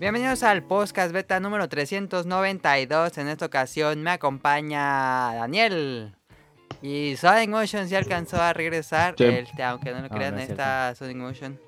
[0.00, 3.18] Bienvenidos al podcast beta número 392.
[3.18, 6.14] En esta ocasión me acompaña Daniel.
[6.80, 9.14] Y Sonic Motion sí alcanzó a regresar.
[9.18, 9.24] Sí.
[9.24, 11.60] Este, aunque no lo Ah, crean, no es está Sonic Motion.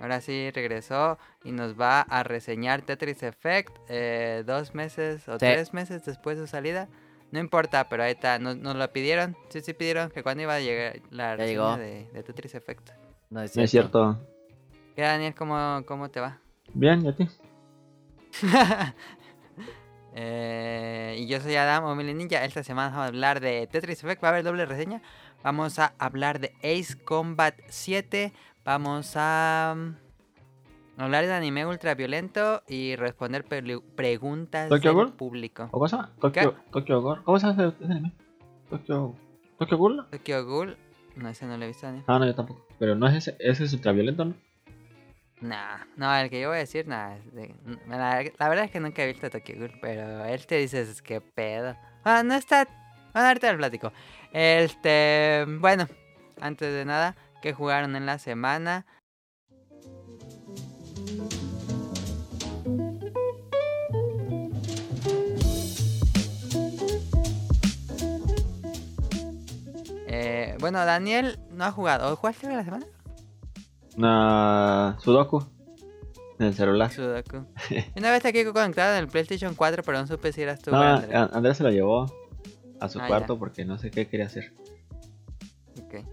[0.00, 5.38] Ahora sí regresó y nos va a reseñar Tetris Effect eh, dos meses o Sí.
[5.40, 6.88] tres meses después de su salida.
[7.32, 8.38] No importa, pero ahí está.
[8.38, 9.36] Nos, nos lo pidieron.
[9.48, 12.90] Sí, sí pidieron que cuando iba a llegar la reseña de, de Tetris Effect.
[13.28, 14.16] No es No es cierto.
[14.98, 15.32] ¿Qué, Daniel?
[15.32, 16.40] ¿Cómo, cómo te va?
[16.74, 17.28] Bien, ¿y a ti?
[20.20, 22.44] Eh, y yo soy Adam Omili Ninja.
[22.44, 24.24] Esta semana vamos a hablar de Tetris Effect.
[24.24, 25.00] Va a haber doble reseña.
[25.44, 28.32] Vamos a hablar de Ace Combat 7.
[28.64, 35.12] Vamos a mm, hablar de anime ultraviolento y responder preguntas ¿Tokyo del Ghoul?
[35.12, 35.68] público.
[35.70, 36.10] ¿O cosa?
[36.20, 37.20] Tokyo, Tokyo Gore.
[37.22, 38.12] ¿Cómo se hace ese anime?
[38.70, 39.14] Tokyo...
[39.56, 40.06] ¿Tokyo Ghoul?
[40.10, 40.76] Tokyo Ghoul.
[41.14, 42.04] No, ese no lo he visto, Daniel.
[42.08, 42.66] Ah, no, yo tampoco.
[42.80, 44.34] Pero no es ese, ese es ultraviolento, ¿no?
[45.40, 47.16] Nah, no, el que yo voy a decir, nada.
[47.86, 51.76] la, verdad es que nunca he visto Tokyo Ghoul, pero él te dices que pedo.
[52.04, 52.66] Ah, no está.
[53.12, 53.92] Bueno, ahorita lo platico.
[54.32, 55.44] Este.
[55.46, 55.86] Bueno,
[56.40, 58.84] antes de nada, ¿qué jugaron en la semana?
[70.08, 72.16] Eh, bueno, Daniel no ha jugado.
[72.16, 72.86] ¿Jugaste en la semana?
[73.98, 74.96] Una...
[75.00, 75.44] Sudoku.
[76.38, 76.90] En el celular.
[76.92, 77.44] Sudoku.
[77.96, 80.70] Una vez aquí conectado en el PlayStation 4, pero no supe si eras tú.
[80.70, 80.80] No,
[81.32, 82.06] Andrés se lo llevó
[82.80, 83.38] a su Ah, cuarto ya.
[83.40, 84.52] porque no sé qué quería hacer.
[85.82, 86.04] Ok.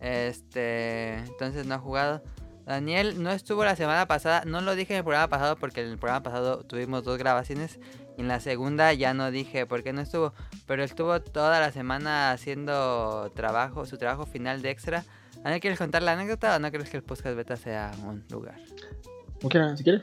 [0.00, 1.14] Este.
[1.18, 2.22] Entonces no ha jugado.
[2.66, 4.44] Daniel no estuvo la semana pasada.
[4.46, 7.78] No lo dije en el programa pasado porque en el programa pasado tuvimos dos grabaciones.
[8.16, 10.34] Y en la segunda ya no dije por qué no estuvo.
[10.66, 15.04] Pero estuvo toda la semana haciendo trabajo, su trabajo final de extra.
[15.44, 18.56] Daniel, ¿quieres contar la anécdota o no crees que el podcast beta sea un lugar?
[19.40, 19.76] ¿Cómo quieran?
[19.76, 20.02] Si quieres.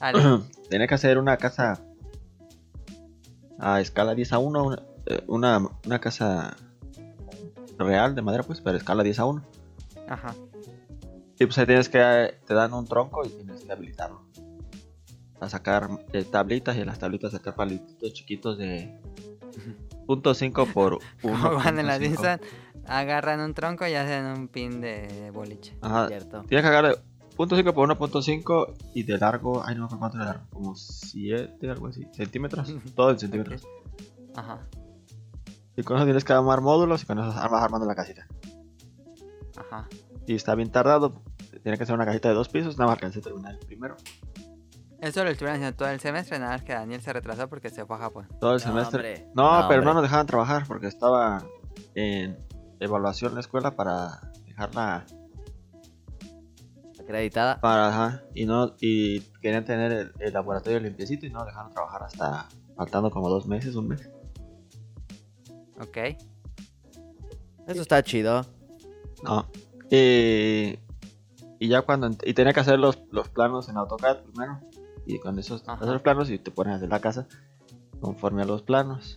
[0.70, 1.82] Tenía que hacer una casa
[3.58, 4.62] a escala 10 a 1.
[4.62, 6.56] Una, eh, una, una casa
[7.76, 9.44] real de madera, pues, pero a escala 10 a 1.
[10.08, 10.32] Ajá.
[11.40, 14.22] Y pues ahí tienes que, te dan un tronco y tienes que habilitarlo.
[15.40, 18.96] A sacar eh, tablitas y en las tablitas sacar palitos chiquitos de
[20.06, 21.62] .5 por Como 1.
[21.62, 22.40] cuando en la Simpson
[22.88, 25.76] agarran un tronco y hacen un pin de boliche.
[25.80, 26.08] Ajá.
[26.08, 26.42] Cierto.
[26.48, 26.96] Tienes que agarrar
[27.36, 31.70] .5 por 1.5 y de largo, ay no me acuerdo cuánto de largo, como 7,
[31.70, 33.66] algo así, centímetros, todo en centímetros.
[34.34, 34.60] Ajá.
[35.76, 38.26] Y con eso tienes que armar módulos y con eso vas armando la casita.
[39.58, 39.86] Ajá.
[40.26, 41.22] Y está bien tardado,
[41.62, 43.96] tiene que ser una casita de dos pisos, nada más alcancé a terminar el primero.
[45.00, 47.84] Eso lo estuvieron haciendo todo el semestre, nada más que Daniel se retrasó porque se
[47.84, 48.28] fue a Japón.
[48.40, 48.96] Todo el No, semestre.
[48.98, 49.30] hombre.
[49.34, 51.44] No, No, pero no nos dejaban trabajar porque estaba
[51.94, 52.38] en
[52.80, 55.04] evaluación la escuela para dejarla
[57.00, 57.60] Acreditada.
[57.60, 62.02] para ajá, y no y querían tener el, el laboratorio limpiecito y no dejaron trabajar
[62.02, 64.08] hasta faltando como dos meses, un mes.
[65.80, 65.96] Ok.
[67.66, 68.44] Eso está chido.
[69.22, 69.46] No.
[69.90, 70.78] Y,
[71.58, 74.60] y ya cuando y tenía que hacer los, los planos en AutoCAD primero
[75.06, 77.26] y con esos hacer los planos y te pones a hacer la casa
[78.00, 79.16] conforme a los planos.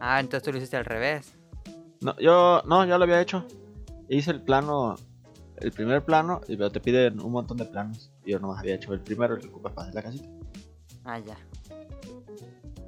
[0.00, 1.34] Ah, entonces tú lo hiciste al revés.
[2.04, 3.46] No, yo no, ya lo había hecho.
[4.10, 4.96] Hice el plano,
[5.56, 8.12] el primer plano, y pero te piden un montón de planos.
[8.26, 10.28] Y yo nomás había hecho el primero, el que ocupas para hacer la casita.
[11.02, 11.38] Ah, ya.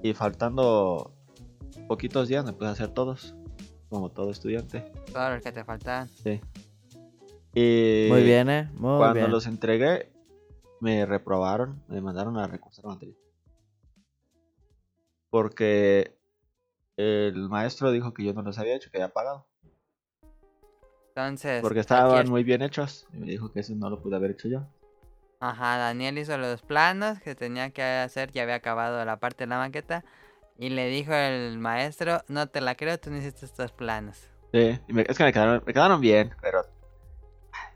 [0.02, 1.14] Y faltando
[1.88, 3.34] poquitos días me puse a hacer todos,
[3.88, 4.80] como todo estudiante.
[5.10, 6.10] Todos los que te faltaban.
[6.10, 6.38] Sí.
[7.54, 8.70] Y Muy bien, eh.
[8.74, 9.30] Muy cuando bien.
[9.30, 10.12] los entregué,
[10.80, 13.16] me reprobaron, me mandaron a recursar materia.
[15.30, 16.15] Porque
[16.96, 19.46] el maestro dijo que yo no los había hecho, que había pagado.
[21.08, 21.62] Entonces.
[21.62, 23.06] Porque estaban es- muy bien hechos.
[23.12, 24.66] Y me dijo que eso no lo pude haber hecho yo.
[25.40, 29.48] Ajá, Daniel hizo los planos que tenía que hacer, ya había acabado la parte de
[29.48, 30.04] la maqueta.
[30.58, 34.26] Y le dijo el maestro, no te la creo, tú no hiciste estos planos.
[34.52, 36.62] Sí, y me- es que me quedaron, me quedaron bien, pero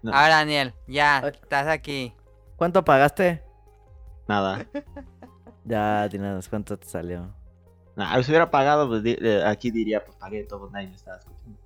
[0.03, 0.12] No.
[0.15, 1.33] Ahora Daniel, ya, Ay.
[1.35, 2.15] estás aquí.
[2.56, 3.43] ¿Cuánto pagaste?
[4.27, 4.65] nada.
[5.65, 7.35] Ya, tienes cuánto te salió.
[7.97, 11.19] Nah, si hubiera pagado, pues di- eh, aquí diría, pues pagué todo, nadie me estaba
[11.19, 11.59] escuchando.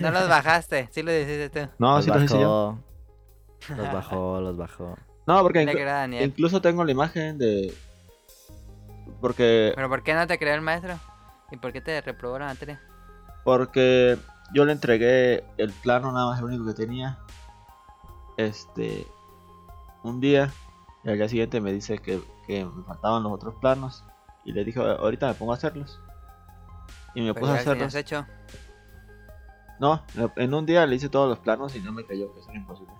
[0.00, 1.68] No los bajaste, sí lo hiciste tú.
[1.78, 2.78] No, los sí los hice yo.
[2.78, 2.78] bajó.
[3.76, 4.96] Los bajó, los bajó.
[5.24, 5.62] No, porque
[6.20, 7.72] incluso tengo la imagen de...
[9.20, 10.98] Porque, Pero ¿por qué no te creó el maestro?
[11.52, 12.80] ¿Y por qué te reprobó la materia?
[13.44, 14.18] porque
[14.52, 17.18] yo le entregué el plano, nada más el único que tenía.
[18.36, 19.06] Este...
[20.02, 20.52] Un día.
[21.04, 24.04] Y al día siguiente me dice que, que me faltaban los otros planos.
[24.44, 26.00] Y le dije, ahorita me pongo a hacerlos.
[27.14, 27.94] Y me Pues puse a hacerlos.
[27.94, 28.26] hecho.
[29.78, 30.02] No,
[30.36, 32.58] en un día le hice todos los planos y no me creyó que eso era
[32.58, 32.92] imposible.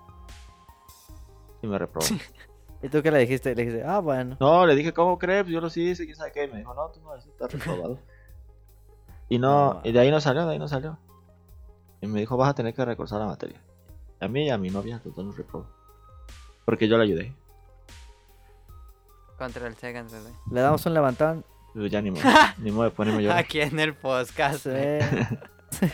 [1.62, 2.06] Y me reprobó.
[2.82, 3.54] ¿Y tú qué le dijiste?
[3.54, 4.36] Le dijiste, ah, bueno.
[4.40, 5.46] No, le dije, ¿cómo crees?
[5.46, 6.44] Yo lo hice, quién sabe qué.
[6.44, 7.98] Y me dijo, no, tú no, estás reprobado.
[9.28, 10.98] Y no, y de ahí no salió, de ahí no salió.
[12.00, 13.62] Y me dijo, vas a tener que recursar la materia.
[14.20, 15.66] A mí y a mi novia, todos nos reprobó.
[16.64, 17.34] Porque yo le ayudé.
[19.42, 20.28] Control C, control C.
[20.52, 21.44] Le damos un levantón.
[21.74, 22.22] Ya ni modo,
[22.58, 23.38] ni modo de ponerme llorar.
[23.38, 24.64] Aquí en el podcast.
[24.66, 24.70] Sí.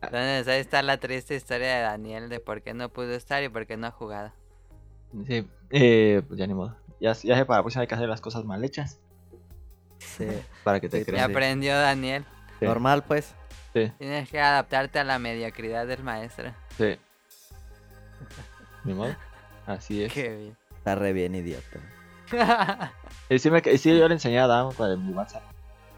[0.00, 3.48] Entonces ahí está la triste historia de Daniel de por qué no pudo estar y
[3.48, 4.32] por qué no ha jugado.
[5.26, 6.76] Sí, eh, pues ya ni modo.
[7.00, 8.98] Ya, ya sé para próxima hay que hacer las cosas mal hechas.
[9.98, 10.26] sí.
[10.62, 11.28] Para que te Sí, Ya creas.
[11.30, 12.24] aprendió Daniel.
[12.60, 12.66] Sí.
[12.66, 13.34] Normal, pues.
[13.72, 16.52] Sí, Tienes que adaptarte a la mediocridad del maestro.
[16.78, 16.96] sí.
[18.84, 19.14] Ni modo.
[19.66, 20.12] Así es.
[20.12, 20.56] Qué bien.
[20.84, 21.80] Está re bien, idiota.
[23.30, 25.42] Y sí, me, y sí, yo le enseñé a Adam para mi WhatsApp.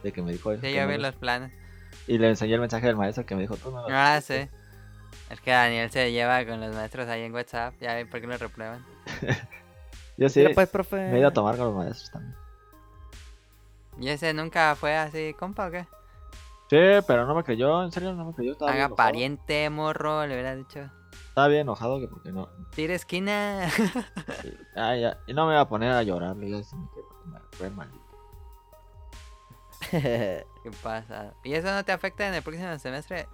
[0.05, 0.61] De que me dijo él.
[0.61, 1.50] Sí, yo vi lo- los planes.
[2.06, 4.49] Y le enseñé el mensaje del maestro que me dijo, tú no lo Ah, sí.
[5.29, 7.75] Es que Daniel se lleva con los maestros ahí en WhatsApp.
[7.81, 8.85] Ya ven por qué lo reprueban.
[10.17, 10.97] Yo sí, pues, profe.
[11.09, 12.37] me he ido a tomar con los maestros también.
[13.99, 15.81] ¿Y ese nunca fue así, compa o qué?
[16.71, 18.56] Sí, pero no me creyó, en serio, no me creyó.
[18.69, 20.88] Haga pariente, morro, le hubiera dicho.
[21.37, 22.49] Estaba bien enojado que porque no.
[22.75, 23.69] Tira esquina.
[24.75, 25.19] Ah, ya.
[25.27, 27.69] Y no me iba a poner a llorar, le dije así, que porque me fue
[27.69, 28.05] maldito.
[29.91, 31.35] ¿Qué pasa?
[31.44, 33.29] ¿Y eso no te afecta en el próximo semestre?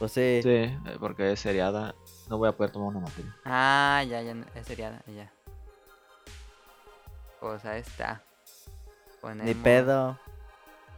[0.00, 0.40] pues sí.
[0.42, 1.94] Sí, eh, porque es seriada.
[2.28, 3.32] No voy a poder tomar una materia.
[3.44, 5.30] Ah, ya, ya, no- es seriada, ya.
[7.38, 8.24] Pues ahí está.
[9.36, 10.18] Ni pedo.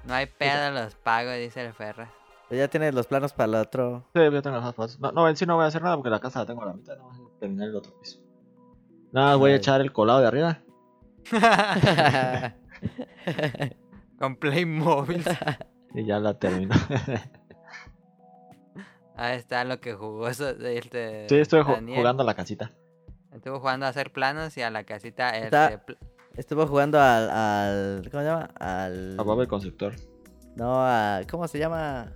[0.04, 2.10] No hay pedo, los pago, dice el Ferra.
[2.52, 4.04] Pues ya tienes los planos para el otro.
[4.14, 5.00] Sí, yo tengo las fotos.
[5.00, 6.66] No, no, en sí no voy a hacer nada porque la casa la tengo a
[6.66, 6.98] la mitad.
[6.98, 8.20] No voy a terminar el otro piso.
[9.10, 10.58] Nada, voy a echar el colado de arriba.
[14.18, 15.24] Con Playmobil.
[15.94, 16.74] Y ya la termino.
[19.16, 22.00] Ahí está lo que jugó eso, este, sí, estoy ju- Daniel.
[22.00, 22.70] jugando a la casita.
[23.32, 25.30] Estuvo jugando a hacer planos y a la casita.
[25.38, 25.98] Está- este, pl-
[26.36, 28.08] Estuvo jugando al, al.
[28.10, 28.50] ¿Cómo se llama?
[28.60, 29.16] Al.
[29.18, 29.94] A Bob el constructor.
[30.54, 31.22] No, a.
[31.30, 32.12] ¿Cómo se llama?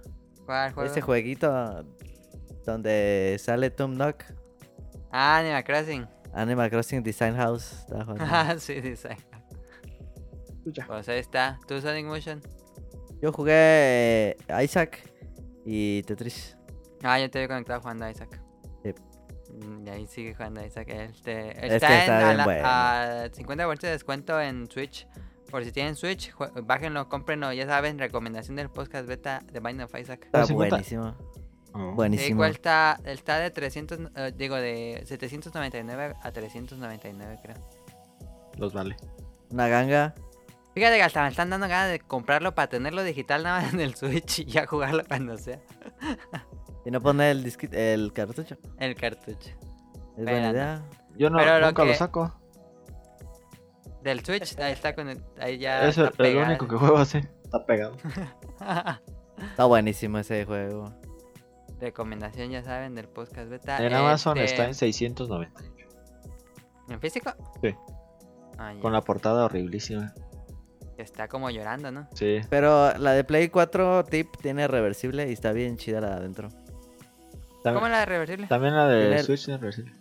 [0.47, 0.91] ¿Cuál juego?
[0.91, 1.85] Ese jueguito
[2.65, 4.25] donde sale Tomb Nook.
[5.13, 6.07] Ah, Animal Crossing.
[6.33, 7.85] Animal Crossing Design House.
[8.21, 9.17] Ah, sí, dice.
[10.87, 11.59] Pues ahí está.
[11.67, 12.41] ¿Tú Sonic Motion?
[13.23, 14.99] Yo jugué eh, Isaac
[15.65, 16.57] y Tetris.
[17.03, 18.41] Ah, yo te había conectado jugando a Isaac.
[18.83, 18.93] Sí.
[19.65, 20.89] Mm, Y ahí sigue jugando a Isaac.
[20.89, 22.63] Este, Es está en está a, bien la- bueno.
[22.65, 25.07] a 50% de descuento en Switch.
[25.51, 26.33] Por si tienen Switch,
[26.65, 27.53] bájenlo, cómprenlo.
[27.53, 30.25] Ya saben, recomendación del podcast beta de Binding of Isaac.
[30.27, 30.77] Está 50.
[30.77, 31.15] buenísimo.
[31.73, 31.91] Oh.
[31.91, 32.39] Sí, Buenísimo.
[32.39, 37.57] cuesta, está de 300, eh, digo, de 799 a 399, creo.
[38.57, 38.97] Los vale.
[39.51, 40.15] Una ganga.
[40.75, 43.81] Fíjate que hasta me están dando ganas de comprarlo para tenerlo digital nada más en
[43.81, 45.61] el Switch y ya jugarlo cuando sea.
[46.85, 48.57] Y no pone el el cartucho.
[48.79, 49.51] El cartucho.
[50.17, 50.83] Es buena idea.
[51.17, 52.35] Yo no, Pero nunca lo que- saco.
[54.07, 56.97] Del Switch, ahí está con el, ahí ya Eso está es lo único que juego
[56.99, 57.19] así.
[57.43, 57.97] Está pegado.
[59.51, 60.95] Está buenísimo ese juego.
[61.81, 63.85] Recomendación, ya saben, del podcast beta.
[63.85, 65.53] En Amazon Este, está en 698.
[66.89, 67.33] ¿En físico?
[67.61, 67.75] Sí.
[68.59, 70.15] Ah, Con la portada horriblísima.
[70.97, 72.09] Está como llorando, ¿no?
[72.15, 72.41] Sí.
[72.49, 76.49] Pero la de Play 4 Tip tiene reversible y está bien chida la de adentro.
[77.65, 78.47] También, ¿Cómo la de reversible?
[78.47, 79.93] también la de Tiene Switch es reversible.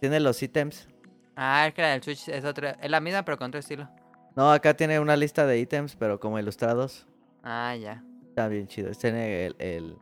[0.00, 0.88] Tiene los ítems.
[1.36, 2.72] Ah, es que la del Switch es otra.
[2.80, 3.88] Es la misma, pero con otro estilo.
[4.36, 7.06] No, acá tiene una lista de ítems, pero como ilustrados.
[7.42, 8.02] Ah, ya.
[8.28, 8.90] Está bien chido.
[8.92, 9.96] Tiene el, el,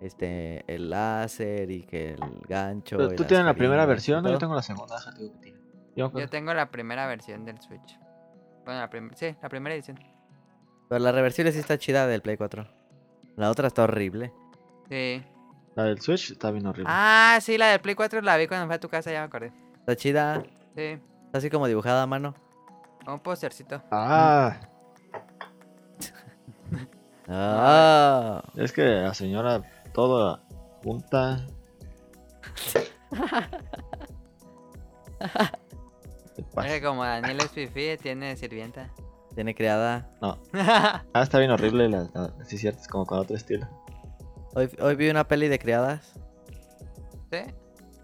[0.00, 2.96] este, el láser y que el gancho.
[2.96, 4.30] Pero tú tienes la primera versión, ¿no?
[4.30, 4.96] Yo tengo la segunda.
[4.96, 5.58] déjate digo que tiene.
[5.96, 6.12] Yo.
[6.12, 7.98] Yo tengo la primera versión del Switch.
[8.64, 9.16] Bueno, la primera.
[9.16, 9.98] Sí, la primera edición.
[10.88, 12.66] Pero la reversible sí está chida del Play 4.
[13.36, 14.32] La otra está horrible.
[14.88, 15.22] Sí.
[15.74, 16.90] La del Switch está bien horrible.
[16.90, 19.26] Ah, sí, la del Play 4 la vi cuando fui a tu casa, ya me
[19.26, 19.52] acordé.
[19.80, 20.42] Está chida.
[20.78, 22.34] Sí, Está así como dibujada a mano.
[23.04, 23.82] como un postercito.
[23.90, 24.60] Ah,
[27.30, 28.42] Ah.
[28.54, 29.60] es que la señora
[29.92, 30.40] toda
[30.84, 31.44] junta.
[36.62, 38.88] Que como Daniel es fifi, tiene sirvienta.
[39.34, 40.08] Tiene criada.
[40.22, 40.38] No.
[40.52, 41.88] Ah, está bien horrible.
[41.88, 43.66] La, la- sí, cierto, es como con otro estilo.
[44.54, 46.12] Hoy, hoy vi una peli de criadas.
[47.32, 47.40] ¿Sí?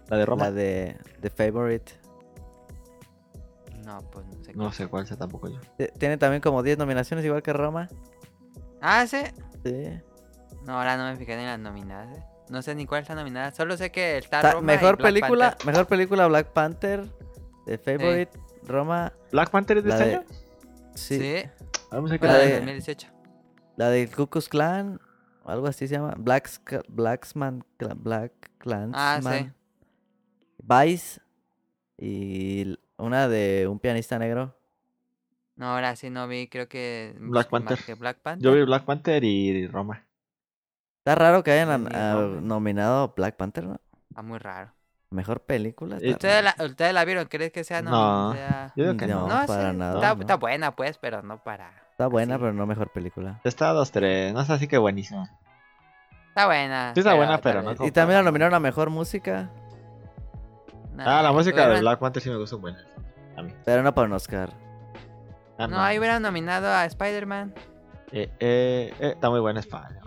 [0.09, 0.43] La de Roma.
[0.45, 1.93] La de The Favorite.
[3.85, 4.53] No, pues no sé.
[4.53, 5.59] No sé cuál sea tampoco yo.
[5.99, 7.87] Tiene también como 10 nominaciones, igual que Roma.
[8.81, 9.19] Ah, sí.
[9.63, 9.99] Sí.
[10.65, 12.17] No, ahora no me fijé ni en las nominadas.
[12.17, 12.23] eh.
[12.49, 13.51] No sé ni cuál está nominada.
[13.51, 15.65] Solo sé que está Ta- Roma y mejor Black película, Panther.
[15.67, 17.05] mejor película Black Panther.
[17.65, 19.13] The Favorite, Roma.
[19.31, 20.23] ¿Black Panther es de este de- año?
[20.95, 21.19] Sí.
[21.19, 21.43] Sí,
[21.91, 23.07] no sé qué la La de de- 2018.
[23.75, 24.99] La de Ku Klux Klan.
[25.43, 26.13] o Algo así se llama.
[26.17, 26.49] Black
[26.87, 27.63] Blacksman.
[27.97, 28.93] Black Clansman.
[28.95, 29.51] Ah, sí.
[30.63, 31.21] Vice
[31.97, 34.57] y una de un pianista negro.
[35.55, 37.15] No, ahora sí no vi, creo que...
[37.17, 37.79] Black Panther.
[37.79, 38.43] que Black Panther.
[38.43, 40.05] Yo vi Black Panther y Roma.
[40.99, 43.79] Está raro que hayan ah, nominado Black Panther, ¿no?
[44.09, 44.73] Está muy raro.
[45.11, 45.97] Mejor película.
[45.97, 47.25] Está ¿Ustedes la, ¿Ustedes la vieron?
[47.27, 47.91] ¿Crees que sea no?
[47.91, 48.33] No.
[48.33, 49.27] sea- Yo digo que no.
[49.27, 49.95] No, No, para sí, nada.
[49.95, 50.21] Está, no.
[50.21, 51.71] está buena, pues, pero no para...
[51.91, 52.41] Está buena, así.
[52.41, 53.39] pero no mejor película.
[53.43, 54.33] Está dos, tres.
[54.33, 55.29] No es así que buenísima.
[56.29, 56.91] Está buena.
[56.93, 59.49] Sí está buena, pero tal no Y también la nominaron a mejor música,
[60.99, 62.79] Ah, la música de Black Panther sí me gusta buena.
[63.37, 63.53] A mí.
[63.65, 64.49] pero no para un Oscar.
[65.57, 67.53] Ah, No, ahí hubieran nominado a Spider-Man.
[68.11, 69.99] Eh, eh, eh, está muy buena España.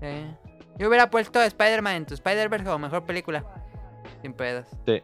[0.00, 0.26] Sí.
[0.78, 3.44] Yo hubiera puesto a Spider-Man en tu Spider-Verse como mejor película.
[4.22, 4.66] Sin pedos.
[4.86, 5.02] Sí.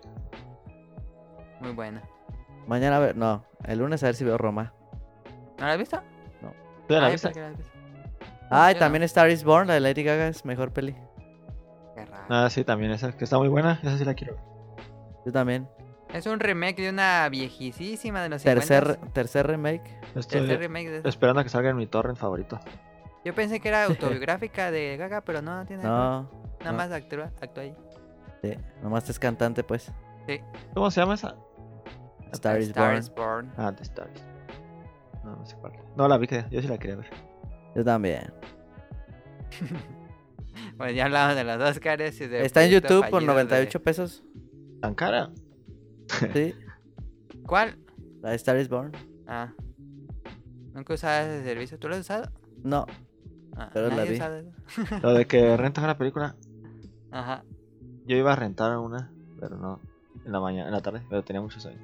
[1.60, 2.02] Muy buena.
[2.66, 4.72] Mañana, a ver, no, el lunes a ver si veo Roma.
[5.58, 6.00] ¿No la has visto?
[6.88, 7.40] ¿Tú ya la Ay, has visto?
[8.50, 8.84] Ah, y Yo no.
[8.84, 10.96] también Star is Born, la de Lady Gaga es mejor peli.
[12.32, 13.78] Ah, sí, también esa, que está muy buena.
[13.82, 14.42] Esa sí la quiero ver.
[15.26, 15.68] Yo también.
[16.14, 19.12] Es un remake de una viejísima de los Tercer, 50s.
[19.12, 20.00] tercer remake.
[20.14, 22.58] Estoy Tercer remake de esperando a que salga en mi torrent favorito.
[23.24, 26.22] Yo pensé que era autobiográfica de Gaga, pero no, no tiene nada.
[26.22, 26.76] No, Nada no.
[26.78, 27.74] más actúa, actúa ahí.
[28.42, 29.92] sí, nomás es cantante, pues.
[30.74, 31.34] ¿Cómo se llama esa?
[32.32, 32.98] Star is Star Born.
[32.98, 33.52] is Born.
[33.56, 34.24] Ah, The Stars.
[35.24, 35.72] No, no sé cuál.
[35.96, 37.06] No la vi, que yo sí la quería ver.
[37.74, 38.32] Yo también.
[40.76, 43.82] Bueno, ya hablamos de los Oscars y de Está en YouTube por fallido de- 98
[43.82, 44.22] pesos.
[44.80, 45.30] ¿Tan cara?
[46.32, 46.54] Sí,
[47.46, 47.78] ¿Cuál?
[48.22, 48.92] la de Star is Born.
[49.26, 49.52] Ah.
[50.74, 51.78] Nunca usaba ese servicio.
[51.78, 52.30] ¿Tú lo has usado?
[52.62, 52.86] No,
[53.56, 54.18] Ah, Pero la vi.
[55.02, 56.36] Lo de que rentas una película.
[57.10, 57.42] Ajá.
[58.06, 59.80] Yo iba a rentar una, pero no.
[60.24, 61.76] En la mañana, en la tarde, pero tenía muchos ahí.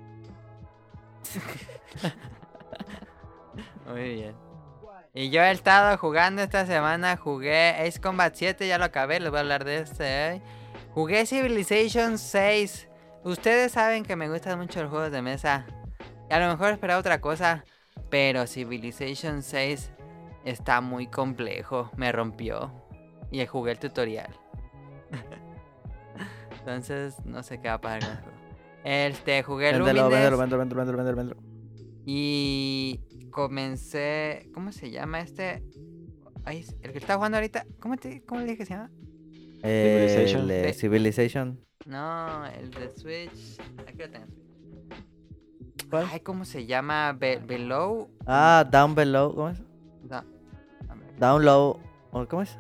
[3.89, 4.35] Muy bien.
[5.17, 9.31] Y yo he estado jugando esta semana, jugué Ace Combat 7, ya lo acabé, les
[9.31, 10.43] voy a hablar de este.
[10.93, 12.87] Jugué Civilization 6.
[13.25, 15.65] Ustedes saben que me gustan mucho los juegos de mesa.
[16.29, 17.65] Y a lo mejor esperaba otra cosa,
[18.11, 19.91] pero Civilization 6
[20.45, 22.71] está muy complejo, me rompió.
[23.31, 24.39] Y jugué el tutorial.
[26.59, 28.39] Entonces, no sé qué va a pasar con el juego.
[28.85, 30.11] Este, jugué véndelo, Lumines.
[30.11, 31.57] véndelo, véndelo, véndelo, véndelo, véndelo, véndelo.
[32.05, 34.51] Y comencé.
[34.55, 35.63] ¿Cómo se llama este?
[36.47, 37.67] El que está jugando ahorita.
[37.81, 38.91] ¿Cómo, te, cómo le dije que se llama?
[39.63, 40.41] Eh, Civilization.
[40.43, 41.61] el de Civilization.
[41.87, 43.59] No, el de Switch.
[43.87, 44.27] Aquí lo tengo.
[45.91, 46.07] ¿Cuál?
[46.13, 47.13] Ay, ¿cómo se llama?
[47.13, 48.09] Be- below.
[48.27, 49.35] Ah, Down Below.
[49.35, 49.61] ¿Cómo es?
[50.09, 50.17] No.
[50.17, 51.81] a ver, Down Low.
[52.13, 52.59] ¿o ¿Cómo es?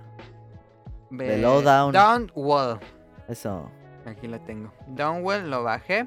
[1.11, 1.92] be- Below Down.
[1.92, 2.78] Down Wall.
[3.28, 3.70] Eso.
[4.04, 4.73] Aquí lo tengo.
[4.88, 6.06] Downwell lo bajé.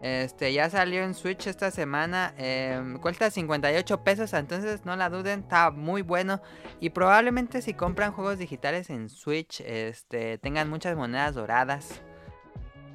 [0.00, 2.32] Este, ya salió en Switch esta semana.
[2.38, 6.40] em, cuesta 58 pesos, entonces no la duden, está muy bueno.
[6.80, 12.00] Y probablemente si compran juegos digitales en Switch, este, tengan muchas monedas doradas.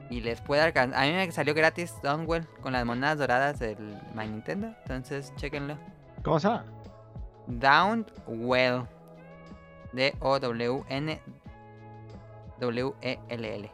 [0.09, 1.01] Y les pueda alcanzar.
[1.01, 3.77] A mí me salió gratis Downwell con las monedas doradas del
[4.13, 4.67] My Nintendo.
[4.83, 5.77] Entonces, chequenlo.
[6.23, 6.65] ¿Cómo se llama?
[7.47, 8.85] Downwell.
[9.93, 11.21] D-O-W-N.
[12.59, 13.71] W-E-L-L.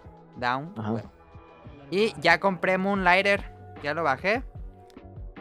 [1.92, 3.52] Y ya compré Moonlighter.
[3.84, 4.44] Ya lo bajé.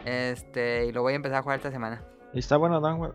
[0.05, 0.85] Este.
[0.85, 2.03] Y lo voy a empezar a jugar esta semana.
[2.33, 3.13] ¿Y está bueno, Downwell?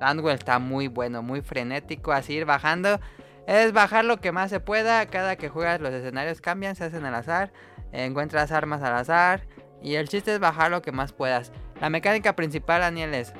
[0.00, 2.12] Downwell está muy bueno, muy frenético.
[2.12, 3.00] Así ir bajando.
[3.46, 5.06] Es bajar lo que más se pueda.
[5.06, 7.52] Cada que juegas los escenarios cambian, se hacen al azar.
[7.92, 9.46] Encuentras armas al azar.
[9.82, 11.52] Y el chiste es bajar lo que más puedas.
[11.80, 13.32] La mecánica principal, Daniel, es...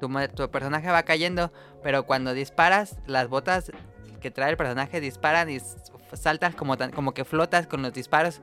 [0.00, 1.52] Tu, tu personaje va cayendo,
[1.82, 3.72] pero cuando disparas, las botas
[4.20, 5.58] que trae el personaje disparan y
[6.14, 8.40] saltas como, tan- como que flotas con los disparos.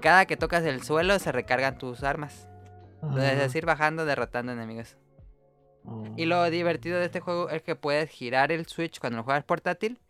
[0.00, 2.48] Cada que tocas el suelo se recargan tus armas.
[3.02, 4.96] Entonces es ir bajando, derrotando enemigos.
[6.16, 9.44] Y lo divertido de este juego es que puedes girar el Switch cuando lo juegas
[9.44, 10.00] portátil.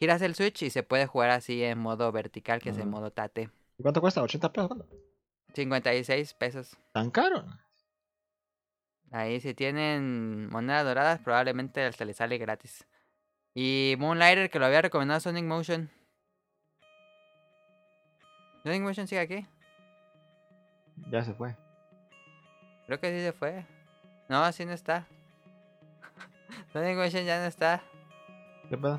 [0.00, 3.12] Giras el Switch y se puede jugar así en modo vertical, que es en modo
[3.12, 3.50] tate.
[3.78, 4.22] ¿Y ¿Cuánto cuesta?
[4.22, 4.68] ¿80 pesos?
[4.68, 4.86] ¿Cuánto?
[5.54, 6.76] 56 pesos.
[6.92, 7.44] ¿Tan caro?
[9.12, 12.84] Ahí si tienen monedas doradas probablemente hasta les sale gratis.
[13.54, 15.90] Y Moonlighter que lo había recomendado Sonic Motion.
[18.64, 19.46] Sonic Motion sigue aquí.
[21.10, 21.54] Ya se fue.
[22.86, 23.66] Creo que sí se fue.
[24.30, 25.06] No, así no está.
[26.72, 27.82] Sonic Motion ya no está.
[28.70, 28.98] ¿Qué pedo?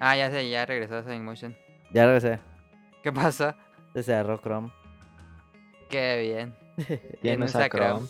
[0.00, 1.56] Ah, ya sé, ya regresó Sonic Motion.
[1.92, 2.40] Ya regresé.
[3.04, 3.54] ¿Qué pasó?
[3.92, 4.72] Se cerró Chrome.
[5.88, 6.56] Qué bien.
[7.22, 8.08] Tiene usa Chrome.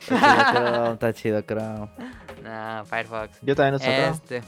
[0.00, 1.88] Chrome, está chido Chrome.
[2.48, 3.38] No, Firefox.
[3.42, 3.84] Yo también uso.
[3.86, 4.42] Este.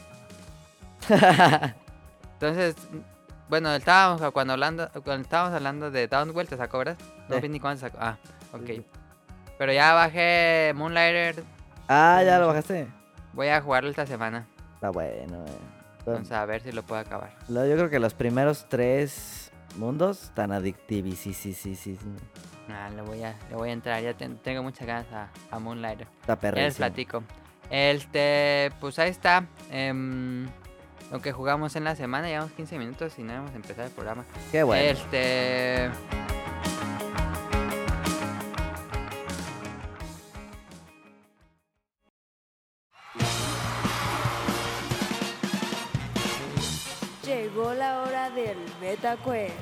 [2.34, 2.74] Entonces,
[3.48, 6.96] bueno, estábamos cuando hablando, cuando estábamos hablando de Downwell, te sacó, ¿verdad?
[7.28, 7.42] No Sí.
[7.42, 7.98] vi ni cuándo sacó.
[8.00, 8.16] Ah,
[8.52, 8.82] ok.
[9.58, 11.42] Pero ya bajé Moonlighter.
[11.88, 12.88] Ah, ya lo bajaste.
[13.32, 14.46] Voy a jugarlo esta semana.
[14.74, 15.58] Está bueno, eh.
[16.06, 17.30] Vamos a ver si lo puedo acabar.
[17.48, 21.18] Lo- Yo creo que los primeros tres mundos están adictivos.
[21.18, 21.98] Sí, sí, sí, sí.
[22.70, 24.02] Ah, le voy a, le voy a entrar.
[24.02, 26.06] Ya ten- tengo muchas ganas a, a Moonlighter.
[26.22, 26.76] Está Ya les perrísimo.
[26.76, 27.22] platico.
[27.70, 29.46] Este, pues ahí está.
[29.70, 30.48] em,
[31.10, 32.28] lo que jugamos en la semana.
[32.28, 34.24] Llevamos 15 minutos y no hemos empezado el programa.
[34.52, 34.90] Qué bueno.
[34.90, 35.90] Este.
[47.24, 49.54] Llegó la hora del Beta Quest.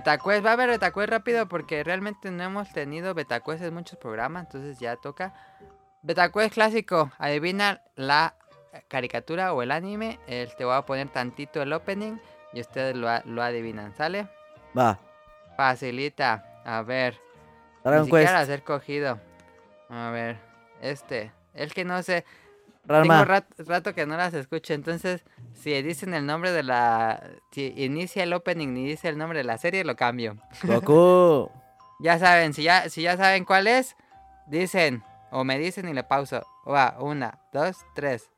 [0.00, 4.44] Betacuest, va a haber Betacuest rápido porque realmente no hemos tenido Betacuest en muchos programas,
[4.44, 5.32] entonces ya toca.
[6.02, 8.34] Betacuest clásico, adivina la
[8.88, 10.20] caricatura o el anime.
[10.26, 12.18] El, te voy a poner tantito el opening
[12.52, 14.28] y ustedes lo, lo adivinan, ¿sale?
[14.76, 14.98] Va.
[15.56, 17.18] Facilita, a ver.
[17.82, 18.42] Dragon ni siquiera Quest.
[18.42, 19.18] a ser cogido.
[19.88, 20.36] A ver,
[20.82, 21.32] este.
[21.54, 22.26] El que no sé.
[22.86, 25.24] Tengo rat- rato que no las escucho, entonces
[25.56, 27.22] si dicen el nombre de la...
[27.50, 30.36] Si inicia el opening y dice el nombre de la serie, lo cambio.
[30.62, 31.50] Goku.
[31.98, 33.96] Ya saben, si ya, si ya saben cuál es,
[34.48, 36.46] dicen o me dicen y le pauso.
[36.68, 38.30] Va, una, dos, tres.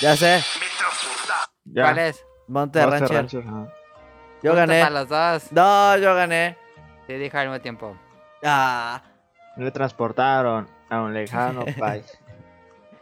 [0.00, 0.40] Ya sé.
[1.64, 1.82] Ya.
[1.82, 2.24] ¿Cuál es?
[2.46, 3.10] Monte Rancher.
[3.10, 3.42] Rancher.
[3.44, 3.50] Yo
[4.40, 4.82] Punto gané.
[4.82, 5.52] Para los dos.
[5.52, 6.56] No, yo gané.
[7.08, 7.96] Sí, dijo al mismo tiempo.
[8.44, 9.02] Ah.
[9.56, 12.19] Me transportaron a un lejano país.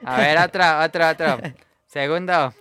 [0.05, 1.39] A ver, otro, otro, otro.
[1.87, 2.53] Segundo.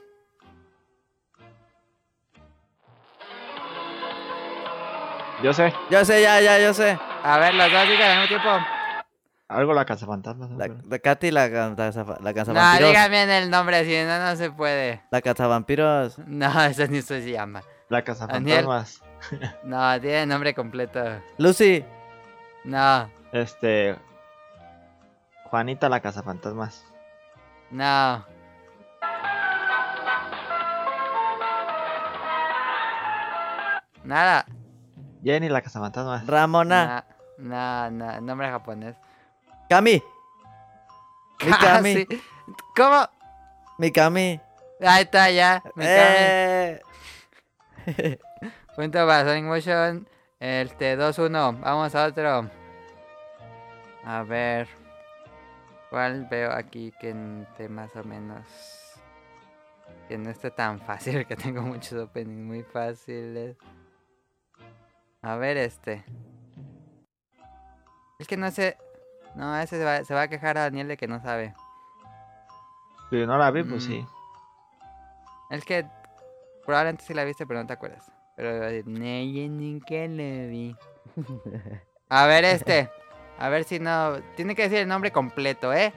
[5.43, 6.97] Yo sé, Yo sé, ya, ya, yo sé.
[7.23, 8.65] A ver, los dos digan al mismo tiempo.
[9.47, 10.49] algo la casa fantasma.
[10.57, 12.89] La, la Katy, la, la, la casa No, vampiros.
[12.89, 15.03] digan bien el nombre, si no, no se puede.
[15.11, 16.17] La casa vampiros.
[16.25, 17.61] No, eso ni se llama.
[17.89, 18.65] La casa Daniel.
[18.65, 19.03] fantasmas.
[19.63, 21.03] No, tiene nombre completo.
[21.37, 21.83] Lucy.
[22.63, 23.95] No, Este.
[25.45, 26.83] Juanita la casa fantasmas.
[27.71, 28.25] No.
[34.03, 34.45] Nada.
[35.23, 36.25] Jenny la casa fantasmas.
[36.25, 37.05] Ramona.
[37.37, 38.95] No, no, no, nombre japonés.
[39.69, 40.01] Kami.
[41.39, 41.93] Ah, Mikami.
[41.93, 42.07] sí.
[42.75, 43.07] ¿Cómo?
[43.77, 44.41] Mikami.
[44.81, 45.61] Ahí está ya.
[45.75, 45.85] Mikami.
[45.85, 46.81] Eh.
[48.75, 50.07] Punto para Sonic Motion.
[50.39, 51.59] Este, 2-1.
[51.59, 52.49] Vamos a otro.
[54.03, 54.67] A ver.
[55.89, 58.45] ¿Cuál veo aquí que esté más o menos...
[60.07, 63.57] Que no esté tan fácil, que tengo muchos openings muy fáciles.
[65.21, 66.03] A ver este.
[68.19, 68.77] Es que no sé...
[69.35, 71.53] No, ese se va, se va a quejar a Daniel de que no sabe.
[73.09, 73.87] Si no la vi, pues Mm.
[73.87, 74.05] sí.
[75.49, 75.85] Es que
[76.65, 78.11] probablemente sí la viste, pero no te acuerdas.
[78.35, 80.75] Pero va a decir, la vi.
[82.09, 82.89] A ver este.
[83.39, 84.19] A ver si no...
[84.35, 85.93] Tiene que decir el nombre completo, ¿eh?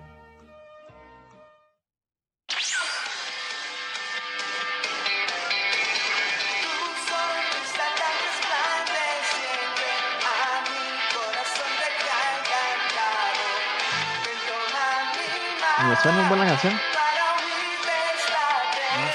[15.88, 16.74] ¿Me suena una buena canción?
[16.74, 16.80] ¿No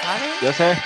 [0.03, 0.41] sabes?
[0.41, 0.77] Yo sé.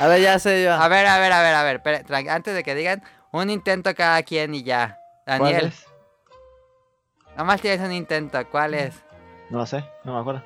[0.00, 0.72] A ver, ya sé yo.
[0.74, 1.82] A ver, a ver, a ver, a ver.
[1.82, 4.98] tran- antes de que digan, un intento cada quien y ya.
[5.24, 5.86] ¿Cuál Daniel, es?
[7.36, 8.38] Nomás tienes un intento.
[8.50, 9.02] ¿Cuál es?
[9.50, 10.42] No lo sé, no me acuerdo.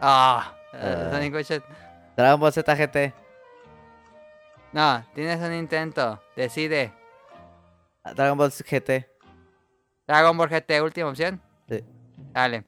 [0.00, 1.08] Ah, Eh.
[1.10, 1.62] Sonic Motion.
[2.16, 3.14] Dragon Ball Z GT.
[4.72, 6.20] No, tienes un intento.
[6.36, 6.92] Decide.
[8.14, 9.08] Dragon Ball GT.
[10.06, 11.40] Dragon Ball GT, última opción.
[11.68, 11.84] Sí.
[12.32, 12.64] Dale.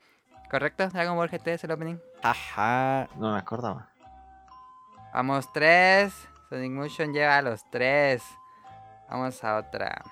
[0.51, 0.89] ¿Correcto?
[0.89, 1.99] Dragon Ball GT es el opening.
[2.23, 3.09] Ajá.
[3.17, 3.89] No me acordaba.
[5.13, 6.15] Vamos, tres.
[6.49, 8.23] Sonic Motion lleva a los tres.
[9.09, 10.03] Vamos a otra.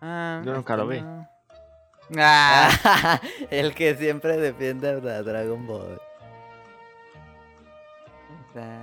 [0.00, 1.00] Ah, Yo nunca lo vi.
[1.00, 1.28] no.
[2.16, 6.00] Ah, El que siempre defiende a Dragon Ball.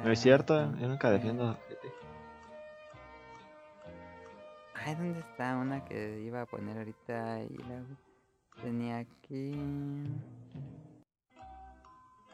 [0.03, 1.57] No es cierto, yo nunca defiendo.
[4.73, 7.39] Ay, ¿dónde está una que iba a poner ahorita?
[7.41, 9.53] Y la tenía aquí.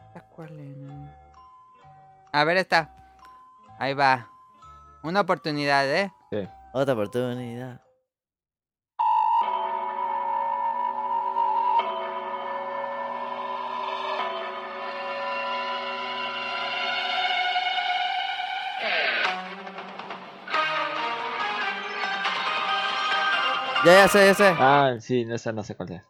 [0.07, 1.17] ¿Esta cuál era?
[2.33, 2.93] A ver, esta.
[3.79, 4.29] Ahí va.
[5.01, 6.11] Una oportunidad, ¿eh?
[6.29, 6.47] Sí.
[6.73, 7.81] Otra oportunidad.
[23.85, 24.55] Ya, ya sé, ya sé.
[24.59, 26.03] Ah, sí, esa no sé cuál es.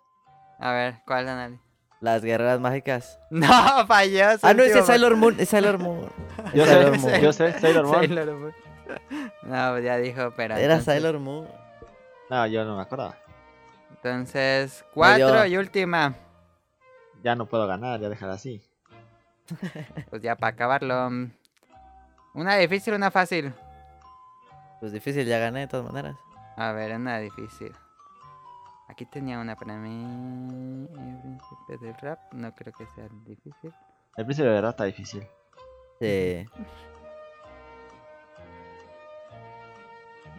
[0.60, 1.60] A ver, ¿cuál, Anali?
[2.02, 3.20] Las guerreras mágicas.
[3.30, 3.48] No,
[3.88, 4.26] falló.
[4.42, 5.36] Ah, no, ese es Sailor Moon.
[5.40, 6.10] Es Sailor Moon.
[6.54, 7.22] Yo Sailor sé, Moon.
[7.22, 7.96] yo sé, Sailor Moon.
[8.00, 8.54] Sailor Moon.
[9.44, 10.56] No, pues ya dijo, pero.
[10.56, 11.48] Era entonces- Sailor Moon.
[12.30, 13.18] No, yo no me acordaba.
[13.90, 15.46] Entonces, cuatro yo.
[15.46, 16.16] y última.
[17.24, 18.62] Ya no puedo ganar, ya dejar así.
[20.10, 21.10] Pues ya para acabarlo.
[22.34, 23.54] Una difícil, una fácil.
[24.80, 26.16] Pues difícil, ya gané de todas maneras.
[26.58, 27.74] A ver, una difícil.
[28.90, 30.88] Aquí tenía una para mí.
[30.98, 32.20] El príncipe del rap.
[32.34, 33.74] No creo que sea difícil.
[34.18, 35.26] El príncipe de verdad está difícil.
[36.00, 36.46] Sí.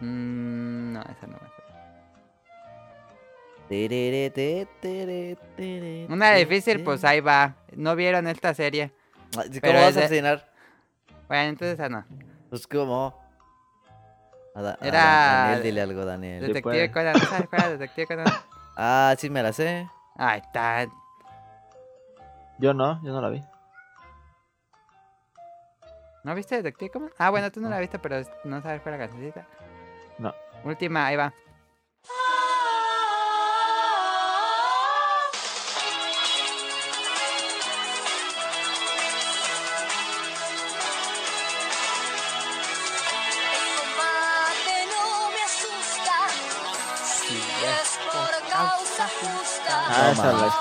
[0.01, 1.63] Mm, no, esa no va a ser.
[6.09, 7.55] Una difícil, pues ahí va.
[7.75, 8.91] No vieron esta serie.
[9.33, 10.51] ¿Cómo pero vas a de- adivinar?
[11.27, 12.05] Bueno, entonces esa no.
[12.49, 13.22] Pues cómo.
[14.53, 16.41] Da- Era- Da- Daniel, dile algo, Daniel.
[16.47, 16.91] Detective.
[16.91, 17.13] Conan.
[17.13, 18.25] ¿no ¿Sabes cuál era Detective Conan?
[18.75, 19.87] Ah, sí me la sé.
[20.15, 20.87] Ahí está.
[22.59, 23.43] Yo no, yo no la vi.
[26.23, 27.09] ¿No viste Detective Conan?
[27.17, 29.45] Ah, bueno, tú no la viste, pero no sabes cuál es la cancioncita.
[30.17, 30.33] No.
[30.63, 31.33] Última, ahí va.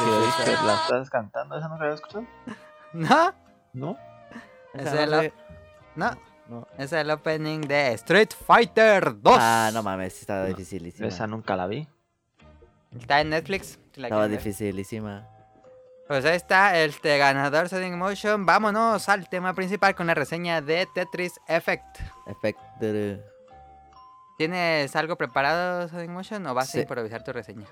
[0.04, 2.24] Que, ¿qué es la estás cantando, ¿esa no la había escuchado?
[2.92, 3.32] ¿No?
[3.72, 3.98] ¿No?
[4.74, 5.32] Es Esa el, no op- sé.
[5.96, 6.10] no,
[6.48, 6.68] No.
[6.78, 9.36] es el opening de Street Fighter 2.
[9.38, 11.08] Ah, no mames, estaba No, dificilísima.
[11.08, 11.88] Esa nunca la vi.
[12.98, 13.78] Está en Netflix.
[13.94, 15.26] la Estaba dificilísima.
[16.08, 18.44] Pues ahí está el este, ganador Sonic Motion.
[18.44, 22.00] Vámonos al tema principal con la reseña de Tetris Effect.
[22.26, 22.62] Efecto.
[24.36, 26.78] ¿Tienes algo preparado, Sonic Motion, o vas Sí.
[26.78, 27.66] a improvisar tu reseña?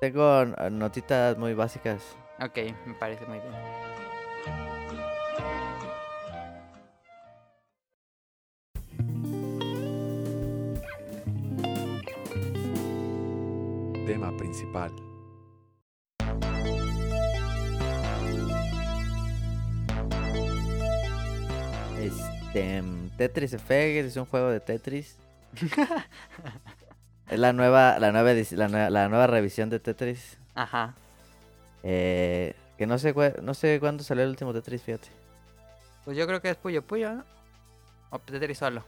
[0.00, 2.02] Tengo eh, notitas muy básicas.
[2.40, 3.52] Ok, me parece muy bien.
[14.06, 14.90] Tema principal.
[21.98, 22.80] Este.
[22.80, 25.18] mm, Tetris Effect es un juego de Tetris.
[27.30, 30.38] es la nueva, la nueva, la, nue- la nueva revisión de Tetris.
[30.54, 30.94] Ajá.
[31.82, 35.08] Eh, que no sé, no sé cuándo salió el último Tetris, fíjate.
[36.04, 37.24] Pues yo creo que es Puyo Puyo, ¿no?
[38.10, 38.84] O Tetris solo.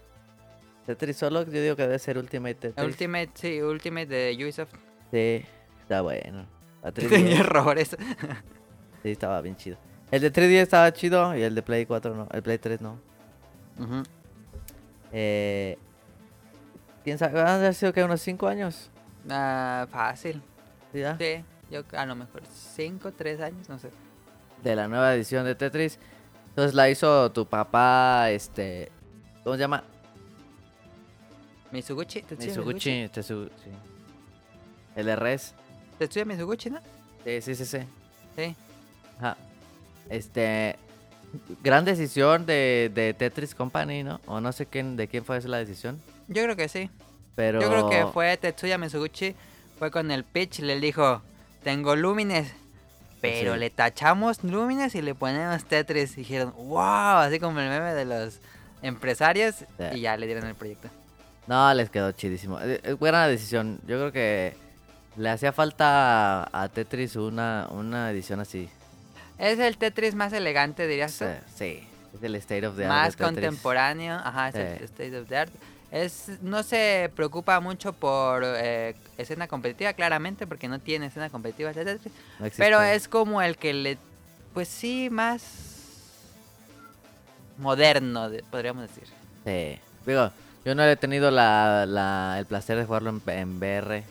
[0.87, 2.85] Tetris solo, yo digo que debe ser Ultimate Tetris.
[2.85, 4.74] Ultimate, sí, Ultimate de Ubisoft.
[5.12, 5.44] Sí,
[5.83, 6.46] está bueno.
[6.83, 7.96] La 3DS, Tenía errores.
[9.02, 9.76] sí, estaba bien chido.
[10.11, 12.28] El de 3DS estaba chido y el de Play 4 no.
[12.33, 12.98] El Play 3 no.
[13.78, 14.02] Ujú.
[15.12, 15.78] Eh,
[17.04, 17.40] ¿Quién sabe?
[17.40, 18.90] ¿Han de haber sido que unos 5 años?
[19.28, 20.40] Ah, fácil.
[20.92, 21.16] ¿Sí, ya?
[21.18, 23.90] Sí, yo a lo mejor 5, 3 años, no sé.
[24.62, 25.98] De la nueva edición de Tetris.
[26.50, 28.92] Entonces la hizo tu papá, este...
[29.42, 29.82] ¿Cómo se llama?
[31.72, 33.10] Mitsuguchi, Tetsuya.
[33.10, 33.70] Tetsu- sí.
[34.94, 35.54] El Res.
[35.98, 36.80] Tetsuya Mitsuguchi, ¿no?
[37.24, 37.78] Sí, sí, sí, sí.
[38.36, 38.56] Sí.
[39.18, 39.36] Ajá.
[40.10, 40.76] Este...
[41.62, 44.20] Gran decisión de, de Tetris Company, ¿no?
[44.26, 45.98] O no sé quién, de quién fue esa la decisión.
[46.33, 46.90] Yo creo que sí.
[47.35, 47.61] Pero...
[47.61, 49.35] Yo creo que fue Tetsuya Mitsuguchi.
[49.79, 51.23] Fue con el pitch, le dijo,
[51.62, 52.53] tengo Lumines.
[53.21, 53.61] Pero Sí.
[53.61, 56.12] le tachamos Lumines y le ponemos Tetris.
[56.14, 58.40] Y dijeron, wow, así como el meme de los
[58.83, 59.55] empresarios.
[59.57, 59.64] Sí.
[59.95, 60.88] Y ya le dieron el proyecto.
[61.47, 62.61] No, les quedó chidísimo.
[62.61, 63.79] Eh, eh, Buena decisión.
[63.87, 64.57] Yo creo que
[65.16, 68.68] le hacía falta a, Tetris una, una edición así.
[69.38, 71.31] Es el Tetris más elegante, dirías Sí, tú.
[71.57, 71.88] sí.
[72.14, 72.92] Es el State of the Art.
[72.92, 74.14] más contemporáneo.
[74.23, 74.85] Ajá, es el.
[74.85, 75.53] State of the Art.
[75.92, 81.70] Es, no se preocupa mucho por eh, escena competitiva, claramente, porque no tiene escena competitiva.
[81.72, 82.46] No.
[82.57, 83.98] Pero es como el que le.
[84.55, 85.42] Pues sí, más.
[87.59, 89.05] moderno, de- podríamos decir.
[89.44, 89.78] Sí.
[90.07, 90.31] Digo,
[90.64, 94.05] yo no he tenido la, la- el placer de jugarlo en, en VR.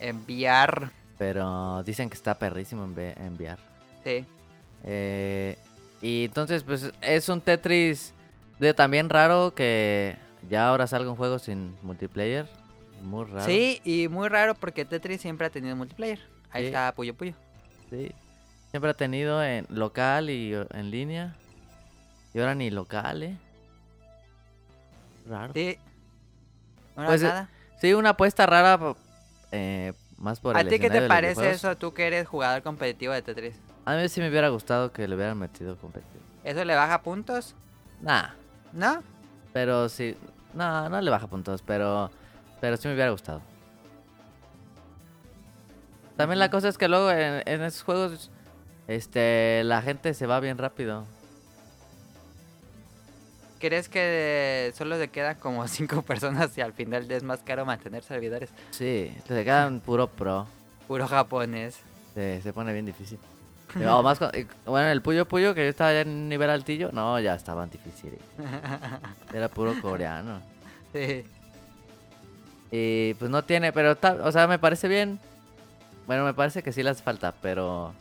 [0.00, 0.90] Enviar.
[1.18, 3.58] Pero dicen que está perrísimo en, V- en VR.
[4.04, 4.24] Sí.
[4.84, 5.56] Eh,
[6.02, 8.12] y entonces, pues es un Tetris
[8.58, 10.16] de también raro que
[10.48, 12.46] ya ahora salga un juego sin multiplayer.
[13.02, 13.44] Muy raro.
[13.46, 16.18] Sí, y muy raro porque Tetris siempre ha tenido multiplayer.
[16.50, 16.66] Ahí Sí.
[16.66, 17.34] está Puyo Puyo.
[17.90, 18.12] Sí.
[18.70, 21.34] Siempre ha tenido en local y o- en línea.
[22.34, 23.36] Y ahora ni local, ¿eh?
[25.28, 25.52] Raro.
[25.54, 25.78] Sí, Sí.
[26.96, 27.48] No Pues, eh, nada.
[27.96, 28.78] una apuesta rara
[29.52, 33.12] eh, más por ¿A el ti qué te parece eso, tú que eres jugador competitivo
[33.12, 33.54] de Tetris?
[33.84, 36.22] A mí sí me hubiera gustado que le hubieran metido competitivo.
[36.44, 37.54] ¿Eso le baja puntos?
[38.00, 38.30] Nah,
[38.72, 39.02] ¿No?
[39.52, 40.16] Pero sí.
[40.54, 42.10] No, no le baja puntos, pero.
[42.60, 43.40] Pero sí me hubiera gustado.
[46.16, 48.30] También la cosa es que luego en, en esos juegos.
[48.88, 51.04] Este, la gente se va bien rápido.
[53.60, 58.02] ¿Crees que solo se quedan como cinco personas y al final es más caro mantener
[58.02, 58.50] servidores?
[58.70, 60.46] Sí, se quedan puro pro.
[60.88, 61.80] Puro japonés.
[62.14, 63.18] Se, se pone bien difícil.
[63.76, 64.18] O más
[64.64, 68.18] bueno, el Puyo Puyo, que yo estaba ya en nivel altillo, no, ya estaban difíciles.
[69.34, 70.40] Era puro coreano.
[70.92, 71.24] Sí.
[72.70, 75.18] Y pues no tiene, pero está, o sea, me parece bien.
[76.06, 77.92] Bueno, me parece que sí le hace falta, pero.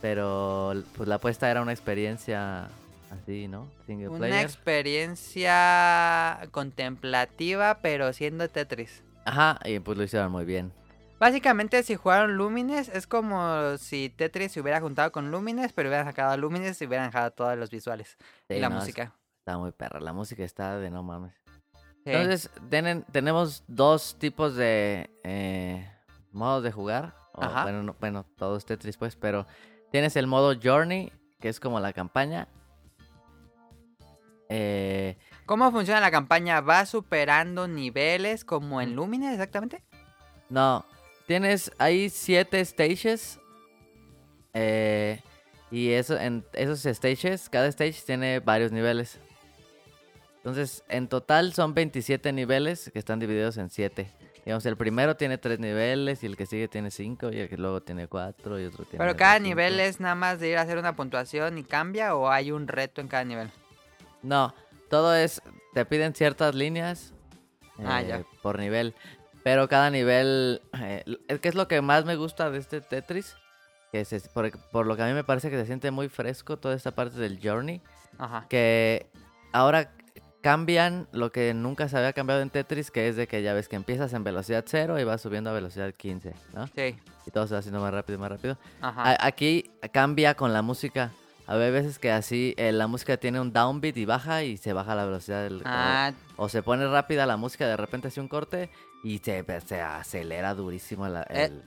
[0.00, 2.68] Pero pues la apuesta era una experiencia
[3.10, 3.66] así, ¿no?
[3.86, 4.44] Single Una player.
[4.44, 9.02] experiencia contemplativa, pero siendo Tetris.
[9.24, 10.72] Ajá, y pues lo hicieron muy bien.
[11.18, 16.06] Básicamente, si jugaron Lumines, es como si Tetris se hubiera juntado con Lumines, pero hubieran
[16.06, 18.16] sacado Lumines y hubieran dejado todos los visuales
[18.48, 19.14] y Sí, la no, es- música.
[19.40, 21.32] Está muy perra, la música está de no mames.
[22.04, 22.12] Sí.
[22.12, 25.90] Entonces, tienen, tenemos dos tipos de eh,
[26.32, 27.14] modos de jugar.
[27.32, 27.62] o, Ajá.
[27.62, 29.46] bueno, no- bueno, todos Tetris pues, pero
[29.90, 32.48] tienes el modo Journey, que es como la campaña.
[34.48, 36.60] Eh, ¿Cómo funciona la campaña?
[36.60, 39.82] ¿Va superando niveles como en Lumines exactamente?
[40.50, 40.84] no,
[41.28, 43.38] tienes ahí siete stages.
[44.54, 45.20] eh,
[45.70, 49.20] y eso, en esos stages, cada stage tiene varios niveles.
[50.38, 54.10] Entonces, en total son 27 niveles que están divididos en 7.
[54.46, 57.58] Digamos, el primero tiene 3 niveles y el que sigue tiene 5 y el que
[57.58, 59.48] luego tiene 4 y otro tiene Pero cada cinco.
[59.48, 62.66] nivel es nada más de ir a hacer una puntuación y cambia o hay un
[62.66, 63.50] reto en cada nivel.
[64.22, 64.54] No,
[64.88, 65.42] todo es,
[65.74, 67.12] te piden ciertas líneas
[67.84, 68.22] Ah, eh, ya.
[68.42, 68.94] por nivel.
[69.48, 73.34] Pero cada nivel, eh, es que es lo que más me gusta de este Tetris.
[73.92, 76.58] Que se- por, por lo que a mí me parece que se siente muy fresco
[76.58, 77.80] toda esta parte del Journey.
[78.18, 78.44] Ajá.
[78.50, 79.06] que
[79.52, 79.90] ahora
[80.42, 83.68] cambian lo que nunca se había cambiado en Tetris, que es de que ya ves
[83.68, 86.66] que empiezas en velocidad 0 y vas subiendo a velocidad 15, ¿no?
[86.66, 86.94] Sí.
[87.26, 88.58] Y todo se va haciendo más rápido, más rápido.
[88.82, 89.12] Ajá.
[89.12, 91.10] A- aquí cambia con la música.
[91.50, 94.94] A veces que así eh, la música tiene un downbeat y baja y se baja
[94.94, 95.62] la velocidad del...
[95.64, 98.68] Ah, O, o se pone rápida la música, de repente hace un corte
[99.02, 101.62] y se, se acelera durísimo la, Eh, el...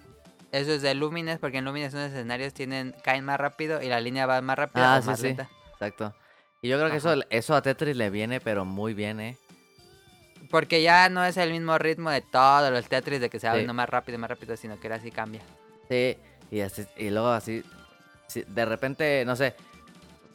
[0.51, 3.99] eso es de Lumines, porque en Lumines unos escenarios tienen, caen más rápido y la
[3.99, 5.23] línea va más rápida Ah, o sí, más sí.
[5.27, 5.49] lenta.
[5.73, 6.13] Exacto.
[6.61, 9.35] Y yo creo que eso, eso a Tetris le viene, pero muy bien, ¿eh?
[10.51, 13.57] Porque ya no es el mismo ritmo de todos los Tetris de que se va
[13.59, 13.65] Sí.
[13.65, 15.41] más rápido, más rápido, sino que ahora sí cambia.
[15.89, 16.17] Sí,
[16.51, 17.63] y, así, y luego así,
[18.27, 19.55] sí, de repente, no sé,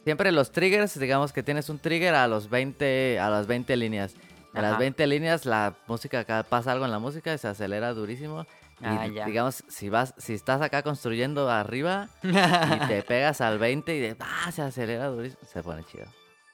[0.07, 4.15] siempre los triggers, digamos que tienes un trigger a los 20, a las 20 líneas.
[4.53, 4.79] A las Ajá.
[4.79, 8.45] 20 líneas la música, acá pasa algo en la música y se acelera durísimo.
[8.79, 9.25] Y Ah, ya.
[9.25, 14.15] digamos, si vas, si estás acá construyendo arriba y te pegas al 20 y de,
[14.21, 16.05] ah, se acelera durísimo, se pone chido.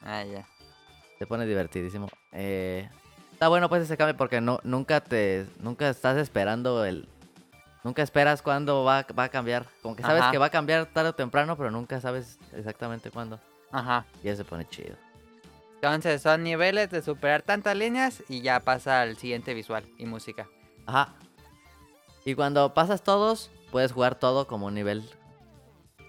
[0.02, 0.48] ah, ya.
[1.20, 2.10] Se pone divertidísimo.
[2.32, 2.89] Eh,
[3.34, 7.08] está bueno pues ese cambio porque no, nunca te, nunca estás esperando el,
[7.84, 9.65] nunca esperas cuándo va, va a cambiar.
[9.82, 10.32] Como que sabes Ajá.
[10.32, 13.39] que va a cambiar tarde o temprano, pero nunca sabes exactamente cuándo.
[13.72, 14.06] Ajá.
[14.24, 14.96] Y eso se pone chido.
[15.76, 20.48] Entonces son niveles de superar tantas líneas y ya pasa al siguiente visual y música.
[20.86, 21.10] Ajá.
[22.26, 25.04] Y cuando pasas todos, puedes jugar todo como un nivel.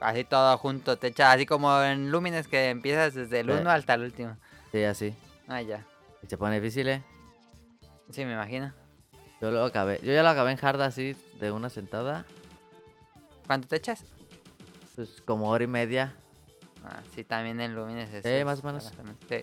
[0.00, 3.52] Así todo junto, te echa así como en Lumines que empiezas desde el Sí.
[3.60, 4.37] 1 hasta el último.
[4.70, 5.14] Sí, así.
[5.48, 5.84] Ah, ya.
[6.22, 7.02] Y se pone difícil, ¿eh?
[8.10, 8.72] Sí, me imagino.
[9.40, 9.98] Yo lo acabé.
[10.02, 12.24] Yo ya lo acabé en hard así, de una sentada.
[13.46, 14.04] ¿Cuánto te echas?
[14.96, 16.14] Pues como hora y media.
[16.85, 18.24] Ah, sí, también en Lumines es.
[18.24, 18.92] Sí, más o menos.
[19.28, 19.42] Sí.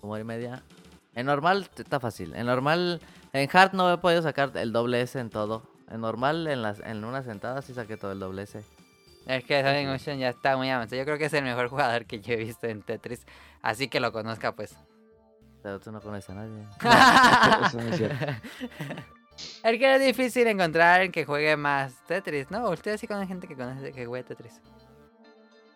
[0.00, 0.62] Como hora y media.
[1.14, 2.34] En normal está fácil.
[2.34, 3.00] En normal,
[3.32, 5.64] en hard no he podido sacar el doble S en todo.
[5.90, 8.64] En normal, en, las, en una sentada sí saqué todo el doble S.
[9.26, 10.98] Es que Sonic Motion ya está muy avanzado.
[10.98, 13.26] Yo creo que es el mejor jugador que yo he visto en Tetris.
[13.60, 14.76] Así que lo conozca, pues.
[15.62, 16.66] Pero tú no conoces a nadie.
[17.66, 18.26] Eso no es cierto.
[19.62, 22.68] Es que es difícil encontrar que juegue más Tetris, ¿no?
[22.70, 24.60] Ustedes sí conocen gente que conoce que juegue Tetris.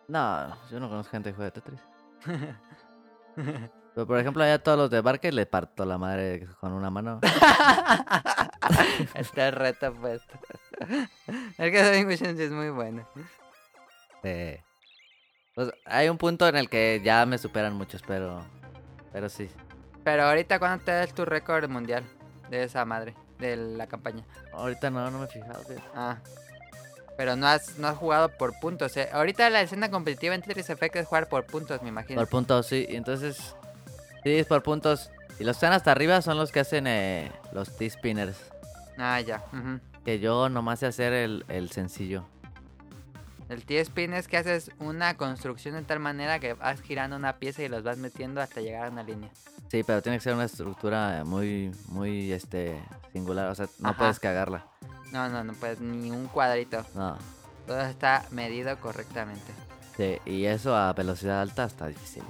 [0.09, 1.81] No, yo no conozco gente que juega Tetris.
[3.94, 7.20] Pero por ejemplo, allá todos los de Barque le parto la madre con una mano.
[9.14, 10.38] Está el reto puesto.
[11.57, 13.09] El que sí es muy bueno.
[14.22, 14.62] Eh,
[15.55, 18.44] pues hay un punto en el que ya me superan muchos, pero.
[19.12, 19.48] Pero sí.
[20.05, 22.05] Pero ahorita, ¿cuándo te das tu récord mundial
[22.50, 23.14] de esa madre?
[23.38, 24.25] De la campaña.
[24.53, 25.62] Ahorita no, no me he fijado.
[25.94, 26.18] Ah.
[27.16, 28.96] Pero no has, no has jugado por puntos.
[28.96, 29.09] eh.
[29.12, 32.20] Ahorita la escena competitiva en Tetris Effect es jugar por puntos, me imagino.
[32.20, 32.87] Por puntos, sí.
[32.88, 33.55] Y entonces.
[34.22, 35.11] Sí, es por puntos.
[35.38, 38.37] Y los que están hasta arriba son los que hacen eh, los T-Spinners.
[38.99, 39.44] Ah, ya.
[40.05, 42.27] Que yo nomás sé hacer el, el sencillo.
[43.48, 47.62] El T-Spin es que haces una construcción de tal manera que vas girando una pieza
[47.62, 49.30] y los vas metiendo hasta llegar a una línea.
[49.70, 52.80] Sí, pero tiene que ser una estructura muy, muy, este,
[53.12, 53.48] singular.
[53.50, 53.98] O sea, no Ajá.
[53.98, 54.66] puedes cagarla.
[55.12, 56.85] No, no, no puedes ni un cuadrito.
[56.94, 57.16] No.
[57.66, 59.52] Todo está medido correctamente.
[59.96, 62.22] Sí, y eso a velocidad alta está difícil.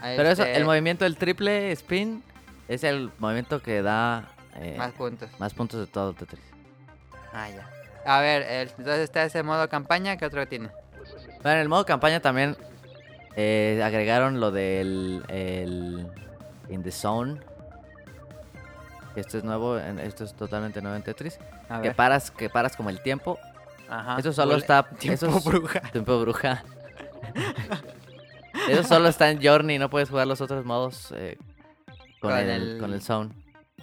[0.00, 2.22] Pero eso, el movimiento del triple spin
[2.68, 5.30] es el movimiento que da eh, Más puntos.
[5.38, 6.42] más puntos de todo Tetris.
[7.32, 7.68] Ah, ya.
[8.04, 8.42] A ver,
[8.76, 10.70] entonces está ese modo campaña, ¿qué otro tiene?
[11.42, 12.56] Bueno, en el modo campaña también
[13.36, 16.06] eh, agregaron lo del el
[16.68, 17.40] In the Zone.
[19.14, 21.38] Esto es nuevo, esto es totalmente nuevo en Tetris.
[21.68, 21.96] A Que ver.
[21.96, 23.38] paras, que paras como el tiempo.
[23.88, 24.16] Ajá.
[24.18, 24.82] Eso solo está.
[24.98, 25.80] Tiempo eso es- bruja.
[25.92, 26.64] Tiempo bruja.
[28.68, 31.36] Eso solo está en Journey, no puedes jugar los otros modos eh,
[32.20, 33.30] con, Con el, el- con el Zone.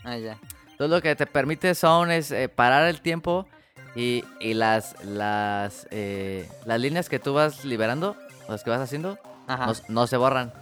[0.03, 0.37] Ah, ya.
[0.71, 3.47] Entonces lo que te permite Zone es eh, parar el tiempo
[3.95, 8.15] y, y las, las, eh, las líneas que tú vas liberando,
[8.47, 9.65] las que vas haciendo, Ajá.
[9.67, 10.53] no, no se borran.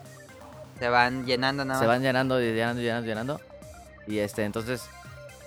[0.80, 3.42] Se van llenando nada Se van llenando y llenando, llenando, llenando.
[4.06, 4.88] Y este, entonces...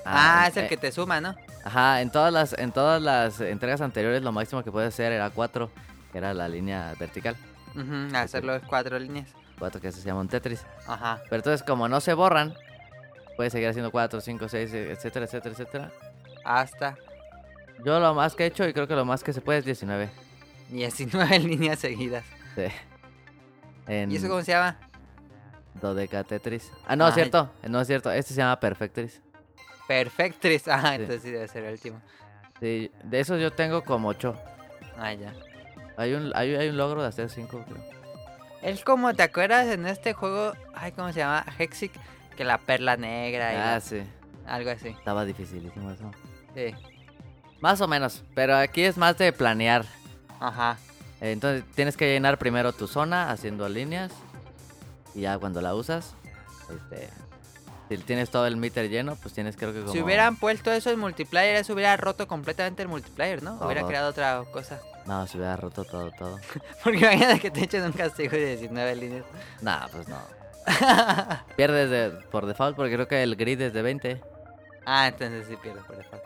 [0.05, 1.35] Ah, en- es el eh, que te suma, ¿no?
[1.65, 5.29] Ajá, en todas las, en todas las entregas anteriores lo máximo que puedes hacer era
[5.31, 5.71] 4,
[6.11, 7.37] que era la línea vertical.
[7.75, 9.29] Ujú, hacer los cuatro líneas.
[9.59, 10.65] 4 que se llama un Tetris.
[10.89, 11.21] Ajá.
[11.25, 12.55] Pero entonces como no se borran,
[13.37, 15.91] puedes seguir haciendo 4, 5, 6, etcétera, etcétera, etcétera.
[16.45, 16.97] Hasta
[17.85, 19.65] Yo lo más que he hecho y creo que lo más que se puede es
[19.65, 20.11] 19.
[20.71, 22.25] 19 líneas seguidas.
[22.55, 22.65] Sí.
[23.87, 24.79] En ¿Y eso cómo se llama?
[25.81, 26.71] Dodeca Tetris.
[26.87, 27.51] Ah, no, es cierto.
[27.69, 28.11] No es cierto.
[28.13, 29.21] Este se llama Perfectris.
[29.89, 30.69] Perfectris.
[30.69, 31.03] Ah, Sí.
[31.03, 32.01] entonces sí debe ser el último.
[32.61, 34.37] Sí, de esos yo tengo como 8.
[34.99, 35.33] Ah, ya.
[35.97, 37.83] Hay un, hay, hay un logro de hacer 5, creo.
[38.63, 40.53] Es como, ¿te acuerdas en este juego?
[40.75, 41.45] Ay, ¿cómo se llama?
[41.59, 41.93] Hexic.
[42.37, 44.03] Que la perla negra y Ah, la- sí.
[44.47, 44.89] algo así.
[44.89, 46.11] Estaba dificilísimo eso.
[46.55, 46.75] Sí.
[47.61, 48.23] Más o menos.
[48.35, 49.85] Pero aquí es más de planear.
[50.39, 50.77] Ajá.
[51.21, 54.13] Entonces tienes que llenar primero tu zona haciendo líneas.
[55.15, 56.15] Y ya cuando la usas,
[56.71, 57.11] este,
[57.89, 59.93] si tienes todo el meter lleno, pues tienes creo que como...
[59.93, 63.55] Si hubieran puesto eso en multiplayer, eso hubiera roto completamente el multiplayer, ¿no?
[63.57, 64.81] Hubiera creado otra cosa.
[65.07, 66.39] No, se hubiera roto todo, todo.
[66.85, 69.25] Porque imagínate que te echen un castigo de 19 líneas.
[69.61, 70.19] Nah, pues no.
[71.57, 74.21] Pierdes de- por default porque creo que el grid es de 20.
[74.87, 76.23] Ah, entonces sí pierdo por default.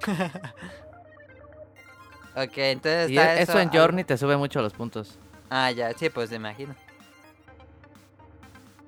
[2.36, 5.18] Ok, entonces Y está e- eso en Journey te sube mucho los puntos.
[5.48, 6.74] Ah, ya, sí, pues me imagino.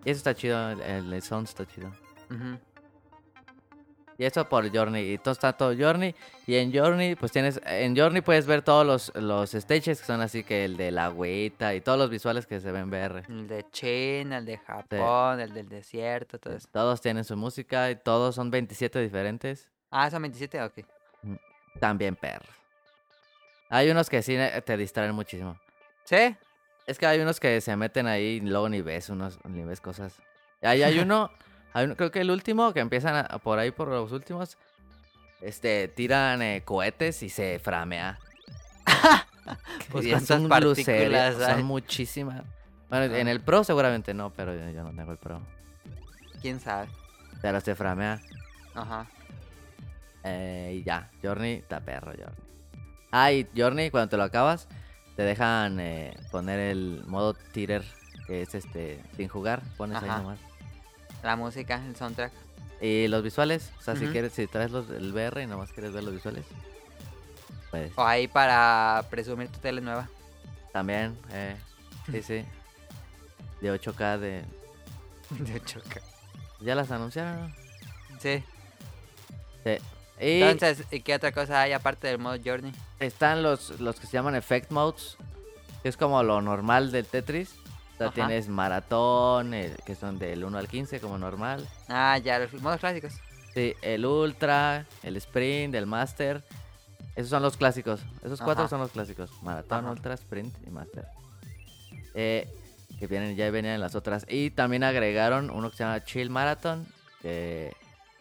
[0.04, 1.90] Y eso está chido, el, el, sound está chido.
[4.18, 5.14] Y eso por Journey.
[5.14, 6.14] Y todo está todo Journey.
[6.46, 7.58] Y en Journey, pues tienes.
[7.64, 11.06] En Journey puedes ver todos los, los stages que son así que el de la
[11.06, 13.22] agüita y todos los visuales que se ven en VR.
[13.28, 16.68] El de China, el de Japón, el del desierto, todo eso.
[16.70, 19.70] Todos tienen su música y todos son 27 diferentes.
[19.90, 20.97] Ah, son 27, ok.
[21.78, 22.48] También perros.
[23.70, 25.58] Hay unos que sí eh, te distraen muchísimo.
[26.04, 26.34] ¿Sí?
[26.86, 29.80] Es que hay unos que se meten ahí y luego ni ves unos, ni ves
[29.80, 30.14] cosas.
[30.62, 31.30] Ahí hay uno,
[31.74, 34.56] hay uno- creo que el último, que empiezan a- por ahí por los últimos,
[35.42, 38.18] este, tiran eh, cohetes y se framea.
[39.90, 42.42] Pues Y un partículas son muchísimas.
[42.90, 43.18] Bueno, Ah.
[43.18, 45.40] en el Pro seguramente no, pero yo, yo no tengo el Pro.
[46.42, 46.88] ¿Quién sabe?
[47.40, 48.20] Pero se framea.
[48.74, 49.06] Ajá.
[50.24, 52.38] Eh, y ya, Journey, está perro, Journey.
[53.10, 54.68] Ah, y Journey, cuando te lo acabas,
[55.16, 57.84] te dejan eh, poner el modo tirer,
[58.26, 60.18] que es este, sin jugar, pones ahí Ajá.
[60.18, 60.38] nomás.
[61.22, 62.32] La música, el soundtrack.
[62.80, 65.92] Y los visuales, o sea, si quieres, si traes los, el VR y nomás quieres
[65.92, 66.44] ver los visuales,
[67.70, 70.08] pues O ahí para presumir tu tele nueva.
[70.72, 71.56] también, eh,
[72.10, 72.44] sí, sí.
[73.60, 74.44] De 8K de...
[75.30, 76.00] De choca.
[76.60, 77.52] Ya las anunciaron.
[78.20, 78.42] Sí.
[79.64, 79.76] Sí.
[80.20, 82.72] Y Entonces, ¿y qué otra cosa hay aparte del modo Journey?
[82.98, 85.16] están los, los que se llaman Effect Modes,
[85.82, 87.50] que es como lo normal del Tetris.
[87.94, 88.14] O sea, Ajá.
[88.14, 91.66] tienes maratón, el- que son del 1 al 15 como normal.
[91.88, 93.12] Ah, ya, los modos clásicos.
[93.54, 96.42] Sí, el Ultra, el Sprint, el Master.
[97.16, 98.00] Esos son los clásicos.
[98.24, 98.70] Esos cuatro Ajá.
[98.70, 99.30] son los clásicos.
[99.42, 99.90] Maratón, Ajá.
[99.92, 101.06] Ultra, Sprint y Master.
[102.14, 102.48] Eh,
[102.98, 104.24] que vienen, ya venían en las otras.
[104.28, 106.86] Y también agregaron uno que se llama Chill Marathon.
[107.22, 107.72] Que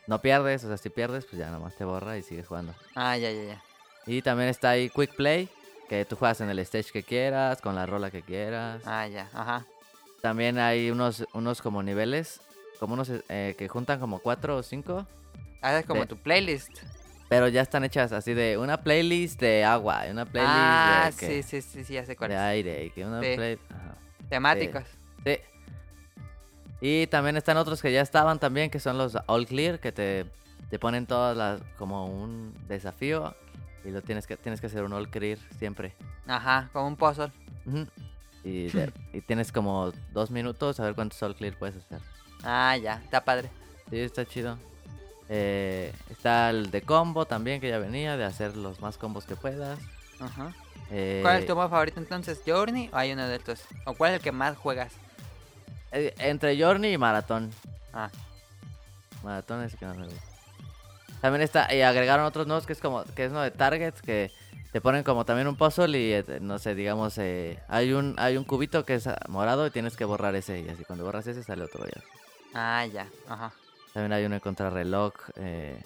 [0.08, 2.74] no pierdes, o sea, si pierdes, pues ya nomás te borra y sigues jugando.
[2.96, 3.62] Ah, ya, ya, ya.
[4.06, 5.50] Y también está ahí Quick Play.
[5.90, 8.82] Que tú juegas en el stage que quieras, con la rola que quieras.
[8.86, 9.66] Ah, ya, ajá.
[10.22, 12.42] También hay unos, unos como niveles.
[12.80, 15.08] Como unos eh, que juntan como cuatro o cinco.
[15.62, 16.78] Haces como De- tu playlist.
[17.30, 21.44] Pero ya están hechas así de una playlist de agua, una playlist Ah, de, ¿qué?
[21.44, 22.42] sí, sí, sí, sí, ya sé cuál de es.
[22.42, 23.32] aire, que una Sí.
[23.36, 23.60] play...
[23.70, 23.96] ajá.
[24.30, 24.84] Temáticos.
[25.26, 25.38] Sí.
[26.82, 30.26] Y también están otros que ya estaban también, que son los All Clear, que te,
[30.70, 33.36] te ponen todas las como un desafío
[33.84, 35.94] y lo tienes que tienes que hacer un All Clear siempre.
[36.28, 37.32] Ajá, como un puzzle.
[38.44, 42.00] Y, de- y tienes como dos minutos a ver cuántos All Clear puedes hacer.
[42.44, 43.50] Ah, ya, está padre.
[43.90, 44.58] Sí, está chido.
[45.30, 49.36] Eh, está el de combo también, que ya venía, de hacer los más combos que
[49.36, 49.80] puedas.
[50.20, 50.54] Ajá.
[50.92, 52.42] Eh, ¿Cuál es tu modo favorito entonces?
[52.46, 53.62] ¿Journey o hay uno de estos?
[53.86, 54.94] ¿O cuál es el que más juegas?
[55.92, 57.52] Eh, entre Journey y Maratón.
[57.94, 58.10] Ah,
[59.24, 60.22] Maratón es que más me gusta.
[61.22, 64.32] También está, y agregaron otros nuevos que es como, que es uno de Targets, que
[64.72, 68.38] te ponen como también un puzzle y eh, no sé, digamos, eh, hay un hay
[68.38, 71.42] un cubito que es morado y tienes que borrar ese y así cuando borras ese
[71.44, 72.02] sale otro ya.
[72.54, 73.08] ah, ya.
[73.28, 73.52] Ajá.
[73.94, 75.82] También hay uno en contrarreloj, eh,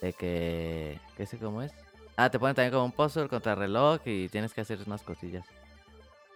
[0.00, 1.72] de que, ¿qué sé cómo es?
[2.16, 5.44] Ah, te ponen también como un puzzle contrarreloj y tienes que hacer unas cosillas.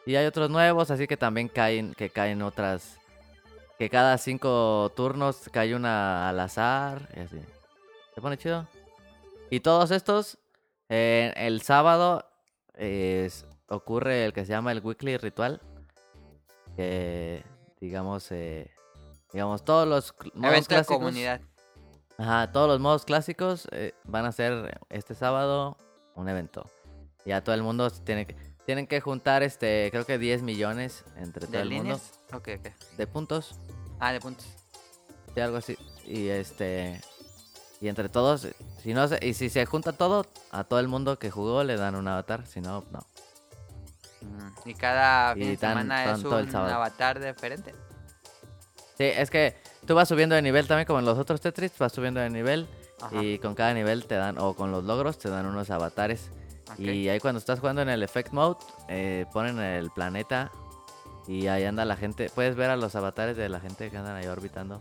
[0.06, 2.98] Y hay otros nuevos, así que también caen, que caen otras,
[3.78, 7.40] que cada cinco turnos cae una al azar y así.
[8.14, 8.66] ¿Se pone chido?
[9.50, 10.38] Y todos estos,
[10.88, 12.24] eh, el sábado
[12.74, 15.60] es- ocurre el que se llama el Weekly Ritual.
[16.76, 17.44] Que,
[17.80, 18.70] digamos, eh,
[19.32, 20.96] digamos, todos los modos Evento de clásicos.
[20.96, 21.40] comunidad.
[22.18, 25.76] Ajá, todos los modos clásicos eh, van a ser este sábado
[26.14, 26.66] un evento.
[27.24, 28.36] Ya todo el mundo tiene que,
[28.66, 32.00] tienen que juntar, este, creo que 10 millones entre todo ¿De el mundo
[32.96, 33.54] de puntos.
[34.00, 34.46] Ah, de puntos.
[35.34, 35.76] Sí, algo así.
[36.04, 37.00] Y este.
[37.80, 38.46] Y entre todos,
[38.82, 41.76] si no se- y si se junta todo, a todo el mundo que jugó le
[41.76, 43.00] dan un avatar, si no, no.
[44.20, 47.74] Mm, Y cada fin Y de tan- semana es un avatar diferente.
[48.96, 49.56] Sí, es que
[49.86, 52.68] tú vas subiendo de nivel también como en los otros Tetris, vas subiendo de nivel
[53.00, 53.20] Ajá.
[53.22, 56.30] y con cada nivel te dan, o con los logros te dan unos avatares.
[56.78, 58.58] Y ahí cuando estás jugando en el Effect Mode,
[58.88, 60.50] eh, ponen el planeta
[61.26, 62.30] y ahí anda la gente.
[62.34, 64.80] Puedes ver a los avatares de la gente que andan ahí orbitando.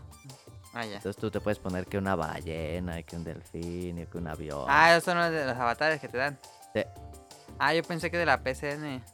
[0.74, 0.96] Ah, ya.
[0.96, 4.26] Entonces tú te puedes poner que una ballena, y que un delfín, y que un
[4.26, 4.64] avión.
[4.68, 6.38] Ah, esos son los de los avatares que te dan.
[6.74, 6.82] Sí.
[7.58, 9.04] Ah, yo pensé que de la PCN.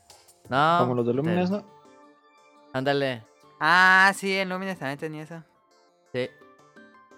[0.49, 0.77] No.
[0.81, 1.65] Como los de Lumines, ¿no?
[2.73, 3.25] Ándale.
[3.59, 5.43] Ah, sí, el Lumines también tenía eso.
[6.13, 6.31] Sí.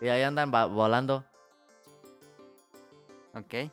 [0.00, 1.24] Y ahí andan volando.
[3.34, 3.70] Ok.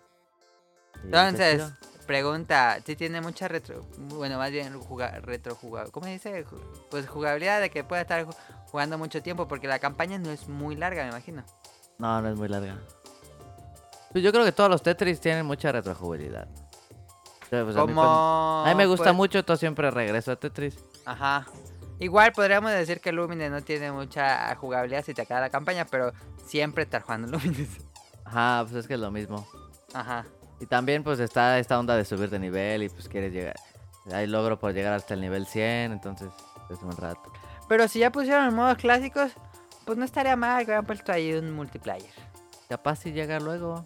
[1.04, 1.64] Entonces,
[2.06, 6.46] pregunta, si tiene mucha retro, bueno, más bien juga, retro jugabilidad, ¿cómo se dice?
[6.90, 8.36] Pues jugabilidad de que pueda estar ju-
[8.72, 11.44] jugando mucho tiempo, porque la campaña no es muy larga, me imagino.
[11.98, 12.78] No, no es muy larga.
[14.12, 16.48] Pues yo creo que todos los Tetris tienen mucha retrojugabilidad.
[17.50, 18.02] Sí, pues a mí, Como...
[18.64, 20.78] pues, a mí me gusta pues, mucho, entonces siempre regreso a Tetris.
[21.06, 21.46] Ajá.
[22.00, 26.12] Igual podríamos decir que Lumines no tiene mucha jugabilidad si te acaba la campaña, pero
[26.46, 27.70] siempre estar jugando Lumines.
[28.24, 29.48] Ajá, pues es que es lo mismo.
[29.94, 30.26] Ajá.
[30.60, 33.56] Y también pues está esta onda de subir de nivel y pues quieres llegar.
[34.12, 36.30] Hay logro por llegar hasta el nivel 100, entonces
[36.70, 37.32] es un rato.
[37.68, 39.32] Pero si ya pusieron modos clásicos,
[39.86, 42.12] pues no estaría mal que hubieran puesto ahí un multiplayer.
[42.70, 43.86] Capaz si llega luego.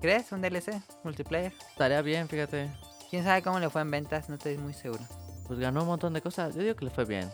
[0.00, 0.30] ¿Crees?
[0.32, 1.52] Un DLC multiplayer.
[1.70, 2.70] Estaría bien, fíjate.
[3.10, 4.28] ¿Quién sabe cómo le fue en ventas?
[4.28, 5.02] No estoy muy seguro.
[5.46, 6.54] Pues ganó un montón de cosas.
[6.54, 7.30] Yo digo que le fue bien.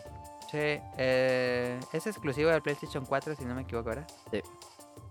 [0.51, 4.07] Sí, eh, es exclusivo del PlayStation 4 si no me equivoco, ¿verdad?
[4.31, 4.41] Sí.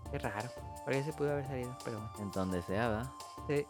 [0.09, 0.49] Qué raro.
[0.85, 2.13] Porque se pudo haber salido, pero bueno.
[2.19, 3.11] En donde sea, ¿verdad?
[3.47, 3.65] Sí.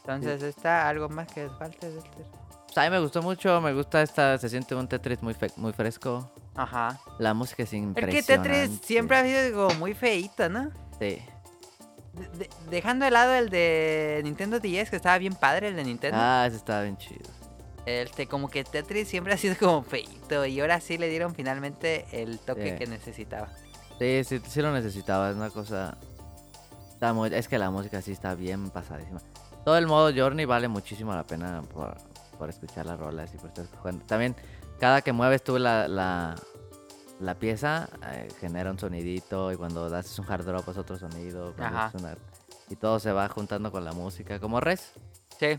[0.00, 2.26] Entonces está algo más que falte del ter-
[2.66, 5.52] Pues a mí me gustó mucho, me gusta esta, se siente un Tetris muy, fe-
[5.56, 6.30] muy fresco.
[6.54, 6.98] Ajá.
[7.18, 8.48] La música es Es que impresionante.
[8.50, 10.70] Tetris siempre ha sido como muy feíto, ¿no?
[10.98, 11.22] Sí.
[12.12, 15.84] De- de- dejando de lado el de Nintendo 10, que estaba bien padre el de
[15.84, 16.16] Nintendo.
[16.20, 17.28] Ah, ese estaba bien chido.
[17.86, 20.44] Este, como que Tetris siempre ha sido como feíto.
[20.46, 22.78] Y ahora sí le dieron finalmente el toque Sí.
[22.78, 23.48] que necesitaba.
[23.98, 25.98] Sí, sí, sí lo necesitaba, es una cosa...
[27.00, 27.32] Está muy...
[27.32, 29.20] Es que la música sí está bien pasadísima.
[29.64, 31.96] Todo el modo Journey vale muchísimo la pena por,
[32.38, 34.04] por escuchar las rolas y por estar jugando.
[34.04, 34.36] También,
[34.78, 36.34] cada que mueves tú la, la,
[37.18, 41.54] la pieza, eh, genera un sonidito y cuando haces un hard drop es otro sonido.
[41.58, 41.90] Ajá.
[41.98, 42.18] una-
[42.68, 44.92] Y todo se va juntando con la música, como res.
[45.38, 45.58] Sí.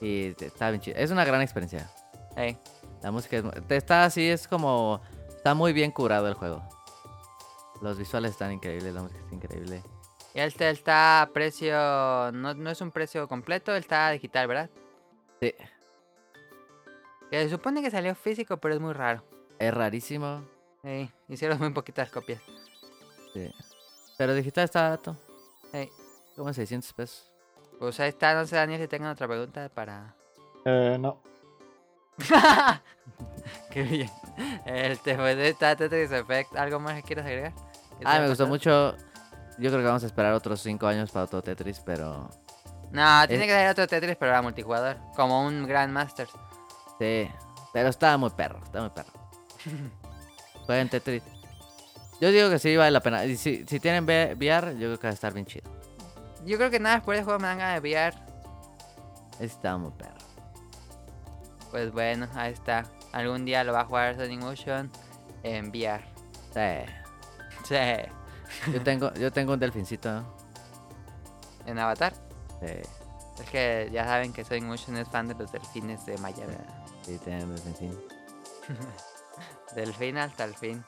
[0.00, 0.96] Y está bien chido.
[0.98, 1.88] Es una gran experiencia.
[2.36, 2.58] Ey.
[3.04, 5.00] La música es, está así, es como...
[5.28, 6.60] Está muy bien curado el juego.
[7.80, 9.82] Los visuales están increíbles, la música está increíble.
[10.36, 11.72] Y este está a precio.
[12.32, 14.70] No, no es un precio completo, él está digital, ¿verdad?
[15.40, 15.54] Sí,
[17.30, 19.24] Que se supone que salió físico, pero es muy raro.
[19.58, 20.44] es rarísimo.
[20.84, 22.42] Sí, hicieron muy poquitas copias.
[23.32, 23.50] Sí.
[24.18, 25.16] Pero digital está barato.
[25.72, 25.90] Ey.
[26.36, 27.32] Como en 600 pesos.
[27.78, 30.14] Pues ahí está, no sé, Daniel, si tengan otra pregunta para.
[30.66, 31.22] Eh, no.
[33.70, 34.10] Qué bien.
[34.66, 36.56] Este, pues está Tetris Effect.
[36.56, 37.54] ¿Algo más que quieras agregar?
[37.98, 38.94] ¿Que te Ah, me gustó mucho.
[39.58, 42.28] Yo creo que vamos a esperar otros 5 años para otro Tetris, pero...
[42.90, 44.98] No, tiene que ser otro Tetris, pero era multijugador.
[45.14, 46.28] Como un Grandmaster.
[46.98, 47.28] Sí.
[47.72, 49.12] Pero está muy perro, está muy perro.
[50.66, 51.22] Jueguen Tetris.
[52.20, 53.24] Yo digo que sí vale la pena.
[53.24, 55.70] Y si, si tienen VR, yo creo que va a estar bien chido.
[56.44, 58.16] Yo creo que nada después del juego me dan ganas de VR.
[59.40, 60.12] Está muy perro.
[61.70, 62.84] Pues bueno, ahí está.
[63.12, 64.90] Algún día lo va a jugar Sonic Motion
[65.42, 66.04] en VR.
[66.54, 66.92] Sí.
[67.64, 68.10] Sí.
[68.72, 70.22] Yo tengo, yo tengo un delfincito.
[71.66, 72.12] En Avatar.
[72.60, 72.72] Sí.
[73.42, 76.54] Es que ya saben que Sonic Motion es fan de los delfines de Miami.
[77.02, 77.98] Sí, tienen en fin.
[79.74, 80.82] Delfín hasta el fin.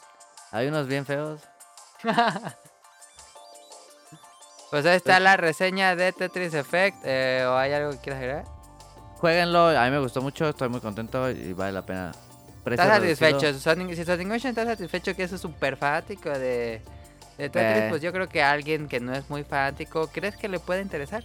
[0.50, 1.40] Hay unos bien feos.
[4.70, 6.98] Pues ahí está la reseña de Tetris Effect.
[7.04, 8.44] eh, ¿O hay algo que quieras agregar?
[9.16, 12.12] Jueguenlo, a mí me gustó mucho, estoy muy contento y vale la pena.
[12.64, 13.30] Precio ¿Estás reducido.
[13.30, 13.58] satisfecho?
[13.58, 16.82] Sonic, si Sonic Motion está satisfecho que es súper fanático de,
[17.39, 17.86] de Tetris, Eh.
[17.91, 20.82] pues yo creo que a alguien que no es muy fanático, ¿crees que le puede
[20.82, 21.22] interesar?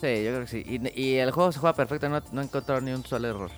[0.00, 0.62] Sí, yo creo que sí.
[0.64, 3.50] Y, y el juego se juega perfecto, no, no encontró ni un solo error.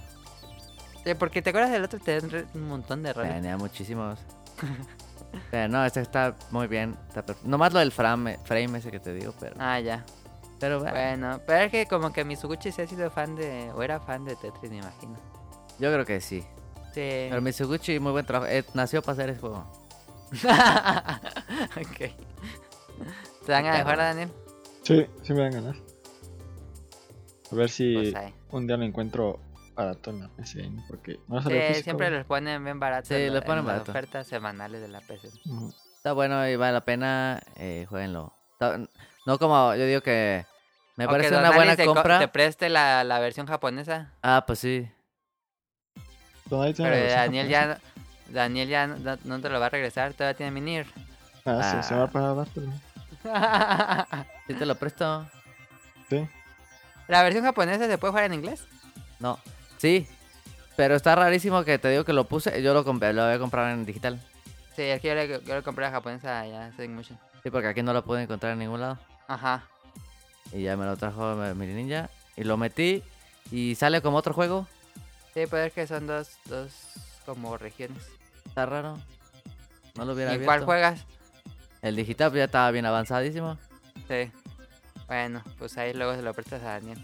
[1.05, 3.33] Sí, porque te acuerdas del otro, te dan un montón de errores.
[3.33, 4.19] Tenía muchísimos.
[5.51, 6.97] pero no, este está muy bien.
[7.09, 9.55] Está Nomás lo del frame, frame ese que te digo, pero.
[9.59, 10.05] Ah, ya.
[10.59, 13.83] pero bueno, Bueno, pero es que como que Mizuguchi sí ha sido fan de, o
[13.83, 15.17] era fan de Tetris, me imagino.
[15.79, 16.41] yo creo que sí.
[16.95, 17.27] Sí.
[17.31, 18.51] Pero Mitsuguchi, muy buen trabajo.
[18.51, 19.65] Eh, nació para hacer ese juego.
[21.77, 21.99] ok.
[23.47, 24.03] ¿Te dan a Está mejor, bueno.
[24.03, 24.31] Daniel?
[24.83, 25.77] Sí, sí me dan ganas.
[27.51, 29.41] A ver si Pues un día lo encuentro
[29.75, 30.85] barato en la PC, ¿no?
[30.89, 31.85] porque no Sí, salió físico.
[31.85, 33.09] siempre los ponen bien baratos.
[33.09, 33.91] Sí, la- ponen en las barato.
[33.93, 35.29] ofertas semanales de la PC.
[35.97, 37.41] Está bueno y vale la pena.
[37.57, 38.33] Eh, jueguenlo.
[38.53, 38.79] Está-
[39.27, 40.45] no como yo digo que.
[40.97, 42.19] Me O parece una buena te co- compra.
[42.19, 44.13] Te preste la, la versión japonesa.
[44.23, 44.89] Ah, pues sí.
[46.49, 47.49] Pero Daniel japonesa.
[47.49, 47.81] ya,
[48.31, 50.87] Daniel ya no, no te lo va a regresar, todavía tiene Minir.
[51.45, 52.05] Ah, sí, se va Ah.
[52.05, 52.73] a pagar dártelo.
[54.47, 55.29] Sí te lo presto.
[56.09, 56.27] Sí.
[57.09, 58.65] ¿La versión japonesa se puede jugar en inglés?
[59.19, 59.39] No.
[59.79, 60.09] Sí.
[60.77, 62.63] Pero está rarísimo que te digo que lo puse.
[62.63, 64.21] Yo lo compré, lo voy a comprar en digital.
[64.75, 67.19] Sí, es que yo le, yo le compré la japonesa ya, Sonic Motion.
[67.43, 68.99] Sí, porque aquí no lo pude encontrar en ningún lado.
[69.29, 69.65] Ajá.
[70.53, 72.09] Y ya me lo trajo Miri Ninja.
[72.37, 73.03] Y lo metí.
[73.51, 74.67] Y sale como otro juego.
[75.35, 76.73] Sí, pero es que son dos, dos
[77.27, 78.03] como regiones.
[78.47, 78.99] Está raro.
[79.97, 80.67] No lo hubiera ¿Y en cuál abierto.
[80.67, 81.01] juegas?
[81.83, 83.59] El digital ya estaba bien avanzadísimo.
[84.09, 84.31] Sí.
[85.07, 86.99] Bueno, pues ahí luego se lo prestas a Daniel.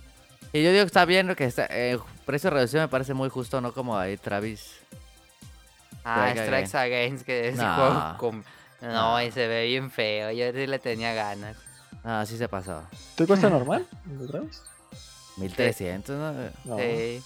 [0.53, 3.61] Y yo digo que está bien que está, eh, precio reducido me parece muy justo,
[3.61, 4.79] no como ahí Travis.
[6.05, 7.75] Ah, Strike Strikes Against, que ese No.
[7.75, 8.45] juego con...
[8.81, 9.23] No, No.
[9.23, 10.31] y se ve bien feo.
[10.31, 11.57] Yo sí le tenía ganas.
[12.05, 12.85] Ah, sí se pasó.
[13.17, 13.87] ¿Te cuesta normal?
[14.23, 14.63] ¿Otra vez?
[15.39, 16.33] 1300, ¿no?
[16.65, 16.79] No.
[16.79, 17.23] Sí.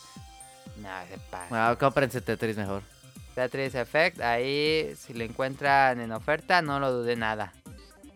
[0.79, 1.71] No, se pasa.
[1.71, 2.83] Ah, cómprense Tetris mejor.
[3.41, 7.55] Tetris Effect, ahí si lo encuentran en oferta, no lo dude nada.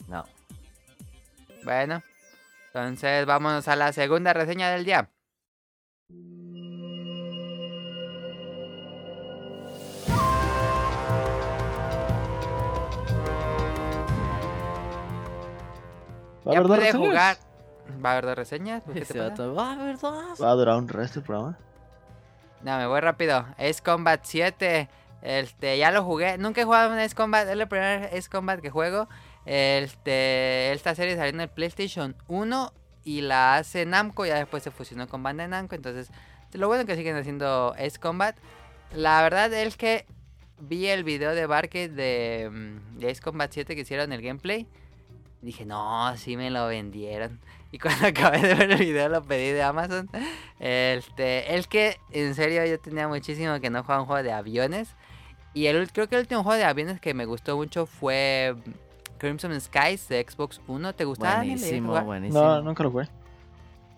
[0.07, 0.27] No.
[1.65, 2.03] Bueno,
[2.67, 5.09] entonces vámonos a la segunda reseña del día.
[16.47, 17.39] ¿Va a Ya haber dos jugar.
[18.05, 18.83] ¿Va a haber dos reseñas?
[18.87, 21.59] Va a durar un resto el programa.
[22.61, 23.47] No, me voy rápido.
[23.57, 24.87] Ace Combat 7.
[25.25, 26.37] Este, ya lo jugué.
[26.37, 27.49] Nunca he jugado un Ace Combat.
[27.49, 29.09] Es el primer Ace Combat que juego.
[29.47, 32.73] Este, esta serie salió en el PlayStation 1
[33.05, 34.27] y la hace Namco.
[34.27, 35.75] Ya después se fusionó con Bandai Namco.
[35.75, 36.11] Entonces,
[36.53, 38.37] lo bueno es que siguen haciendo Ace Combat.
[38.93, 40.05] La verdad es que
[40.61, 44.69] vi el video de Barque de, mm, de Combat 7 que hicieron el gameplay.
[45.41, 47.41] Dije, no, sí me lo vendieron.
[47.73, 50.11] Y cuando acabé de ver el video lo pedí de Amazon.
[50.61, 54.95] Este, el que en serio yo tenía muchísimo que no jugaba un juego de aviones.
[55.55, 58.57] Y el, creo que el último juego de aviones que me gustó mucho fue
[59.19, 60.93] Crimson Skies de Xbox 1.
[60.95, 61.37] ¿Te gustaba?
[61.37, 62.43] Buenísimo, buenísimo.
[62.43, 63.09] No, nunca lo jugué.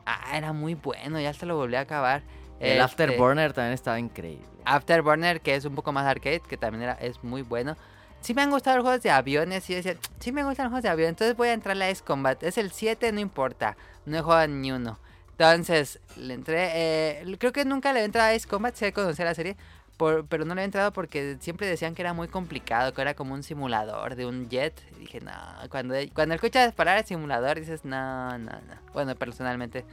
[0.05, 2.23] Ah, era muy bueno, ya hasta lo volví a acabar.
[2.61, 4.47] El Este, Afterburner también estaba increíble.
[4.65, 7.77] Afterburner, que es un poco más arcade, que también era, es muy bueno.
[8.21, 10.83] Sí me han gustado los juegos de aviones, y decía, sí me gustan los juegos
[10.83, 12.43] de aviones, entonces voy a entrarle a Ace Combat.
[12.43, 14.99] Es el 7, no importa, no he jugado ni uno.
[15.33, 19.27] Entonces, le entré, eh, creo que nunca le he entrado a Ace Combat, sé conocer
[19.27, 19.57] la serie,
[19.97, 23.15] por- pero no le he entrado porque siempre decían que era muy complicado, que era
[23.15, 24.81] como un simulador de un jet.
[24.97, 25.33] Y dije, no,
[25.71, 28.93] cuando, cuando escuchas parar el simulador dices, no, no, no.
[28.93, 29.85] Bueno, personalmente,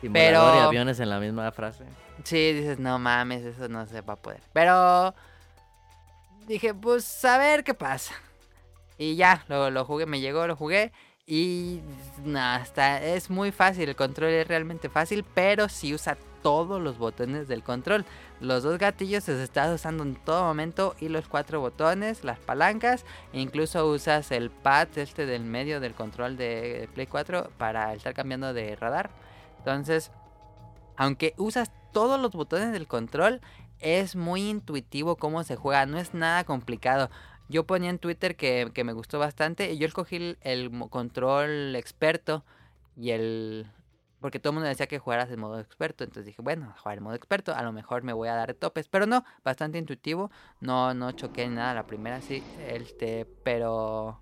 [0.00, 1.84] Simulador y pero- aviones en la misma frase.
[2.24, 4.40] Sí, dices, no mames, eso no se va a poder.
[4.52, 5.14] Pero
[6.46, 8.14] dije, pues a ver qué pasa.
[8.98, 10.92] Y ya, lo, lo jugué, me llegó, lo jugué.
[11.26, 11.80] Y
[12.22, 16.98] no, está, es muy fácil, el control es realmente fácil, pero sí usa todos los
[16.98, 18.04] botones del control.
[18.44, 23.06] Los dos gatillos se están usando en todo momento y los cuatro botones, las palancas,
[23.32, 28.52] incluso usas el pad este del medio del control de Play 4 para estar cambiando
[28.52, 29.08] de radar.
[29.58, 30.10] Entonces,
[30.96, 33.40] aunque usas todos los botones del control,
[33.80, 37.08] es muy intuitivo cómo se juega, no es nada complicado.
[37.48, 42.44] Yo ponía en Twitter que, que me gustó bastante y yo escogí el, control experto
[42.94, 43.70] y el...
[44.24, 47.04] Porque todo el mundo decía que jugaras en modo experto, entonces dije, bueno, jugar en
[47.04, 50.30] modo experto, a lo mejor me voy a dar topes, pero no, bastante intuitivo,
[50.62, 54.18] no, no choqué en nada la primera, sí, este, pero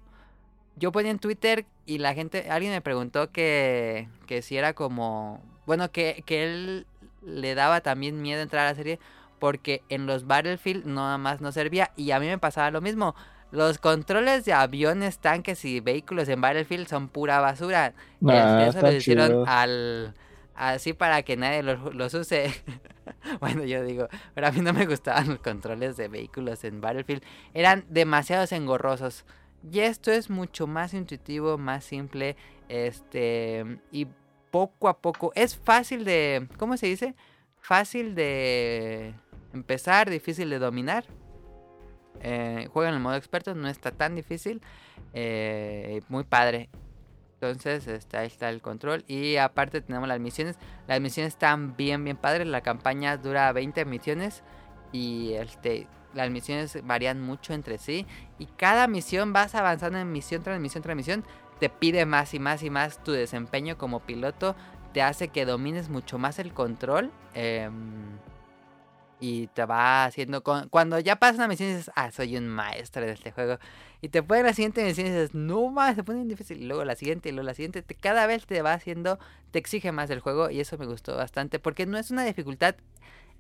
[0.75, 5.41] yo ponía en Twitter y la gente, alguien me preguntó que, que si era como
[5.67, 6.87] bueno, que, que él
[7.25, 8.99] le daba también miedo entrar a la serie
[9.39, 13.15] porque en los Battlefield nada más no servía y a mí me pasaba lo mismo.
[13.53, 17.95] Los controles de aviones, tanques y vehículos en Battlefield son pura basura.
[18.27, 19.45] Ah, eso lo hicieron chido.
[19.47, 20.15] al
[20.55, 22.53] así para que nadie los, los use.
[23.41, 27.23] bueno, yo digo, pero a mí no me gustaban los controles de vehículos en Battlefield.
[27.53, 29.25] Eran demasiados engorrosos.
[29.71, 32.37] Y esto es mucho más intuitivo, más simple,
[32.69, 34.09] este y
[34.51, 37.15] poco a poco es fácil de, ¿cómo se dice?
[37.61, 39.15] Fácil de
[39.53, 41.05] empezar, difícil de dominar.
[42.23, 44.63] Eh, en el modo experto, no está tan difícil.
[45.15, 46.71] eh, muy padre.
[47.35, 49.05] Entonces, este, ahí está el control.
[49.09, 50.57] Y aparte tenemos las misiones.
[50.87, 52.47] Las misiones están bien, bien padres.
[52.47, 54.45] La campaña dura 20 misiones.
[54.93, 58.07] Y este, las misiones varían mucho entre sí.
[58.39, 61.25] Y cada misión vas avanzando en misión tras misión tras misión.
[61.59, 64.55] Te pide más y más y más tu desempeño como piloto.
[64.93, 67.11] Te hace que domines mucho más el control.
[67.35, 68.19] em,
[69.23, 70.43] y te va haciendo...
[70.43, 73.59] con- Cuando ya pasas una misión dices, ah, soy un maestro de este juego.
[74.01, 76.61] Y te ponen la siguiente misión y dices, no más, se pone difícil.
[76.61, 77.83] Y luego la siguiente y luego la siguiente.
[77.83, 79.19] te- cada vez te va haciendo,
[79.53, 80.51] te exige más el juego.
[80.51, 81.59] Y eso me gustó bastante.
[81.61, 82.75] Porque no es una dificultad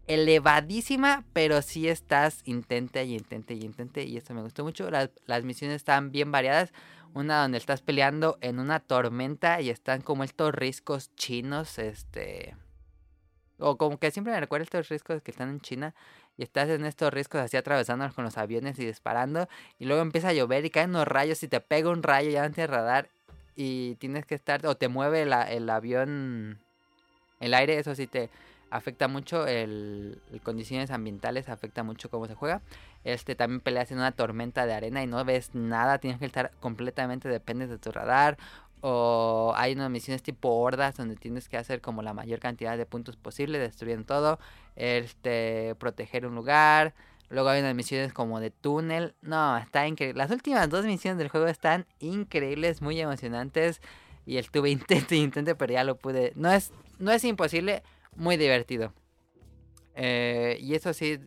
[0.06, 4.04] elevadísima, pero sí estás intente y intente y intente.
[4.04, 4.90] Y eso me gustó mucho.
[4.90, 6.72] Las, las misiones están bien variadas.
[7.14, 12.56] Una donde estás peleando en una tormenta y están como estos riscos chinos, este...
[13.62, 15.94] O como que siempre me recuerda estos riscos que están en China.
[16.36, 19.48] Y estás en estos riscos así atravesándolos con los aviones y disparando.
[19.78, 22.44] Y luego empieza a llover y caen unos rayos y te pega un rayo ya
[22.44, 23.08] antes de radar.
[23.54, 24.64] Y tienes que estar...
[24.66, 26.58] O te mueve la- el avión...
[27.40, 28.30] El aire, eso sí te
[28.70, 29.46] afecta mucho.
[29.46, 32.62] El, el condiciones ambientales afecta mucho cómo se juega.
[33.04, 35.98] Este también peleas en una tormenta de arena y no ves nada.
[35.98, 38.38] Tienes que estar completamente dependes de tu radar.
[38.84, 42.84] O hay unas misiones tipo hordas donde tienes que hacer como la mayor cantidad de
[42.84, 44.38] puntos posible, destruyendo todo.
[44.76, 46.94] Este, proteger un lugar.
[47.30, 49.14] Luego hay unas misiones como de túnel.
[49.22, 50.18] No, está increíble.
[50.18, 53.80] Las últimas dos misiones del juego están increíbles, muy emocionantes.
[54.26, 56.32] Y estuve intento intento, pero ya lo pude.
[56.34, 57.84] No es, no es imposible,
[58.16, 58.92] muy divertido.
[59.94, 61.20] Eh, y eso sí,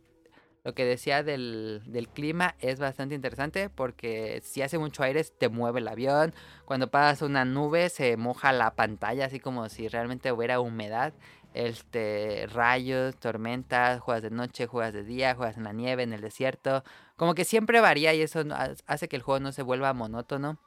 [0.65, 5.79] lo que decía del, clima es bastante interesante porque si hace mucho aire te mueve
[5.79, 6.33] el avión.
[6.65, 11.13] Cuando pasas una nube se moja la pantalla así como si realmente hubiera humedad.
[11.53, 16.21] Este, rayos, tormentas, juegas de noche, juegas de día, juegas en la nieve, en el
[16.21, 16.83] desierto.
[17.15, 18.43] Como que siempre varía y eso
[18.87, 20.57] hace que el juego no se vuelva monótono.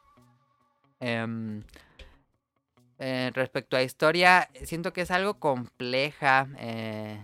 [1.01, 1.65] Em,
[3.01, 6.47] eh, respecto a historia, siento que es algo compleja.
[6.59, 7.19] eh,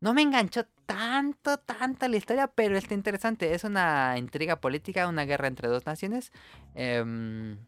[0.00, 0.64] no me enganchó
[0.94, 3.54] tanto, tanto la historia, pero está interesante.
[3.54, 6.32] Es una intriga política, una guerra entre dos naciones.
[6.74, 7.58] em,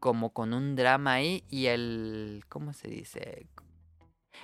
[0.00, 2.44] como con un drama ahí y el...
[2.48, 3.46] ¿Cómo se dice?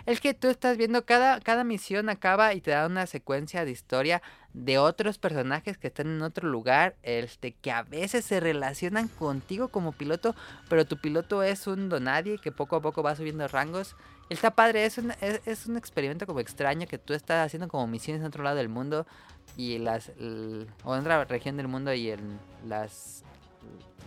[0.07, 3.71] Es que tú estás viendo cada, cada misión acaba y te da una secuencia de
[3.73, 4.23] historia
[4.53, 9.69] de otros personajes que están en otro lugar, este, que a veces se relacionan contigo
[9.69, 10.35] como piloto,
[10.69, 13.97] pero tu piloto es un donadie que poco a poco va subiendo rangos.
[14.29, 18.23] Está padre, es un, es, un experimento como extraño que tú estás haciendo como misiones
[18.23, 19.07] en otro lado del mundo
[19.57, 20.11] y las
[20.85, 23.25] o en otra región del mundo y en las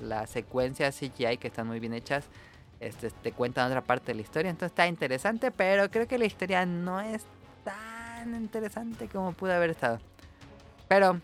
[0.01, 2.25] las secuencias CGI que están muy bien hechas
[2.79, 4.49] este, te cuentan otra parte de la historia.
[4.49, 7.23] Entonces está interesante, pero creo que la historia no es
[7.63, 9.99] tan interesante como pudo haber estado.
[10.87, 11.19] Pero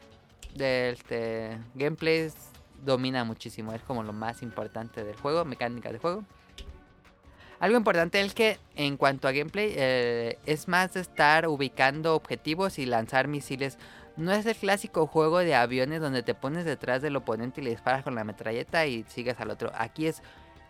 [0.57, 2.31] este gameplay
[2.83, 6.23] domina muchísimo, es como lo más importante del juego, mecánica de juego.
[7.61, 12.79] Algo importante es que en cuanto a gameplay eh, es más de estar ubicando objetivos
[12.79, 13.77] y lanzar misiles.
[14.17, 17.69] No es el clásico juego de aviones donde te pones detrás del oponente y le
[17.69, 19.71] disparas con la metralleta y sigues al otro.
[19.75, 20.23] Aquí es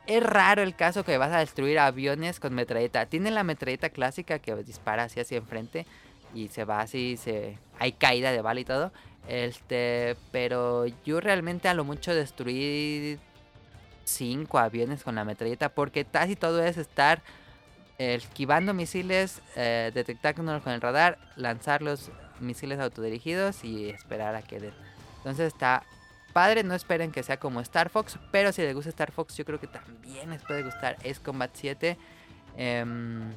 [0.06, 3.06] es raro el caso que vas a destruir aviones con metralleta.
[3.06, 5.86] Tiene la metralleta clásica que dispara así hacia enfrente
[6.34, 8.92] y se va así, se hay caída de bala y todo.
[9.30, 13.18] Este, pero yo realmente a lo mucho destruí
[14.12, 17.22] cinco aviones con la metralleta porque casi todo es estar
[17.97, 24.59] esquivando misiles, eh, detectándolos con el radar, lanzar los misiles autodirigidos y esperar a que
[24.59, 24.74] den.
[25.18, 25.84] Entonces está
[26.34, 29.45] padre, no esperen que sea como Star Fox, pero si les gusta Star Fox, yo
[29.45, 31.97] creo que también les puede gustar Ace Combat 7.
[32.57, 33.32] Em,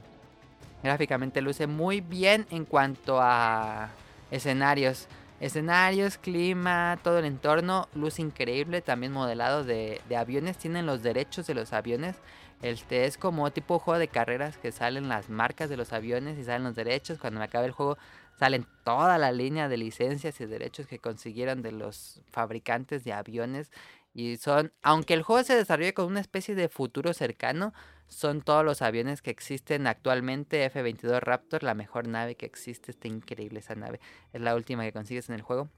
[0.83, 3.91] gráficamente luce muy bien en cuanto a
[4.31, 5.09] escenarios.
[5.45, 11.47] Escenarios, clima, todo el entorno, luce increíble, también modelado de, de aviones, tienen los derechos
[11.47, 12.17] de los aviones.
[12.63, 16.45] Este es como tipo juego de carreras que salen las marcas de los aviones y
[16.45, 17.19] salen los derechos.
[17.19, 17.99] Cuando me acabe el juego
[18.39, 23.71] salen toda la línea de licencias y derechos que consiguieron de los fabricantes de aviones
[24.15, 27.75] Y son, aunque el juego se desarrolle con una especie de futuro cercano,
[28.07, 30.65] son todos los aviones que existen actualmente.
[30.65, 32.93] F-22 Raptor, la mejor nave que existe.
[32.93, 34.01] Está increíble esa nave.
[34.33, 35.69] Es la última que consigues en el juego.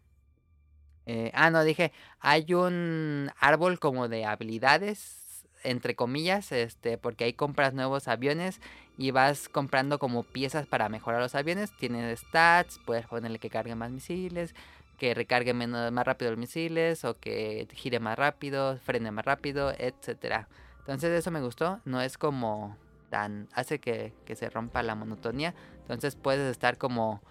[1.06, 7.32] Eh, ah, no, dije, hay un árbol como de habilidades, entre comillas, este, porque ahí
[7.32, 8.60] compras nuevos aviones
[8.98, 11.70] y vas comprando como piezas para mejorar los aviones.
[11.78, 14.54] Tienes stats, puedes ponerle que cargue más misiles,
[14.96, 20.48] que recargue más rápido los misiles, o que gire más rápido, frene más rápido, etcétera.
[20.80, 22.76] Entonces eso me gustó, no es como
[23.10, 23.48] tan...
[23.52, 25.54] hace que, que se rompa la monotonía.
[25.80, 27.22] Entonces puedes estar como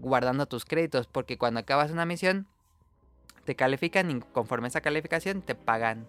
[0.00, 2.46] guardando tus créditos, porque cuando acabas una misión,
[3.44, 6.06] te califican y conforme esa calificación te pagan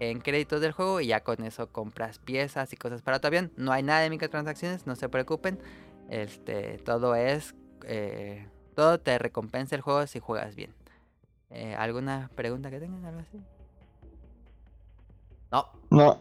[0.00, 3.52] en créditos del juego y ya con eso compras piezas y cosas para tu avión.
[3.56, 5.58] No hay nada de microtransacciones, no se preocupen.
[6.10, 10.74] Este, todo es, eh, todo te recompensa el juego si juegas bien.
[11.50, 13.04] Eh, ¿Alguna pregunta que tengan?
[13.04, 13.40] Algo así?
[15.52, 16.20] No, No.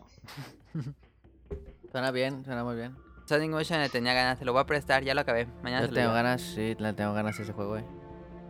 [1.92, 2.96] suena bien, suena muy bien.
[3.26, 5.48] Sonic Motion le tenía ganas, se lo voy a prestar, ya lo acabé.
[5.64, 7.84] Mañana Yo se lo tengo ganas, sí, le tengo ganas a ese juego, güey.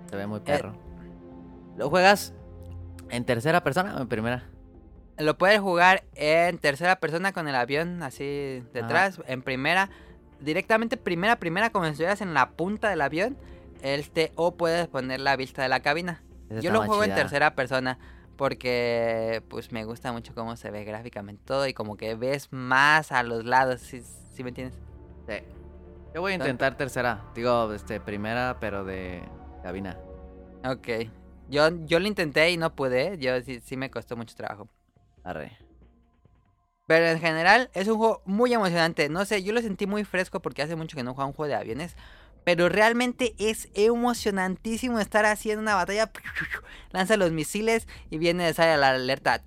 [0.10, 0.44] Se ve muy Eh.
[0.46, 0.74] perro.
[1.78, 2.34] ¿Lo juegas
[3.10, 4.44] en tercera persona o en primera?
[5.18, 9.90] Lo puedes jugar en tercera persona con el avión así detrás, en primera,
[10.40, 13.38] directamente primera, primera, como si estuvieras en la punta del avión,
[13.84, 16.24] este, o puedes poner la vista de la cabina.
[16.50, 18.00] Esa Yo lo juego en tercera persona
[18.36, 23.12] porque pues me gusta mucho cómo se ve gráficamente todo y como que ves más
[23.12, 24.80] a los lados, si me entiendes?
[25.28, 25.36] Sí.
[26.14, 27.26] Yo voy a intentar tercera.
[27.36, 29.24] Digo, este, primera, pero de
[29.64, 29.98] cabina.
[30.64, 31.10] Ok.
[31.50, 34.70] Yo, yo lo intenté y no pude, yo sí, sí me costó mucho trabajo.
[35.24, 35.58] Arre.
[36.86, 39.10] Pero en general es un juego muy emocionante.
[39.10, 41.50] No sé, yo lo sentí muy fresco porque hace mucho que no juego un juego
[41.50, 41.96] de aviones.
[42.44, 46.12] Pero realmente es emocionantísimo estar haciendo una batalla.
[46.92, 49.42] Lanza los misiles y viene, sale la alerta.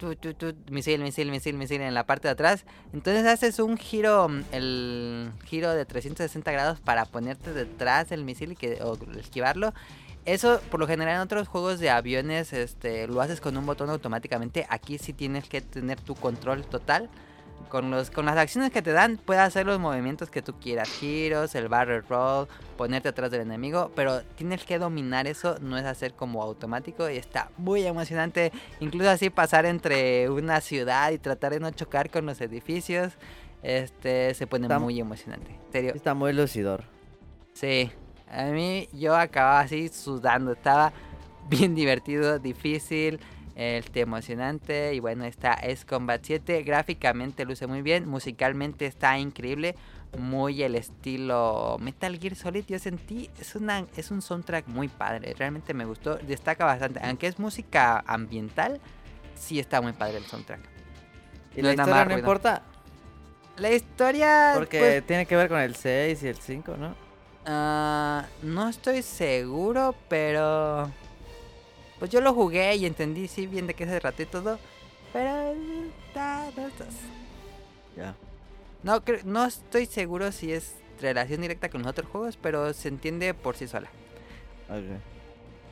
[0.71, 2.65] misil, misil, misil, misil en la parte de atrás.
[2.93, 8.57] Entonces haces un giro, el giro de 360 grados para ponerte detrás del misil y
[8.57, 9.73] que, o esquivarlo.
[10.27, 13.91] Eso, por lo general, en otros juegos de aviones, este, lo haces con un botón
[13.91, 14.67] automáticamente.
[14.69, 17.09] Aquí sí tienes que tener tu control total.
[17.69, 20.89] Con, los, con las acciones que te dan, puedes hacer los movimientos que tú quieras.
[20.89, 22.47] Giros, el barrel roll,
[22.77, 23.91] ponerte atrás del enemigo.
[23.97, 27.11] Pero tienes que dominar eso, no es hacer como automático.
[27.11, 28.53] Y está muy emocionante.
[28.81, 33.15] Incluso así pasar entre una ciudad y tratar de no chocar con los edificios.
[33.63, 35.51] Este se pone Está- muy emocionante.
[35.67, 35.93] En serio.
[35.95, 36.85] Está muy lucidor.
[37.53, 37.91] Sí,
[38.31, 40.93] a mí yo acababa así sudando, estaba
[41.49, 43.19] bien divertido, difícil,
[43.57, 49.75] este, emocionante y bueno, esta es Combat 7, gráficamente luce muy bien, musicalmente está increíble,
[50.19, 55.35] muy el estilo Metal Gear Solid, yo sentí, es, una, es un soundtrack muy padre,
[55.39, 58.79] realmente me gustó, destaca bastante, aunque es música ambiental,
[59.35, 60.61] sí está muy padre el soundtrack.
[61.57, 62.63] ¿Y No la historia no importa?
[63.57, 64.53] La historia...
[64.55, 66.95] Porque pues, tiene que ver con el 6 y el 5, ¿no?
[67.47, 70.91] Ah, no estoy seguro, pero...
[71.99, 74.59] Pues yo lo jugué y entendí sí bien de qué se trató y todo.
[75.13, 75.55] Pero...
[76.09, 76.51] está-
[77.97, 78.15] Ya.
[78.83, 83.33] no, no estoy seguro si es relación directa con los otros juegos, pero se entiende
[83.35, 83.89] por sí sola.
[84.69, 85.01] Ok.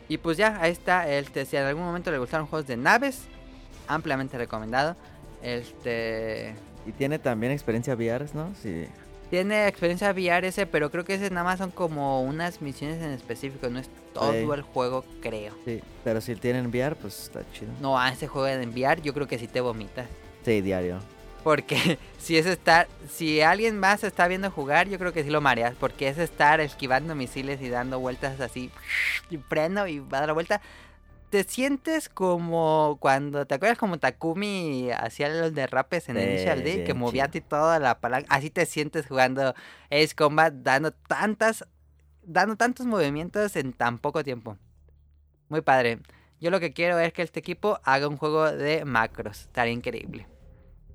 [0.08, 1.08] Y pues ya, ahí está.
[1.10, 3.22] Este, si en algún momento le gustaron juegos de naves,
[3.88, 4.96] ampliamente recomendado.
[5.42, 6.54] Este...
[6.86, 8.54] Y tiene también experiencia VR, ¿no?
[8.62, 8.86] Sí.
[9.30, 13.10] Tiene experiencia VR ese, pero creo que ese nada más son como unas misiones en
[13.10, 14.38] específico, no es todo Sí.
[14.52, 15.54] el juego, creo.
[15.64, 15.80] Sí.
[16.04, 17.72] Pero si tienen VR, pues está chido.
[17.80, 20.06] No, a ese juego de enviar, yo creo que sí te vomitas.
[20.44, 21.00] Sí, diario.
[21.42, 25.40] Porque si es estar, si alguien más está viendo jugar, yo creo que sí lo
[25.40, 25.74] mareas.
[25.78, 28.70] Porque es estar esquivando misiles y dando vueltas así,
[29.30, 30.60] y freno y va a dar la vuelta.
[31.34, 36.84] Te sientes como cuando, ¿te acuerdas como Takumi hacía los derrapes en Sí, Initial D?
[36.84, 38.32] Que movía a ti toda la palanca.
[38.32, 39.52] Así te sientes jugando
[39.90, 41.66] Ace Combat, dando tantas,
[42.22, 44.58] dando tantos movimientos en tan poco tiempo.
[45.48, 45.98] Muy padre.
[46.40, 49.40] Yo lo que quiero es que este equipo haga un juego de macros.
[49.40, 50.28] Estaría increíble.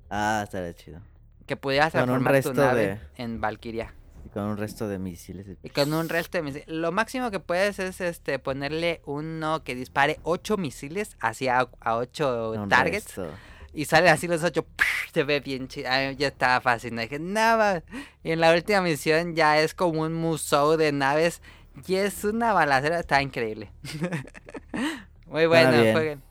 [0.08, 1.00] Ah, estaría chido.
[1.44, 3.92] Que pudieras transformar tu nave de- en Valkyria.
[4.24, 5.46] Y con un resto de misiles.
[5.62, 6.68] y- con un resto de misiles.
[6.68, 12.52] Lo máximo que puedes es este ponerle uno que dispare 8 misiles hacia a 8
[12.52, 13.16] un targets.
[13.16, 13.28] resto.
[13.72, 14.66] Y salen así los 8.
[15.14, 15.88] Se ve bien chido.
[16.16, 16.94] Ya estaba fácil.
[16.94, 17.82] No dije, nada.
[18.24, 21.40] Y en la última misión ya es como un museo de naves.
[21.86, 22.98] Y es una balacera.
[23.00, 23.70] Está increíble.
[25.26, 25.70] Muy bueno.
[25.92, 26.22] Jueguen.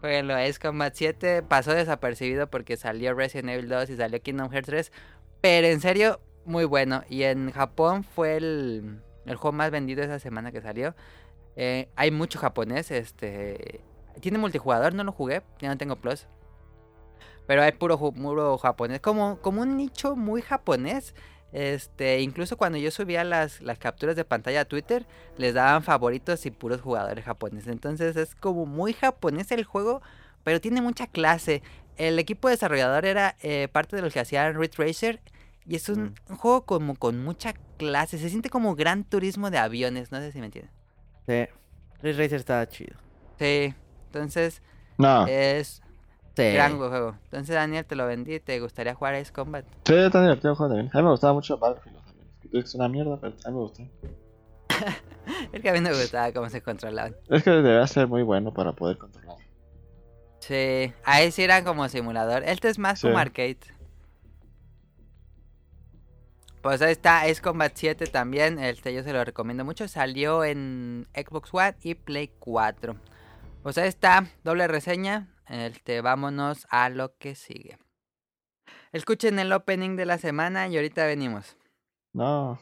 [0.00, 0.34] Jueguenlo.
[0.36, 4.92] Ace Combat 7 pasó desapercibido porque salió Resident Evil 2 y salió Kingdom Hearts 3.
[5.40, 7.02] Pero en serio, muy bueno.
[7.08, 10.94] Y en Japón fue el, el juego más vendido esa semana que salió.
[11.56, 12.90] Eh, hay mucho japonés.
[12.90, 13.80] Este.
[14.20, 16.26] Tiene multijugador, no lo jugué, ya no tengo plus.
[17.46, 21.14] Pero hay puro, puro japonés, como, como un nicho muy japonés.
[21.52, 25.06] Este, incluso cuando yo subía las, las capturas de pantalla a Twitter,
[25.38, 27.68] les daban favoritos y puros jugadores japoneses.
[27.68, 30.02] Entonces es como muy japonés el juego,
[30.44, 31.62] pero tiene mucha clase.
[31.96, 35.20] El equipo desarrollador era eh, parte de los que hacían Ridge Racer.
[35.68, 38.18] Y es un, un juego como con mucha clase.
[38.18, 40.12] Se siente como gran turismo de aviones.
[40.12, 40.72] No sé si me entienden.
[41.26, 41.46] Sí.
[42.02, 42.96] Ridge Racer estaba chido.
[43.38, 43.74] Sí.
[44.06, 44.62] Entonces
[44.98, 45.26] No.
[45.26, 45.82] es
[46.36, 46.52] Sí.
[46.52, 47.16] gran juego.
[47.24, 48.38] Entonces Daniel te lo vendí.
[48.40, 49.64] ¿Te gustaría jugar Ace Combat?
[49.84, 50.90] Sí, está divertido el juego también.
[50.94, 52.64] A mí me gustaba mucho Battlefield también.
[52.64, 53.82] Es una mierda, pero a mí me gustó.
[55.52, 57.16] Es que a mí no me gustaba cómo se controlaban.
[57.28, 59.36] Es que debe ser muy bueno para poder controlar.
[60.38, 60.92] Sí.
[61.04, 62.44] Ahí sí eran como simulador.
[62.44, 63.06] Este es más Sí.
[63.08, 63.58] como arcade.
[66.66, 68.58] Pues ahí está Ace Combat 7 también.
[68.58, 69.86] Este yo se lo recomiendo mucho.
[69.86, 72.96] Salió en Xbox One y Play 4.
[73.62, 75.28] Pues ahí está, doble reseña.
[75.46, 77.78] Este, vámonos a lo que sigue.
[78.90, 81.56] Escuchen el opening de la semana y ahorita venimos.
[82.12, 82.58] No.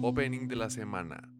[0.00, 1.35] Opening de la semana.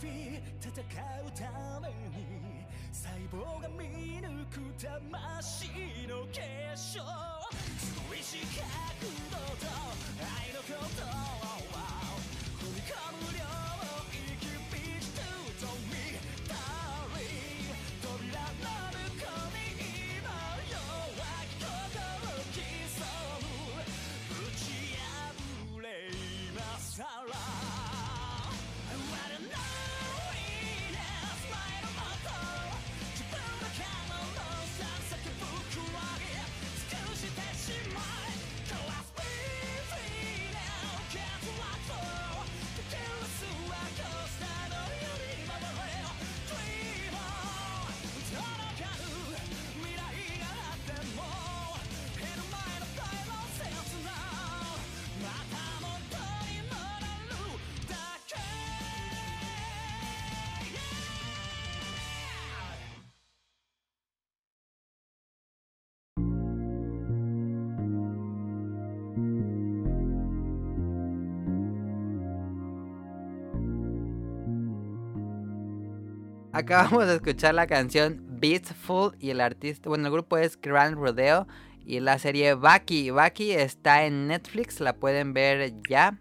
[0.00, 0.16] 日々
[0.62, 1.44] 戦うた
[1.80, 5.68] めに細胞が見抜く魂
[6.08, 7.04] の結晶。
[7.78, 8.64] すごい視覚
[9.30, 9.66] 度と
[10.24, 11.06] 愛のことを
[12.60, 12.88] 踏み込
[13.26, 13.59] む量。
[76.60, 81.48] Acabamos de escuchar la canción Beastful y el artista, bueno, el grupo es Grand Rodeo
[81.86, 83.08] y la serie Baki.
[83.08, 86.18] Baki está en Netflix, la pueden ver ya.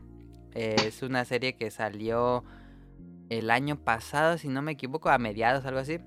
[0.53, 2.45] Eh, es una serie que salió
[3.27, 5.99] el año pasado, si no me equivoco, a mediados, algo así.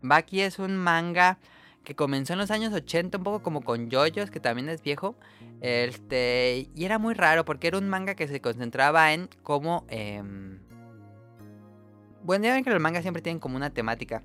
[0.00, 1.38] Baki es un manga
[1.84, 5.14] que comenzó en los años 80, un poco como con JoJo's, que también es viejo.
[5.60, 9.84] Este, y era muy raro porque era un manga que se concentraba en cómo...
[9.90, 10.60] em,
[12.26, 14.22] bueno, ya ven que los mangas siempre tienen como una temática.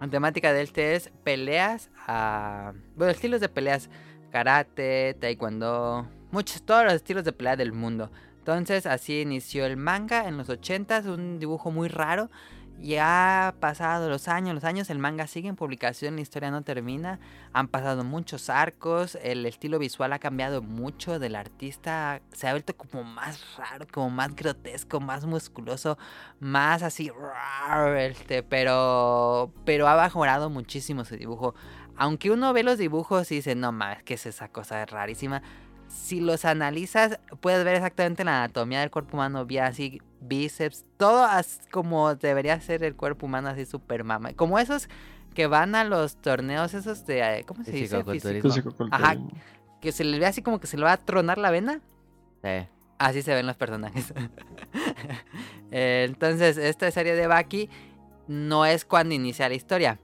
[0.00, 2.72] La temática de este es peleas a...
[2.94, 3.90] Bueno, estilos de peleas.
[4.30, 6.08] Karate, taekwondo...
[6.30, 8.10] Muchos, todos los estilos de pelea del mundo.
[8.38, 12.30] Entonces así inició el manga en los 80s, un dibujo muy raro.
[12.80, 16.62] Y ha pasado los años, los años, el manga sigue en publicación, la historia no
[16.62, 17.18] termina.
[17.52, 22.20] Han pasado muchos arcos, el estilo visual ha cambiado mucho del artista.
[22.32, 25.96] Se ha vuelto como más raro, como más grotesco, más musculoso,
[26.38, 27.10] más así.
[27.98, 31.54] Este, pero, pero ha mejorado muchísimo su dibujo.
[31.96, 35.42] Aunque uno ve los dibujos y dice, no mames, ¿qué es esa cosa rarísima?
[35.88, 41.24] Si los analizas, puedes ver exactamente la anatomía del cuerpo humano, bien así, bíceps, todo
[41.24, 44.32] as- como debería ser el cuerpo humano, así super mama.
[44.34, 44.88] Como esos
[45.34, 47.96] que van a los torneos esos de, eh, ¿cómo se dice?
[48.94, 49.16] Ajá,
[49.80, 51.80] que se les ve así como que se le va a tronar la vena.
[52.42, 52.66] Sí.
[52.98, 54.12] Así se ven los personajes.
[55.70, 57.68] Eh, Entonces, esta serie de Baki
[58.28, 59.98] no es cuando inicia la historia.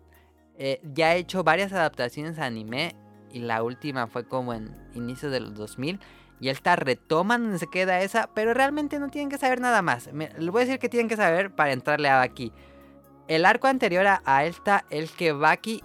[0.59, 2.95] Eh, ya ha hecho varias adaptaciones a anime
[3.33, 6.01] y la última fue como en inicios de los 2000.
[6.41, 10.13] Y esta retoma donde se queda esa, pero realmente no tienen que saber nada más.
[10.13, 12.53] Me- les voy a decir que tienen que saber para entrarle a Baki.
[13.29, 15.85] El arco anterior a, a esta, el que Baki,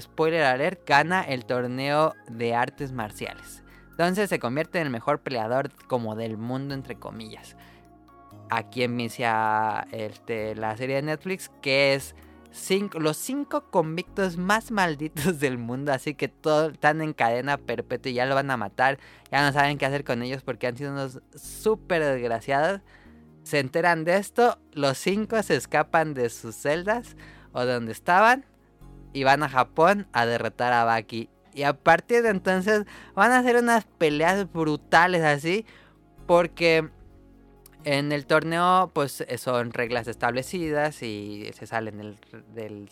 [0.00, 3.62] spoiler alert, gana el torneo de artes marciales.
[3.90, 7.56] Entonces se convierte en el mejor peleador como del mundo, entre comillas.
[8.50, 12.16] Aquí inicia este, la serie de Netflix, que es
[12.98, 18.14] los cinco convictos más malditos del mundo, así que todos están en cadena perpetua y
[18.14, 18.98] ya lo van a matar,
[19.30, 22.80] ya no saben qué hacer con ellos porque han sido unos súper desgraciados.
[23.42, 27.16] Se enteran de esto, los cinco se escapan de sus celdas
[27.52, 28.46] o de donde estaban
[29.12, 31.28] y van a Japón a derrotar a Baki.
[31.52, 32.84] Y a partir de entonces
[33.14, 35.66] van a hacer unas peleas brutales así
[36.26, 36.90] porque
[37.84, 42.18] en el torneo, pues eh, son reglas establecidas y se salen del,
[42.54, 42.88] del,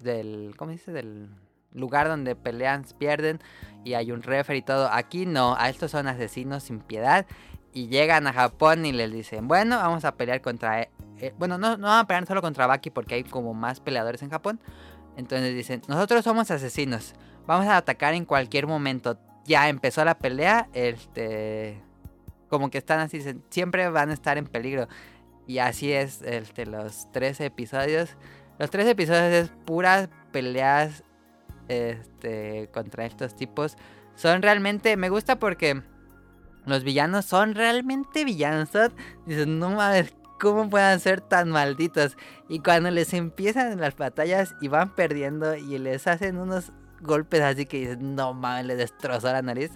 [0.00, 0.92] del, ¿cómo dice?
[0.92, 1.28] Del
[1.72, 3.40] lugar donde pelean, pierden
[3.84, 4.88] y hay un referee y todo.
[4.90, 7.26] Aquí no, a estos son asesinos sin piedad
[7.72, 10.82] y llegan a Japón y les dicen, bueno, vamos a pelear contra...
[10.82, 13.80] eh, eh, bueno, no, no van a pelear solo contra Baki porque hay como más
[13.80, 14.60] peleadores en Japón.
[15.16, 17.14] Entonces dicen, nosotros somos asesinos,
[17.46, 19.18] vamos a atacar en cualquier momento.
[19.44, 21.82] Ya empezó la pelea, este
[22.48, 23.20] como que están así,
[23.50, 24.88] siempre van a estar en peligro.
[25.46, 28.16] Y así es este, los tres episodios.
[28.58, 31.04] Los tres episodios es puras peleas
[31.68, 33.76] este, contra estos tipos.
[34.14, 35.82] Son realmente, me gusta porque
[36.64, 38.70] los villanos son realmente villanos.
[39.26, 42.16] Dices, no mames, ¿cómo pueden ser tan malditos?
[42.48, 46.72] Y cuando les empiezan las batallas y van perdiendo y les hacen unos
[47.02, 49.70] golpes así que dices, no mames, le destrozó la nariz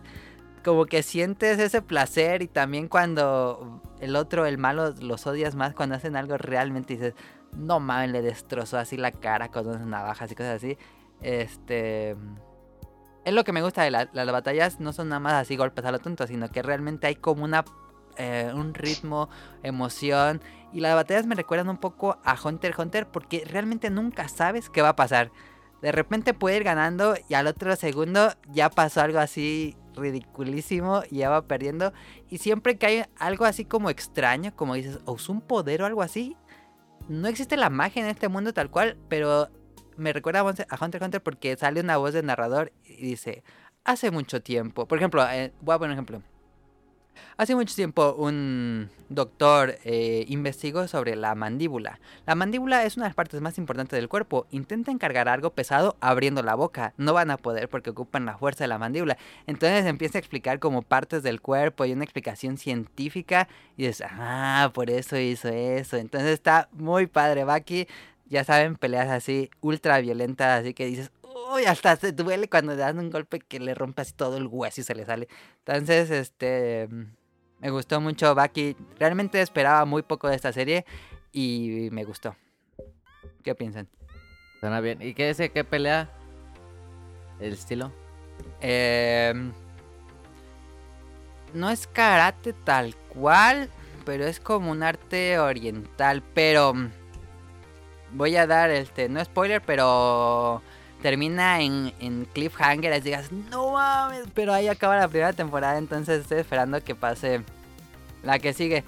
[0.62, 5.74] como que sientes ese placer y también cuando el otro, el malo, los odias más
[5.74, 7.14] cuando hacen algo realmente dices,
[7.52, 10.78] no mames, le destrozó así la cara con unas navajas y cosas así.
[11.20, 12.16] Este...
[13.24, 15.84] Es lo que me gusta de la- las batallas, no son nada más así golpes
[15.84, 17.64] a lo tonto, sino que realmente hay como una...
[18.16, 19.28] eh, un ritmo,
[19.62, 20.40] emoción.
[20.72, 24.70] Y las batallas me recuerdan un poco a Hunter x Hunter porque realmente nunca sabes
[24.70, 25.32] qué va a pasar.
[25.82, 31.18] De repente puede ir ganando y al otro segundo ya pasó algo así ridiculísimo y
[31.18, 31.92] ya va perdiendo.
[32.28, 35.86] Y siempre que hay algo así como extraño, como dices, o usó un poder o
[35.86, 36.36] algo así,
[37.08, 39.48] no existe la magia en este mundo tal cual, pero
[39.96, 43.42] me recuerda a Hunter x Hunter porque sale una voz de narrador y dice,
[43.84, 46.29] hace mucho tiempo, por ejemplo, eh, voy a poner un ejemplo.
[47.36, 51.98] Hace mucho tiempo un doctor eh, investigó sobre la mandíbula.
[52.26, 54.46] La mandíbula es una de las partes más importantes del cuerpo.
[54.50, 56.92] Intenten cargar algo pesado abriendo la boca.
[56.98, 59.16] No van a poder porque ocupan la fuerza de la mandíbula.
[59.46, 63.48] Entonces empieza a explicar como partes del cuerpo y una explicación científica.
[63.76, 65.96] Y dices, ah, por eso hizo eso.
[65.96, 67.44] Entonces está muy padre.
[67.44, 67.88] Baki,
[68.28, 70.60] ya saben, peleas así ultra violentas.
[70.60, 74.02] Así que dices, uy, hasta se duele cuando le dan un golpe que le rompe
[74.02, 75.28] así todo el hueso y se le sale.
[75.64, 76.88] Entonces, este.
[77.60, 78.76] Me gustó mucho Baki.
[78.98, 80.86] Realmente esperaba muy poco de esta serie
[81.30, 82.34] y me gustó.
[83.42, 83.88] ¿Qué piensan?
[84.60, 85.00] Suena bien.
[85.02, 85.50] ¿Y qué dice?
[85.50, 86.10] ¿Qué pelea?
[87.38, 87.92] ¿El estilo?
[88.62, 89.32] Eh,
[91.52, 93.68] no es karate tal cual,
[94.04, 96.22] pero es como un arte oriental.
[96.34, 96.90] Pero mm,
[98.12, 100.62] voy a dar este, no spoiler, pero
[101.02, 102.92] termina en, en cliffhanger.
[102.92, 105.78] Así digas, no mames, pero ahí acaba la primera temporada.
[105.78, 107.42] Entonces estoy esperando que pase
[108.22, 108.84] la que sigue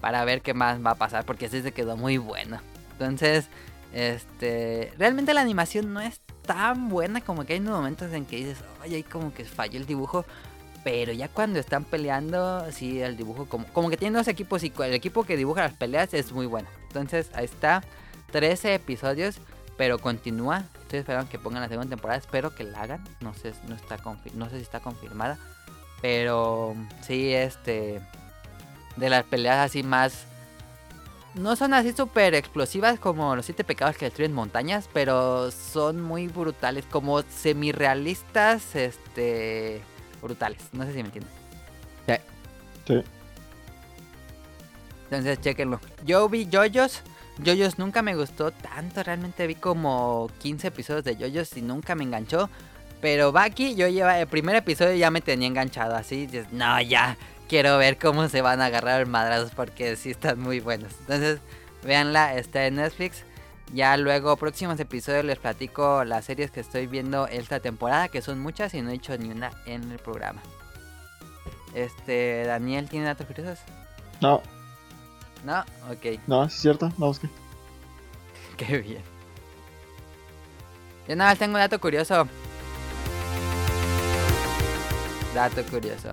[0.00, 2.60] para ver qué más va a pasar, porque sí se quedó muy bueno.
[2.92, 3.48] Entonces,
[3.92, 8.58] este, realmente la animación no es tan buena como que hay momentos en que dices,
[8.84, 10.24] oye, ahí como que falló el dibujo.
[10.84, 14.72] Pero ya cuando están peleando, sí, el dibujo como, como que tienen dos equipos y
[14.78, 16.68] el equipo que dibuja las peleas es muy bueno.
[16.86, 17.82] Entonces, ahí está,
[18.30, 19.38] 13 episodios,
[19.76, 20.64] pero continúa.
[20.86, 23.02] Estoy esperando que pongan la segunda temporada, espero que la hagan.
[23.20, 25.36] No sé, no está confi- no sé si está confirmada.
[26.00, 28.00] Pero sí, este,
[28.96, 30.26] de las peleas así más...
[31.34, 36.28] No son así súper explosivas como los siete pecados que destruyen montañas, pero son muy
[36.28, 39.82] brutales, como semi-realistas, este,
[40.22, 40.62] brutales.
[40.72, 41.32] No sé si me entienden.
[42.86, 43.02] Sí.
[45.10, 45.80] Entonces, chequenlo.
[46.04, 47.02] Yo vi Yoyos.
[47.38, 49.02] Yoyos nunca me gustó tanto.
[49.02, 52.48] Realmente vi como 15 episodios de Yoyos y nunca me enganchó.
[53.00, 56.26] Pero Baki, yo lleva el primer episodio ya me tenía enganchado así.
[56.26, 57.16] Dices, no, ya
[57.48, 60.92] quiero ver cómo se van a agarrar madrazos porque sí están muy buenos.
[61.00, 61.40] Entonces,
[61.84, 63.24] véanla, está en Netflix.
[63.74, 68.38] Ya luego, próximos episodios les platico las series que estoy viendo esta temporada, que son
[68.38, 70.40] muchas y no he dicho ni una en el programa.
[71.74, 73.58] Este, Daniel, ¿tiene datos curiosos?
[74.20, 74.40] No,
[75.44, 75.60] No,
[75.90, 76.92] ok, no, es cierto.
[76.98, 77.28] No, es que.
[78.56, 79.02] qué bien.
[81.08, 82.26] Yo nada más tengo un dato curioso.
[85.34, 86.10] Dato curioso.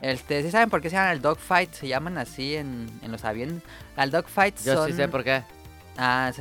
[0.00, 1.72] Este, ¿sí saben por qué se llaman el dogfight?
[1.72, 3.62] Se llaman así en, en los aviones.
[3.96, 4.88] Las dogfights Yo son...
[4.88, 5.42] sí sé por qué.
[5.96, 6.32] Ah,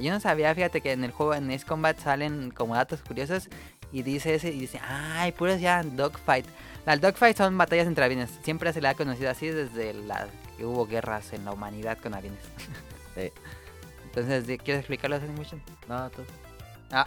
[0.00, 3.48] yo no sabía, fíjate que en el juego en Ace Combat salen como datos curiosos
[3.90, 6.46] y dice ese y dice, ay, puros ya dogfight.
[6.86, 8.30] Las dogfights son batallas entre aviones.
[8.42, 10.28] Siempre se le ha conocido así desde la
[10.64, 12.12] hubo guerras en la humanidad con.
[13.14, 13.30] Sí.
[14.04, 15.62] Entonces, ¿di- ¿quieres explicarlo, Animation?
[15.88, 16.22] No, tú.
[16.90, 17.06] Ah.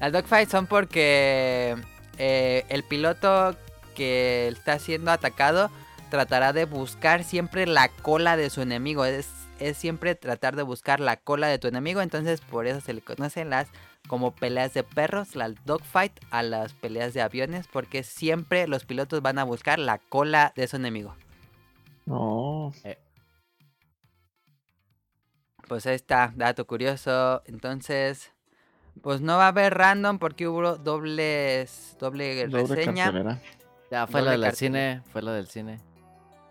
[0.00, 1.76] Las dogfights son porque
[2.18, 3.56] eh, el piloto
[3.94, 5.70] que está siendo atacado
[6.10, 9.04] tratará de buscar siempre la cola de su enemigo.
[9.04, 12.00] Es, es siempre tratar de buscar la cola de tu enemigo.
[12.00, 13.68] Entonces por eso se le conocen las
[14.08, 17.66] como peleas de perros, las dogfight a las peleas de aviones.
[17.66, 21.16] Porque siempre los pilotos van a buscar la cola de su enemigo.
[22.06, 22.72] No.
[25.68, 27.42] Pues ahí está, dato curioso.
[27.46, 28.32] Entonces,
[29.02, 33.04] pues no va a haber random porque hubo dobles, doble Doble reseña.
[33.06, 33.40] cartelera.
[33.90, 34.56] Ya fue Doble lo del cartel.
[34.58, 35.02] cine.
[35.12, 35.80] Fue lo del cine.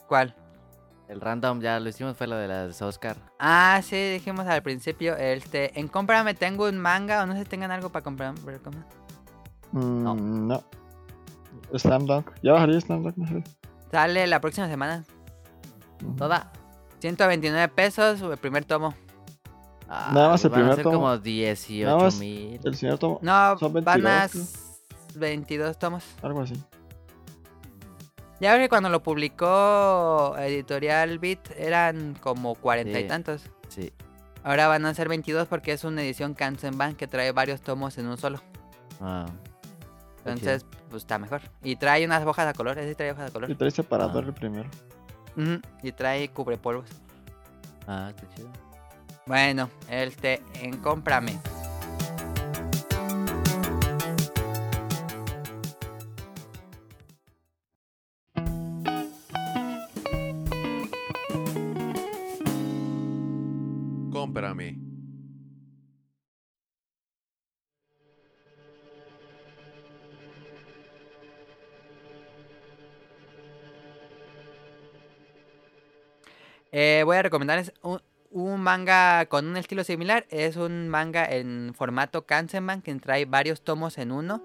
[0.08, 0.36] ¿Cuál?
[1.08, 3.16] El random ya lo hicimos, fue lo de las Oscar.
[3.40, 7.46] Ah, sí, dijimos al principio, este, en cómprame tengo un manga o no sé si
[7.50, 8.34] tengan algo para comprar.
[9.72, 10.16] Mm, No.
[10.16, 10.64] no.
[11.78, 12.32] Slam Dunk.
[12.42, 13.44] Ya va a salir Slam Dunk, no sé.
[13.92, 15.06] Sale la próxima semana.
[16.18, 16.52] Toda.
[17.00, 18.94] 129 pesos, el primer tomo.
[19.88, 20.96] Nada más el van a primer ser tomo.
[20.96, 22.60] como Nada 18 más mil.
[22.64, 24.58] El señor tomó No, Son van a 22, s-
[25.20, 26.04] 22 tomos.
[26.24, 26.56] algo así.
[28.42, 33.08] Ya ves que cuando lo publicó Editorial Beat eran como cuarenta y Sí.
[33.08, 33.44] tantos.
[33.70, 33.94] Sí.
[34.44, 38.08] Ahora van a ser 22 porque es una edición Kansenban que trae varios tomos en
[38.08, 38.42] un solo.
[39.00, 39.26] Ah,
[40.26, 41.42] Entonces, pues está mejor.
[41.64, 43.50] Y trae unas hojas a color, ese trae hojas a color.
[43.50, 44.28] Y trae separador Ah.
[44.28, 44.70] el primero.
[45.38, 46.90] Ujú, Y trae cubrepolvos.
[47.88, 48.50] Ah, qué chido.
[49.28, 51.40] Bueno, este, en cómprame.
[64.12, 64.85] Cómprame.
[76.78, 78.02] Eh, voy a recomendarles un,
[78.32, 80.26] un manga con un estilo similar.
[80.30, 84.44] Es un manga en formato Kansenban que trae varios tomos en uno.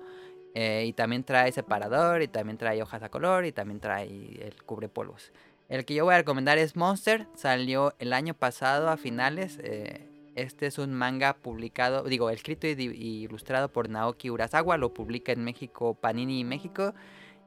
[0.55, 4.63] eh, y también trae separador, y también trae hojas a color, y también trae el
[4.65, 5.33] cubrepolvos.
[5.69, 7.27] El que yo voy a recomendar es Monster.
[7.35, 9.59] Salió el año pasado a finales.
[9.63, 10.07] eh,
[10.37, 14.77] este es un manga publicado, digo, escrito y, y ilustrado por Naoki Urasawa.
[14.77, 16.95] Lo publica en México, Panini México.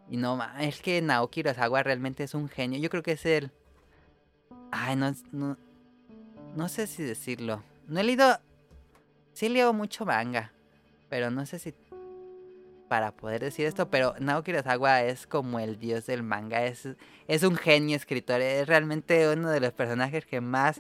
[0.09, 2.79] Y no, es que Naoki Urasawa realmente es un genio.
[2.79, 3.51] Yo creo que es el...
[4.72, 5.58] Ay, no, no,
[6.56, 7.64] no sé si decirlo.
[7.88, 8.39] No he leído...
[9.34, 10.51] Sí leo mucho manga,
[11.10, 11.74] pero no sé si
[12.93, 16.88] para poder decir esto, pero Naoki Urasawa es como el dios del manga, es,
[17.28, 20.80] es un genio escritor, es realmente uno de los personajes que más,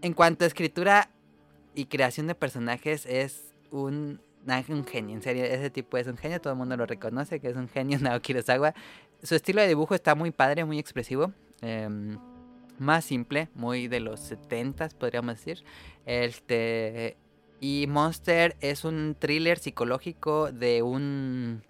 [0.00, 1.10] en cuanto a escritura
[1.74, 4.18] y creación de personajes, es un,
[4.68, 7.48] un genio, en serio, ese tipo es un genio, todo el mundo lo reconoce que
[7.48, 8.72] es un genio Naoki Urasawa.
[9.22, 11.34] Su estilo de dibujo está muy padre, muy expresivo.
[11.60, 12.18] em,
[12.78, 15.64] más simple, muy de los 70s podríamos decir.
[16.06, 17.16] Este
[17.60, 21.62] y Monster es un thriller psicológico de un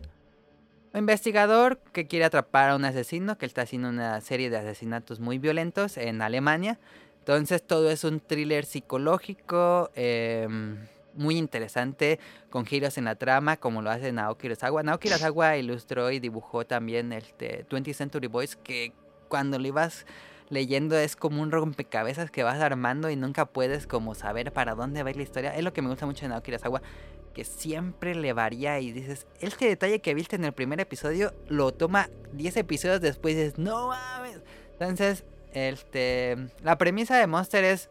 [0.93, 5.39] investigador que quiere atrapar a un asesino que está haciendo una serie de asesinatos muy
[5.39, 6.79] violentos en Alemania.
[7.21, 10.79] Entonces todo es un thriller psicológico em,
[11.15, 12.19] muy interesante
[12.51, 14.83] con giros en la trama como lo hace Naoki Urasawa.
[14.83, 18.93] Naoki Urasawa ilustró y dibujó también este 20th Century Boys que
[19.29, 20.07] cuando lo ibas
[20.51, 25.03] leyendo es como un rompecabezas que vas armando y nunca puedes como saber para dónde
[25.03, 25.57] va a ir la historia.
[25.57, 26.83] Es lo que me gusta mucho de Naoki Urasawa,
[27.33, 31.73] que siempre le varía y dices, este detalle que viste en el primer episodio lo
[31.73, 34.41] toma 10 episodios después y dices, no mames.
[34.73, 37.91] Entonces, este, la premisa de Monster es,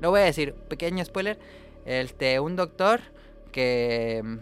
[0.00, 1.38] lo voy a decir, pequeño spoiler,
[1.84, 3.00] este, un doctor
[3.52, 4.38] que mm,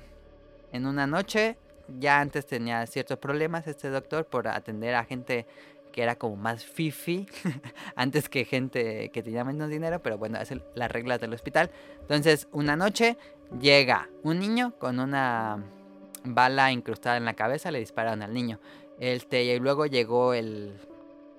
[0.72, 1.56] en una noche
[2.01, 5.47] ya antes tenía ciertos problemas este doctor por atender a gente
[5.95, 7.29] que era como más fifi
[7.95, 11.71] antes que gente que tenía menos dinero, pero bueno, es las reglas del hospital.
[12.01, 13.16] Entonces, una noche
[13.61, 15.62] llega un niño con una
[16.25, 18.59] bala incrustada en la cabeza, le disparan al niño.
[18.99, 20.81] Este, y luego llegó el,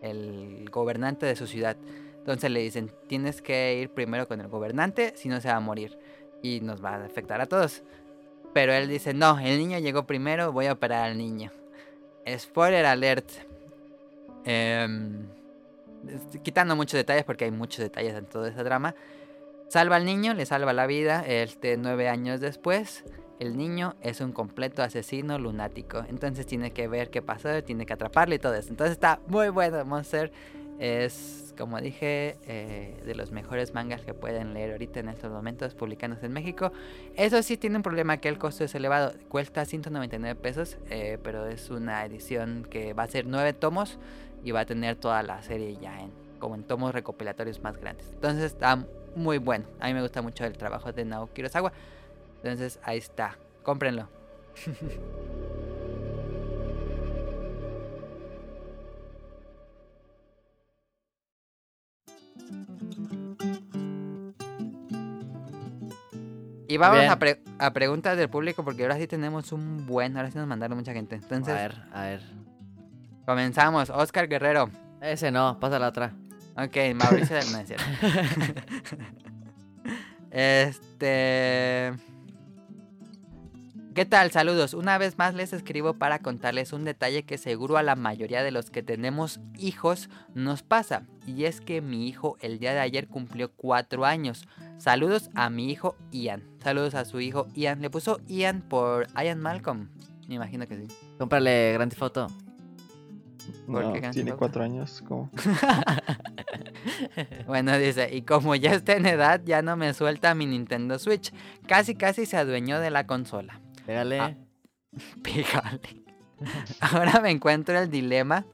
[0.01, 1.75] el gobernante de su ciudad.
[2.19, 5.59] Entonces le dicen, tienes que ir primero con el gobernante, si no se va a
[5.59, 5.99] morir.
[6.41, 7.83] Y nos va a afectar a todos.
[8.53, 11.51] Pero él dice, no, el niño llegó primero, voy a operar al niño.
[12.37, 13.29] Spoiler alert.
[14.45, 15.25] Em,
[16.43, 18.95] quitando muchos detalles porque hay muchos detalles en toda esa drama.
[19.67, 21.23] Salva al niño, le salva la vida.
[21.27, 23.03] Este, nueve años después,
[23.39, 26.05] el niño es un completo asesino lunático.
[26.07, 28.69] Entonces tiene que ver qué pasó, tiene que atraparle y todo eso.
[28.69, 29.83] Entonces está muy bueno.
[29.83, 30.31] Monster
[30.79, 35.73] es, como dije, eh, de los mejores mangas que pueden leer ahorita en estos momentos
[35.73, 36.71] publicados en México.
[37.15, 39.13] Eso sí tiene un problema que el costo es elevado.
[39.29, 43.97] Cuesta 199 pesos, eh, pero es una edición que va a ser nueve tomos
[44.45, 48.07] y va a tener toda la serie ya en como en tomos recopilatorios más grandes.
[48.13, 48.77] Entonces está
[49.15, 49.65] muy bueno.
[49.79, 51.73] A mí me gusta mucho el trabajo de Naoki Kurosawa.
[52.43, 53.37] Entonces ahí está.
[53.63, 54.07] Cómprenlo.
[66.67, 70.31] Y vamos a, pre- a preguntas del público porque ahora sí tenemos un buen, ahora
[70.31, 71.15] sí nos mandaron mucha gente.
[71.15, 72.21] Entonces, A ver, a ver.
[73.25, 73.89] Comenzamos.
[73.89, 74.69] Oscar Guerrero.
[75.01, 76.13] Ese no, pasa la otra.
[76.57, 77.45] Ok, Mauricio del...
[77.65, 77.83] Cierto.
[80.31, 81.93] este...
[83.95, 84.29] ¿Qué tal?
[84.31, 84.73] Saludos.
[84.73, 88.51] Una vez más les escribo para contarles un detalle que seguro a la mayoría de
[88.51, 91.03] los que tenemos hijos nos pasa.
[91.25, 94.49] Y es que mi hijo el día de ayer cumplió cuatro años.
[94.77, 96.43] Saludos a mi hijo Ian.
[96.61, 97.81] Saludos a su hijo Ian.
[97.81, 99.87] Le puso Ian por Ian Malcolm.
[100.27, 100.87] Me imagino que sí.
[101.17, 102.44] Cómprale Grand Theft
[103.47, 103.65] Auto.
[103.71, 105.03] ¿Por No, tiene cuatro años.
[105.07, 105.29] ¿cómo?
[107.47, 111.33] Bueno, dice, y como ya está en edad, ya no me suelta mi Nintendo Switch.
[111.67, 113.59] Casi, casi se adueñó de la consola.
[113.85, 114.19] Pégale.
[114.19, 114.35] Ah.
[115.23, 116.03] Pégale.
[116.79, 118.45] Ahora me encuentro el dilema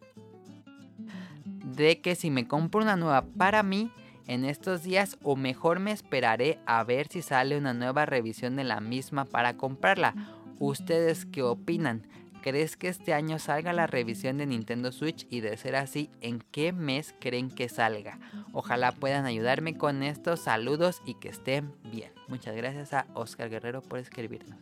[1.46, 3.92] de que si me compro una nueva para mí
[4.28, 8.64] en estos días o mejor me esperaré a ver si sale una nueva revisión de
[8.64, 10.14] la misma para comprarla.
[10.60, 12.08] ¿Ustedes qué opinan?
[12.42, 15.28] ¿Crees que este año salga la revisión de Nintendo Switch?
[15.30, 18.20] Y de ser así, ¿en qué mes creen que salga?
[18.52, 22.12] Ojalá puedan ayudarme con estos saludos y que estén bien.
[22.28, 24.58] Muchas gracias a Oscar Guerrero por escribirnos.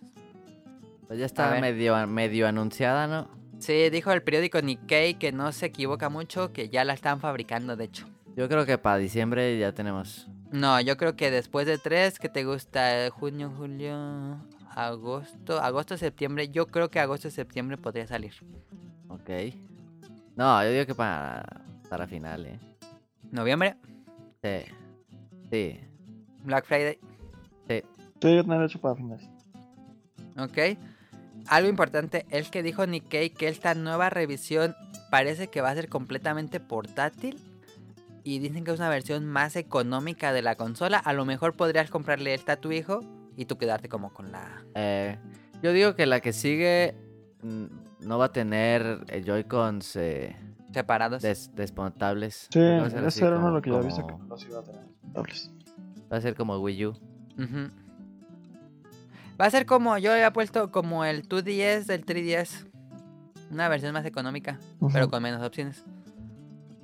[1.07, 1.61] Pues ya A está ver.
[1.61, 3.30] medio, medio anunciada, ¿no?
[3.60, 7.76] Sí, dijo el periódico Nikkei que no se equivoca mucho, que ya la están fabricando,
[7.76, 8.07] de hecho.
[8.35, 10.27] Yo creo que para diciembre ya tenemos.
[10.51, 13.10] No, yo creo que después de tres, que te gusta?
[13.11, 14.38] Junio, julio,
[14.88, 16.49] agosto, agosto, septiembre.
[16.49, 18.34] Yo creo que agosto, septiembre podría salir.
[19.10, 19.30] Ok.
[20.35, 21.45] No, yo digo que para,
[21.89, 22.60] para final, ¿eh?
[23.31, 23.76] Noviembre,
[24.41, 24.72] Sí.
[25.51, 25.80] Sí.
[26.43, 26.97] Black Friday,
[27.68, 27.84] Sí.
[28.14, 29.27] Estoy a tener hecho para finales.
[30.38, 30.77] ok.
[31.47, 34.76] Algo importante, el que dijo Nikkei que esta nueva revisión
[35.10, 37.38] parece que va a ser completamente portátil.
[38.23, 40.97] Y dicen que es una versión más económica de la consola.
[40.99, 42.99] A lo mejor podrías comprarle esta a tu hijo
[43.41, 45.18] y tú quedarte como con la Eh,
[45.64, 46.95] yo digo que la que sigue
[47.41, 47.66] mm,
[48.07, 50.36] no va a tener eh, Joy-Cons eh,
[50.74, 51.22] separados.
[51.22, 52.48] des- desmontables.
[52.52, 54.26] Sí, Va a ser así eso era uno lo que ya como- visto que no
[54.26, 54.82] los iba a tener.
[55.14, 55.52] dobles.
[56.11, 56.90] Va a ser como Wii U.
[56.91, 57.70] Ujú.
[59.41, 62.66] Va a ser como, yo había puesto como el 2DS del 3DS.
[63.52, 64.91] Una versión más económica, Ujú.
[64.94, 65.84] pero con menos opciones.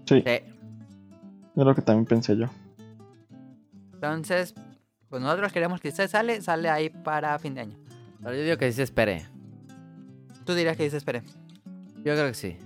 [0.05, 0.23] Sí, Sí.
[0.25, 0.43] es
[1.55, 2.47] lo que también pensé yo.
[3.93, 4.53] Entonces,
[5.09, 7.77] pues nosotros queremos que usted sale, sale ahí para fin de año.
[8.21, 9.25] Pero yo digo que sí se espere.
[10.45, 11.23] Tú dirás que dice, espere.
[11.97, 12.57] Yo creo que sí.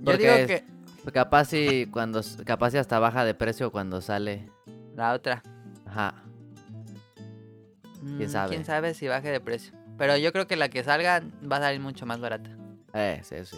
[0.00, 0.64] Yo digo es- que
[1.12, 4.50] Capaz si cuando capaz si hasta baja de precio cuando sale.
[4.94, 5.42] la otra.
[5.86, 6.14] Ajá.
[8.02, 8.50] mm, sabe?
[8.50, 9.72] Quién sabe si baje de precio.
[9.96, 12.50] Pero yo creo que la que salga va a salir mucho más barata.
[12.92, 13.56] Eh, sí, sí.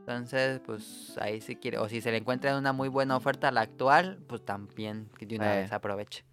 [0.00, 1.78] Entonces, pues ahí si quiere.
[1.78, 5.24] O si se le encuentra una muy buena oferta a la actual, pues también que
[5.26, 5.62] de una Eh.
[5.62, 6.24] vez aproveche.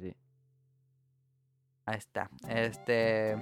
[0.00, 0.08] Sí.
[0.08, 0.16] Sí, sí.
[1.86, 2.28] Ahí está.
[2.48, 3.36] Este.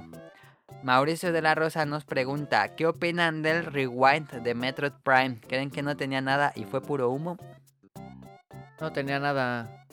[0.83, 5.41] Mauricio de la Rosa nos pregunta: ¿Qué opinan del rewind de Metroid Prime?
[5.41, 7.37] ¿Creen que no tenía nada y fue puro humo?
[8.81, 9.87] No tenía nada.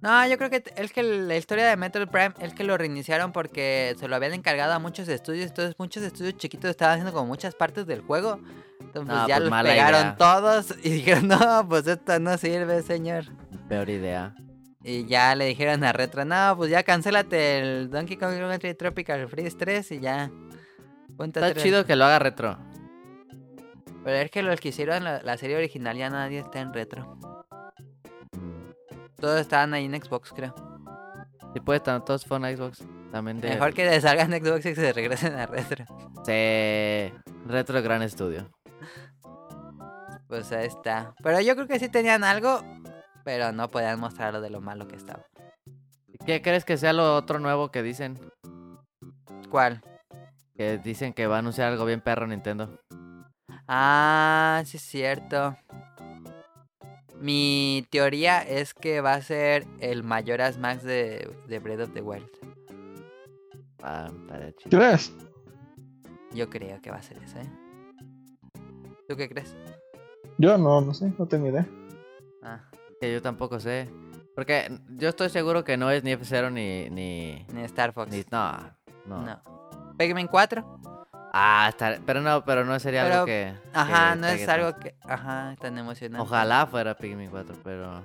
[0.00, 3.32] No, yo creo que es que la historia de Metroid Prime es que lo reiniciaron
[3.32, 5.46] porque se lo habían encargado a muchos estudios.
[5.46, 8.38] Entonces, muchos estudios chiquitos estaban haciendo como muchas partes del juego.
[8.80, 10.16] Entonces, No, pues ya pues, los pegaron idea.
[10.16, 13.24] todos y dijeron: No, pues esto no sirve, señor.
[13.68, 14.34] Peor idea.
[14.84, 19.28] Y ya le dijeron a Retro: No, pues ya cancélate el Donkey Kong Country Tropical
[19.28, 20.30] Freeze 3 y ya.
[21.16, 22.58] Ponte Está chido que lo haga retro.
[24.02, 27.18] Pero es que los que hicieron la, la serie original ya nadie está en retro.
[29.20, 30.54] Todos estaban ahí en Xbox, creo.
[31.64, 32.84] Puede estar todos fueron a Xbox.
[33.12, 33.48] También de.
[33.50, 35.84] Mejor que salgan en Xbox y que se regresen a retro.
[36.26, 37.12] Sí.
[37.46, 38.50] Retro Gran Estudio.
[40.28, 41.14] Pues ahí está.
[41.22, 42.60] Pero yo creo que sí tenían algo,
[43.24, 45.26] pero no podían mostrarlo de lo malo que estaba.
[46.24, 48.18] ¿Qué crees que sea lo otro nuevo que dicen?
[49.50, 49.82] ¿Cuál?
[50.56, 52.78] Que dicen que va a anunciar algo bien perro Nintendo.
[53.66, 55.56] Ah, sí es cierto.
[57.20, 62.02] Mi teoría es que va a ser el Mayoras Max de, de Breath of the
[62.02, 62.28] Wild.
[63.82, 64.10] Ah,
[64.56, 64.78] chido.
[64.78, 65.12] ¿Crees?
[66.32, 67.50] Yo creo que va a ser eso, ¿eh?
[69.08, 69.56] ¿Tú qué crees?
[70.38, 71.66] Yo no, no sé, no tengo idea.
[72.42, 72.60] Ah,
[73.04, 73.90] Que yo tampoco sé.
[74.34, 76.88] Porque yo estoy seguro que no es ni F0 ni.
[76.88, 77.46] ni.
[77.52, 78.10] ni Star Fox.
[78.10, 78.52] ni- no,
[79.04, 79.20] no.
[79.20, 79.94] No.
[79.98, 80.80] Pikmin 4.
[81.34, 81.70] Ah,
[82.06, 83.54] pero no, pero no sería Pero, algo que.
[83.74, 84.96] Ajá, que no es algo que...
[85.02, 86.22] Ajá, tan emocionante.
[86.22, 88.02] Ojalá fuera Pikmin 4, pero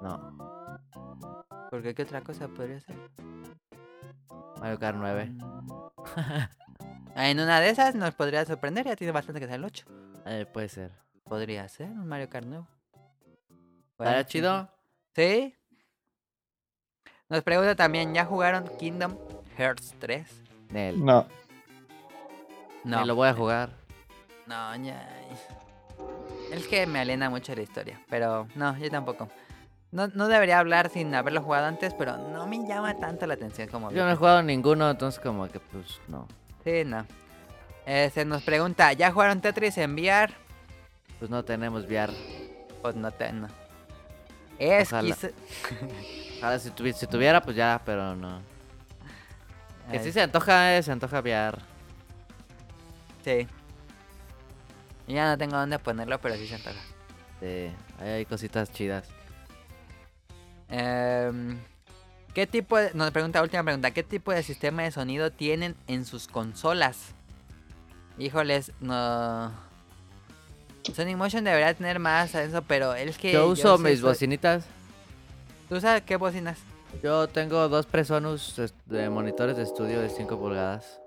[0.00, 0.88] no.
[1.70, 2.96] Porque qué otra cosa podría ser.
[4.60, 5.32] Mario Kart 9.
[6.16, 6.50] Ah,
[7.16, 9.84] En una de esas nos podría sorprender, ya tiene bastante que ser el 8.
[10.24, 10.92] Eh, puede ser.
[11.24, 12.66] Podría ser un Mario Kart nuevo.
[13.98, 14.68] ¿Estaría Bueno, chido?
[15.16, 15.54] Sí.
[17.28, 19.16] Nos pregunta también, ¿ya jugaron Kingdom
[19.56, 20.42] Hearts 3?
[20.70, 21.04] Nel.
[21.04, 21.26] No.
[22.84, 23.00] No.
[23.00, 23.70] Ni lo voy a jugar.
[24.46, 25.04] No, ya.
[26.52, 29.28] Es que me aliena mucho la historia, pero no, yo tampoco.
[29.90, 33.66] No, no debería hablar sin haberlo jugado antes, pero no me llama tanto la atención
[33.68, 33.90] como...
[33.90, 36.28] Yo no he jugado ninguno, entonces como que pues no.
[36.62, 37.04] Sí, no.
[37.84, 40.32] Eh, se nos pregunta, ¿ya jugaron Tetris en VR?
[41.18, 42.12] Pues no tenemos VR.
[42.80, 43.32] Pues no te...
[43.32, 43.48] No.
[44.58, 45.14] Es Ojalá.
[45.14, 45.30] quizá-
[46.42, 48.40] Ahora si, tuvi- si tuviera, pues ya, pero no.
[49.90, 51.58] Que sí se antoja, eh, se antoja VR.
[53.24, 53.48] Sí.
[55.06, 56.78] Ya no tengo dónde ponerlo, pero sí se antoja.
[57.40, 57.70] Sí,
[58.00, 59.08] ahí hay cositas chidas.
[60.68, 61.58] Em,
[62.34, 62.92] ¿Qué tipo de...
[62.94, 63.90] Nos pregunta, última pregunta.
[63.92, 67.14] ¿Qué tipo de sistema de sonido tienen en sus consolas?
[68.18, 69.50] Híjoles, no...
[70.94, 73.32] Sonic Motion debería tener más a eso, pero es que...
[73.32, 74.64] Yo uso mis soy- bocinitas.
[75.68, 76.58] ¿Tú sabes qué bocinas?
[77.02, 81.00] Yo tengo dos Presonus de monitores de estudio de 5 pulgadas.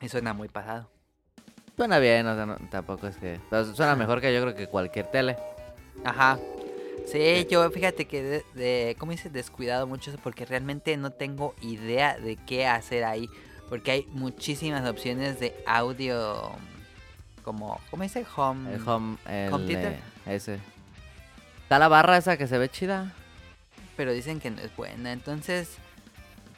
[0.00, 0.88] Y suena muy pasado.
[1.76, 3.40] Suena bien, o sea, no- tampoco es que...
[3.50, 5.36] pero suena mejor que yo creo que cualquier tele.
[6.04, 6.38] Ajá.
[7.06, 9.32] Sí, yo fíjate que de, de- ¿cómo dices?
[9.32, 13.28] Descuidado mucho eso porque realmente no tengo idea de qué hacer ahí.
[13.68, 16.50] Porque hay muchísimas opciones de audio
[17.46, 18.26] como, ¿cómo dice?
[18.34, 18.74] Home.
[18.74, 19.92] El home, el, ¿Home theater?
[20.26, 20.58] eh, ese.
[21.62, 23.12] Está la barra esa que se ve chida.
[23.96, 25.12] Pero dicen que no es buena.
[25.12, 25.78] Entonces,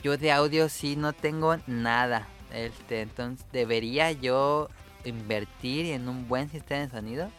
[0.02, 2.26] yo de audio sí no tengo nada.
[2.54, 4.70] Este, entonces, ¿debería yo
[5.04, 7.30] invertir en un buen sistema de sonido?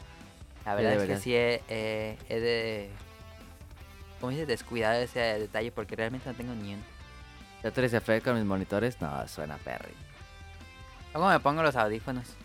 [0.63, 2.91] La verdad es que sí he, he de...
[4.21, 4.47] ¿Cómo dices?
[4.47, 6.83] Descuidado ese detalle porque realmente no tengo ni uno.
[7.63, 9.93] Tetris Effect con mis monitores, no, suena perry.
[11.13, 12.35] Luego me pongo los audífonos.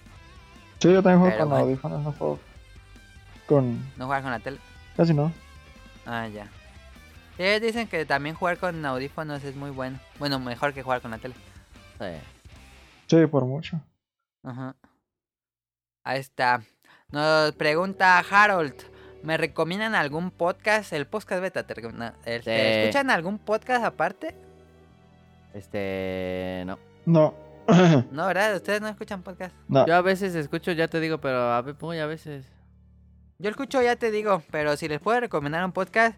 [0.84, 1.64] Sí, yo también juego Pero con bueno.
[1.64, 2.38] audífonos, no juego
[3.46, 3.78] con...
[3.96, 4.58] No jugar con la tele.
[4.98, 5.32] Casi no.
[6.04, 6.46] Ah, ya.
[7.38, 9.98] Sí, dicen que también jugar con audífonos es muy bueno.
[10.18, 11.34] Bueno, mejor que jugar con la tele.
[11.98, 12.06] Sí.
[13.06, 13.80] Sí, por mucho.
[14.42, 14.76] Ajá.
[16.04, 16.62] Ahí está.
[17.10, 18.74] Nos pregunta Harold.
[19.22, 20.92] ¿Me recomiendan algún podcast?
[20.92, 21.66] El podcast beta.
[21.66, 22.78] te recomienda- este, Sí.
[22.80, 24.34] ¿Escuchan algún podcast aparte?
[25.54, 26.78] Este, no.
[27.06, 27.43] No.
[28.10, 28.56] No, ¿verdad?
[28.56, 29.54] ¿Ustedes no escuchan podcast?
[29.68, 29.86] no.
[29.86, 32.46] Yo a veces escucho, ya te digo, pero a muy a veces.
[33.38, 36.16] Yo escucho, ya te digo, pero si les puedo recomendar un podcast,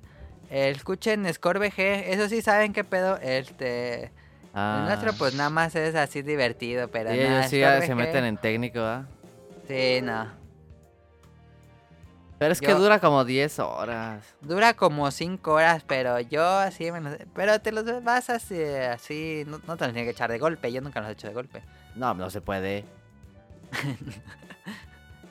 [0.50, 2.12] eh, escuchen Score VG.
[2.12, 3.18] Eso sí saben qué pedo.
[3.18, 4.12] Este.
[4.54, 7.94] Ah, El nuestro, pues nada más es así divertido, pero sí, nada, ellos sí se
[7.94, 9.06] meten en técnico, ¿ah?
[9.68, 10.45] Sí, no.
[12.38, 14.22] Pero es que dura como 10 horas.
[14.42, 19.44] Dura como 5 horas, pero yo así me los- Pero te los vas así, así
[19.46, 20.70] no, no te los tienes que echar de golpe.
[20.70, 21.62] Yo nunca los he hecho de golpe.
[21.94, 22.84] No, no se puede.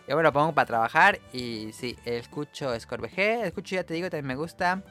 [0.07, 3.45] Yo me lo pongo para trabajar y sí, escucho Score VG.
[3.45, 4.82] Escucho, ya te digo, también me gusta.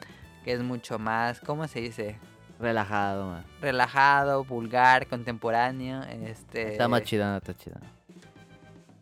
[0.43, 2.17] Que es mucho más, ¿cómo se dice?
[2.59, 3.45] Relajado, man.
[3.61, 6.03] Relajado, vulgar, contemporáneo.
[6.03, 6.73] Este.
[6.73, 7.79] Está más chida, no está chida.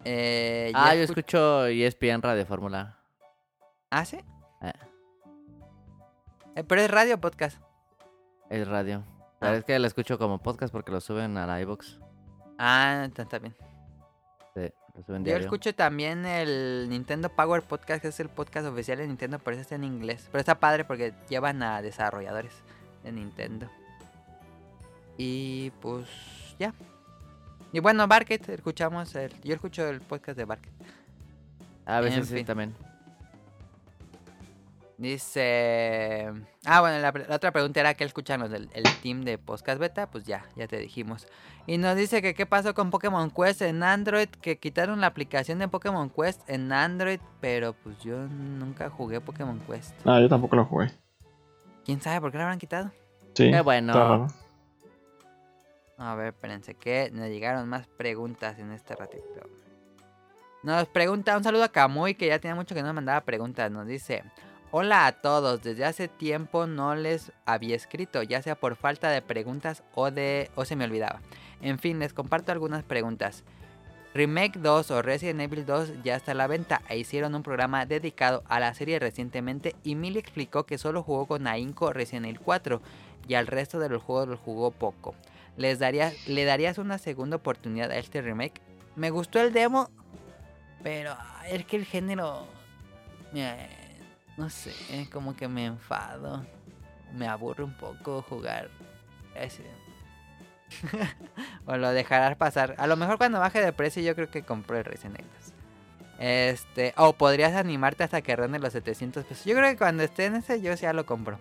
[0.06, 2.96] eh, y Ah, yo escu- escucho ESPN Radio Fórmula.
[3.96, 4.18] ¿Ah, sí?
[4.62, 4.72] Eh,
[6.56, 7.60] Eh, pero es radio o podcast.
[8.50, 9.04] es radio.
[9.40, 9.58] Pero Ah.
[9.58, 12.00] es que lo escucho como podcast porque lo suben a la iVoox.
[12.58, 13.56] Ah, está, está bien.
[14.56, 15.46] Sí, lo suben Yo diario.
[15.46, 19.62] escucho también el Nintendo Power Podcast, que es el podcast oficial de Nintendo, pero ese
[19.62, 20.28] está en inglés.
[20.32, 22.54] Pero está padre porque llevan a desarrolladores
[23.04, 23.68] de Nintendo.
[25.18, 26.08] Y pues
[26.58, 26.74] ya.
[27.72, 29.32] Y bueno, Barket, escuchamos el...
[29.42, 30.74] Yo escucho el podcast de Barket.
[31.86, 32.46] A veces en sí fin.
[32.46, 32.76] también.
[34.98, 36.32] Dice...
[36.66, 39.80] Ah, bueno, la, la otra pregunta era que escuchan los del el team de Podcast
[39.80, 40.10] Beta.
[40.10, 41.28] Pues ya, ya te dijimos.
[41.66, 44.30] Y nos dice que qué pasó con Pokémon Quest en Android.
[44.30, 47.20] Que quitaron la aplicación de Pokémon Quest en Android.
[47.42, 49.94] Pero pues yo nunca jugué Pokémon Quest.
[50.06, 50.92] No, yo tampoco lo jugué.
[51.86, 52.92] ¿Quién sabe por qué lo habrán quitado?
[53.34, 53.52] Sí.
[53.52, 54.28] Qué bueno.
[55.98, 59.24] A ver, espérense que nos llegaron más preguntas en este ratito.
[60.64, 63.70] Nos pregunta, un saludo a Kamui que ya tiene mucho que no nos mandaba preguntas.
[63.70, 64.24] Nos dice,
[64.76, 69.22] hola a todos, desde hace tiempo no les había escrito, ya sea por falta de
[69.22, 71.22] preguntas o de o se me olvidaba.
[71.62, 73.44] En fin, les comparto algunas preguntas.
[74.16, 77.86] Remake 2 o Resident Evil 2 ya está a la venta e hicieron un programa
[77.86, 82.40] dedicado a la serie recientemente y Millie explicó que solo jugó con ahínco Resident Evil
[82.40, 82.82] 4
[83.28, 85.14] y al resto de los juegos los jugó poco.
[85.56, 88.60] ¿Les darías, ¿Le darías una segunda oportunidad a este remake?
[88.96, 89.92] Me gustó el demo,
[90.82, 91.16] pero
[91.48, 92.48] es que el género...
[94.38, 94.74] no sé,
[95.12, 96.46] como que me enfado.
[97.14, 98.70] Me aburre un poco jugar
[99.36, 99.64] ese.
[101.66, 102.76] o lo dejarás pasar.
[102.78, 105.30] A lo mejor cuando baje de precio yo creo que compro el Resident Evil.
[106.20, 109.46] Este, o podrías animarte hasta que ronde los 700 pesos.
[109.46, 111.38] Yo creo que cuando esté en ese yo ya lo compro.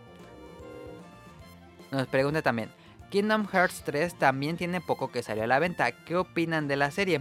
[1.90, 2.70] Nos pregunta también.
[3.10, 5.92] Kingdom Hearts 3 también tiene poco que salió a la venta.
[5.92, 7.20] ¿Qué opinan de la serie?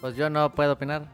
[0.00, 1.06] Pues yo no puedo opinar.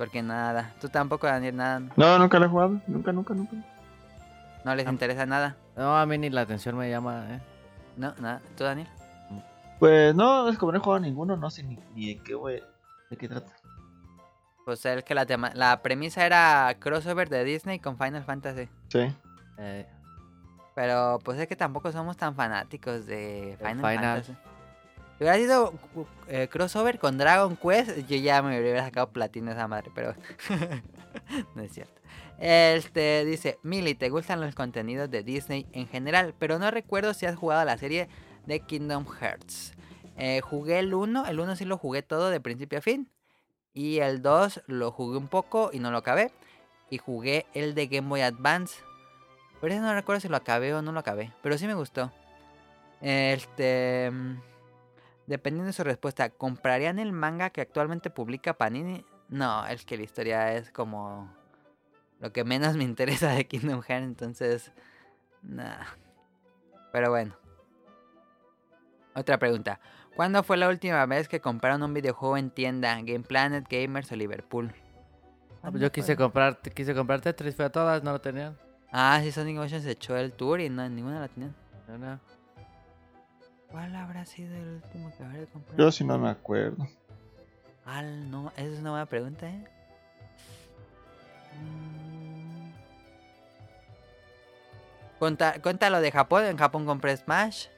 [0.00, 0.72] Porque nada.
[0.80, 1.82] Tú tampoco, Daniel, nada.
[1.94, 2.80] No, nunca lo he jugado.
[2.86, 3.54] Nunca, nunca, nunca.
[4.64, 5.56] No les interesa nada.
[5.76, 7.40] No, a mí ni la atención me llama, ¿eh?
[7.98, 8.40] No, nada.
[8.56, 8.88] ¿Tú, Daniel?
[9.78, 12.62] Pues no, es como no he jugado ninguno, no sé ni, ni de qué, güey.
[13.10, 13.52] ¿De qué trata?
[14.64, 18.70] Pues es que la, tema la premisa era crossover de Disney con Final Fantasy.
[18.88, 19.14] Sí.
[19.58, 19.86] Eh,
[20.74, 24.24] Pero pues es que tampoco somos tan fanáticos de Final, Final.
[24.24, 24.32] Fantasy.
[25.20, 25.74] Si hubiera sido
[26.28, 30.14] eh, crossover con Dragon Quest, yo ya me hubiera sacado platino esa madre, pero
[31.54, 32.00] no es cierto.
[32.38, 36.34] Este dice, Mili, ¿te gustan los contenidos de Disney en general?
[36.38, 38.08] Pero no recuerdo si has jugado la serie
[38.46, 39.74] de Kingdom Hearts.
[40.16, 43.06] Eh, jugué el 1, el 1 sí lo jugué todo de principio a fin.
[43.74, 46.32] Y el 2 lo jugué un poco y no lo acabé.
[46.88, 48.82] Y jugué el de Game Boy Advance.
[49.60, 51.30] Pero ese no recuerdo si lo acabé o no lo acabé.
[51.42, 52.10] Pero sí me gustó.
[53.02, 54.10] Este.
[55.30, 59.04] Dependiendo de su respuesta, ¿comprarían el manga que actualmente publica Panini?
[59.28, 61.32] No, es que la historia es como.
[62.18, 64.72] Lo que menos me interesa de Kingdom Hearts, entonces.
[65.42, 65.84] Nah.
[66.90, 67.36] Pero bueno.
[69.14, 69.78] Otra pregunta.
[70.16, 72.96] ¿Cuándo fue la última vez que compraron un videojuego en tienda?
[72.96, 74.74] Game Planet, Gamers o Liverpool.
[75.62, 78.58] ah, pues yo quise comprar, quise comprar Tetris, pero todas no lo tenían.
[78.90, 81.54] Ah, sí, Sonic Motion se echó el tour y no, ninguna la tenían.
[81.86, 82.39] No, no.
[83.80, 85.78] ¿Cuál habrá sido el último que habré comprado?
[85.78, 86.86] Yo sí no me acuerdo.
[87.86, 89.64] Al, no, esa es una buena pregunta, ¿eh?
[91.58, 92.72] Mm.
[95.18, 96.44] Cuenta, cuenta lo de Japón.
[96.44, 97.68] En Japón compré Smash.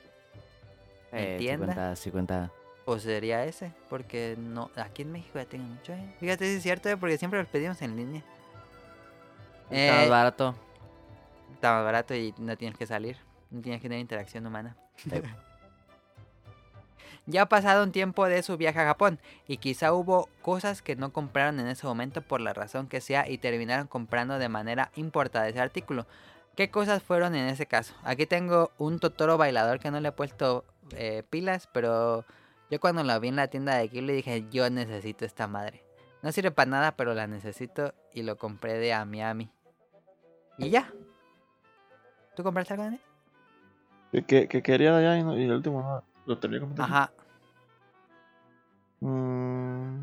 [1.12, 2.50] ¿En Eh, sí cuenta, sí cuenta.
[2.84, 3.70] Pues sería ese.
[3.88, 6.14] Porque no, aquí en México ya tengo mucho, ¿eh?
[6.18, 6.96] Fíjate, sí es cierto, ¿eh?
[6.96, 8.24] porque siempre los pedimos en línea.
[9.70, 10.54] Está más Eh, barato.
[11.54, 13.16] está más barato y no tienes que salir.
[13.52, 14.76] No tienes que tener interacción humana.
[17.26, 20.96] Ya ha pasado un tiempo de su viaje a Japón y quizá hubo cosas que
[20.96, 24.90] no compraron en ese momento por la razón que sea y terminaron comprando de manera
[24.96, 26.06] importada ese artículo.
[26.56, 27.94] ¿Qué cosas fueron en ese caso?
[28.02, 30.64] Aquí tengo un Totoro bailador que no le he puesto
[30.96, 32.24] eh, pilas, pero
[32.70, 35.84] yo cuando lo vi en la tienda de le dije yo necesito esta madre.
[36.22, 39.50] No sirve para nada, pero la necesito y lo compré de a Miami.
[40.58, 40.92] Y ya.
[42.36, 43.00] ¿Tú compraste algo, Dani?
[44.10, 46.11] Que, que, que quería allá y, no- y el último no.
[46.26, 46.94] Lo terminé comprando.
[46.94, 47.12] Ajá.
[49.00, 50.02] Mm.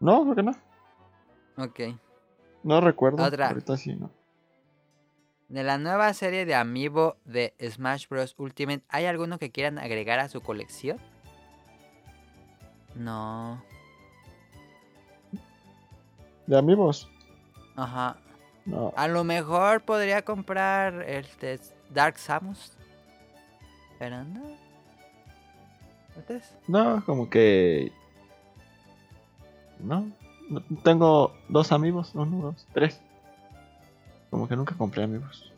[0.00, 0.52] No, creo que no.
[1.56, 1.80] Ok.
[2.62, 3.22] No recuerdo.
[3.22, 3.48] Otra.
[3.48, 4.10] Ahorita sí, no.
[5.48, 8.34] De la nueva serie de Amiibo de Smash Bros.
[8.38, 10.98] Ultimate, ¿hay alguno que quieran agregar a su colección?
[12.94, 13.62] No.
[16.46, 17.08] ¿De amigos?
[17.76, 18.16] Ajá.
[18.66, 18.92] No.
[18.96, 21.60] A lo mejor podría comprar este
[21.90, 22.72] Dark Samus.
[23.98, 24.42] Pero no.
[26.16, 26.56] ¿Ustedes?
[26.66, 27.92] No, como que.
[29.80, 30.10] No.
[30.82, 32.12] Tengo dos amigos.
[32.14, 33.00] Uno, dos, tres.
[34.30, 35.52] Como que nunca compré amigos.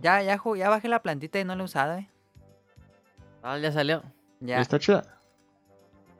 [0.00, 2.08] Ya, ya, ya bajé la plantita y no la he usado, eh.
[3.42, 4.02] Ah, ya salió.
[4.40, 4.60] Ya.
[4.60, 5.18] ¿Está chida?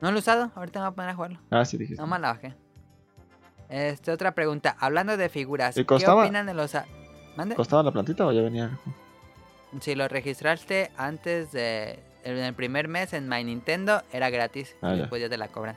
[0.01, 1.39] No lo he usado, ahorita me voy a poner a jugarlo.
[1.49, 2.01] Ah, sí, dijiste.
[2.01, 2.55] Nomás la bajé.
[3.69, 4.75] Este, otra pregunta.
[4.79, 6.75] Hablando de figuras, ¿Y ¿qué opinan de los...
[6.75, 6.85] a-
[7.35, 7.55] ¿Mande?
[7.55, 8.77] ¿Costaba la plantita o ya venía?
[9.81, 11.99] Si lo registraste antes de...
[12.23, 14.75] En el primer mes en My Nintendo era gratis.
[14.81, 15.75] Ah, y después ya te la cobran.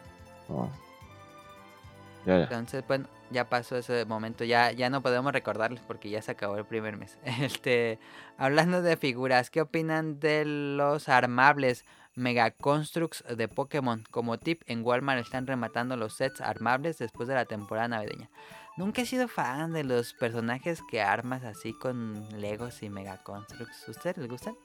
[2.26, 2.42] Ya, ya.
[2.44, 4.44] Entonces, bueno, ya pasó ese momento.
[4.44, 7.18] Ya, ya no podemos recordarles porque ya se acabó el primer mes.
[7.40, 7.98] Este,
[8.36, 11.84] hablando de figuras, ¿qué opinan de los armables
[12.18, 14.04] Mega Constructs de Pokémon?
[14.10, 18.28] Como tip, en Walmart están rematando los sets armables después de la temporada navideña.
[18.76, 23.88] Nunca he sido fan de los personajes que armas así con Legos y Mega Constructs.
[23.88, 24.56] ¿Ustedes les gustan?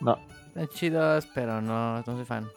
[0.00, 0.18] No.
[0.48, 2.50] Están chidos, pero no, no soy fan.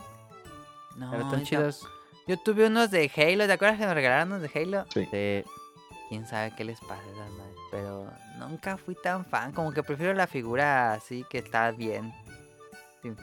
[0.98, 1.88] No, pero están chidos.
[2.27, 3.48] Yo tuve unos de Halo.
[3.48, 4.85] ¿Te acuerdas que nos regalaron unos de Halo?
[4.94, 5.07] Sí.
[5.11, 5.44] Sí.
[6.10, 7.56] quién sabe qué les pasa a esas madres.
[7.72, 9.53] Pero nunca fui tan fan.
[9.53, 12.14] Como que prefiero la figura así que está bien.
[13.02, 13.15] Sin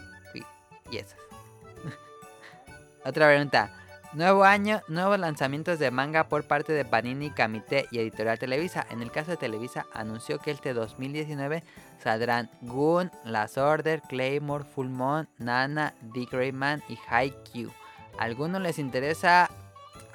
[3.05, 3.85] Otra pregunta.
[4.15, 8.87] Nuevo año, nuevos lanzamientos de manga por parte de Panini, Kamite y Editorial Televisa.
[8.91, 11.65] En el caso de Televisa, anunció que este 2019
[11.99, 17.73] saldrán Goon, Last Order, Claymore, Full Moon, Nana, The Grey Man y Haikyuu.
[18.17, 19.51] ¿A algunos les interesa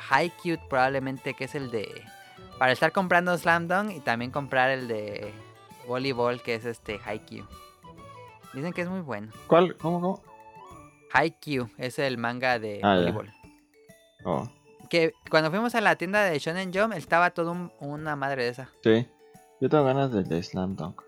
[0.09, 2.01] Haikyuu probablemente que es el de...
[2.57, 5.33] Para estar comprando Slam Dunk y también comprar el de
[5.87, 7.45] voleibol que es este Haikyuu.
[8.53, 9.29] Dicen que es muy bueno.
[9.47, 9.75] ¿Cuál?
[9.75, 10.28] ¿Cómo, cómo?
[11.13, 13.31] Haikyuu es el manga de Ah, voleibol.
[14.25, 14.47] Oh,
[14.89, 18.49] Que cuando fuimos a la tienda de Shonen Jump estaba todo un- una madre de
[18.49, 18.69] esa.
[18.83, 19.07] sí.
[19.61, 21.01] Yo tengo ganas del de Slam Dunk.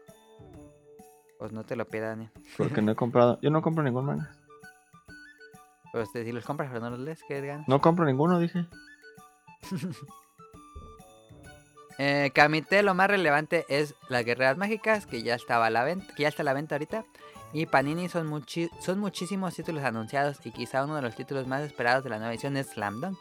[1.39, 2.31] Pues no te lo pierdas, Daniel.
[2.57, 3.39] Porque no he comprado.
[3.41, 4.29] Yo no compro ningún manga.
[5.93, 7.67] Pues si los compras pero no los lees, ¿qué ganas?
[7.67, 8.65] No compro ninguno, dije.
[11.97, 16.13] Eh, Kamite, lo más relevante es las guerreras mágicas, que ya estaba a la venta,
[16.15, 17.05] que ya está a la venta ahorita.
[17.53, 21.61] Y Panini son, muchi- son muchísimos títulos anunciados y quizá uno de los títulos más
[21.61, 23.19] esperados de la nueva edición es Slam Dunk,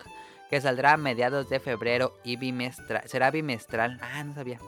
[0.48, 3.02] que saldrá a mediados de febrero y bimestral.
[3.08, 3.98] Será bimestral.
[4.02, 4.58] Ah, no sabía.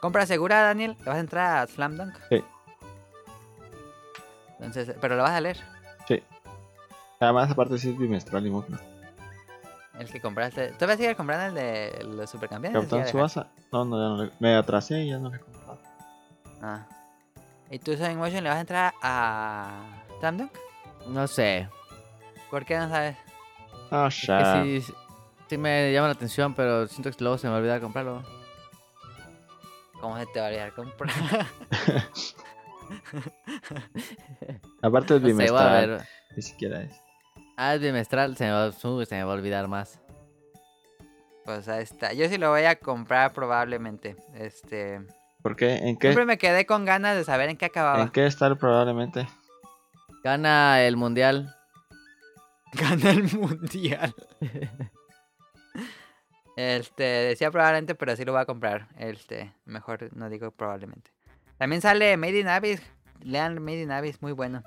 [0.00, 0.96] ¿Compra segura, Daniel?
[1.00, 2.14] ¿Le vas a entrar a Slam Dunk?
[2.30, 2.42] Sí.
[4.60, 5.58] Entonces, pero lo vas a leer.
[6.06, 6.22] Sí.
[7.20, 8.68] Además, aparte, sí es bimestral y mucho.
[9.98, 10.68] El que compraste.
[10.78, 12.80] ¿Tú vas a seguir comprando el de los supercampeones?
[12.80, 13.48] Capitán Subasa.
[13.72, 14.32] No, no, ya no le...
[14.38, 15.78] Me atrasé y ya no le he comprado.
[16.62, 16.86] Ah.
[17.70, 20.52] ¿Y tú, Sonic Motion, le vas a entrar a Slam Dunk?
[21.08, 21.68] No sé.
[22.50, 23.16] ¿Por qué no sabes?
[23.90, 24.62] Ah, Es ya.
[24.62, 24.92] que sí,
[25.48, 28.22] sí me llama la atención, pero siento que luego se me va a olvidar comprarlo.
[30.00, 31.10] ¿Cómo se te va a olvidar comprar?
[34.82, 35.88] Aparte es No sé, voy a bimestral.
[35.90, 36.02] ver.
[36.36, 37.02] Ni siquiera es.
[37.56, 40.00] Ah, es bimestral, se me, va, uh, se me va a olvidar más.
[41.44, 42.12] pues ahí está.
[42.12, 44.16] Yo sí lo voy a comprar probablemente.
[44.34, 45.00] Este.
[45.42, 45.76] ¿Por qué?
[45.76, 46.08] ¿En qué?
[46.08, 48.02] Siempre me quedé con ganas de saber en qué acababa.
[48.02, 49.26] ¿En qué estar probablemente?
[50.24, 51.54] Gana el mundial.
[52.72, 54.14] Gana el mundial.
[56.56, 58.88] este, decía probablemente, pero sí lo voy a comprar.
[58.98, 61.10] Este, mejor no digo probablemente.
[61.56, 62.82] También sale Made in Abyss.
[63.22, 64.62] Lean Made in Abyss, muy bueno.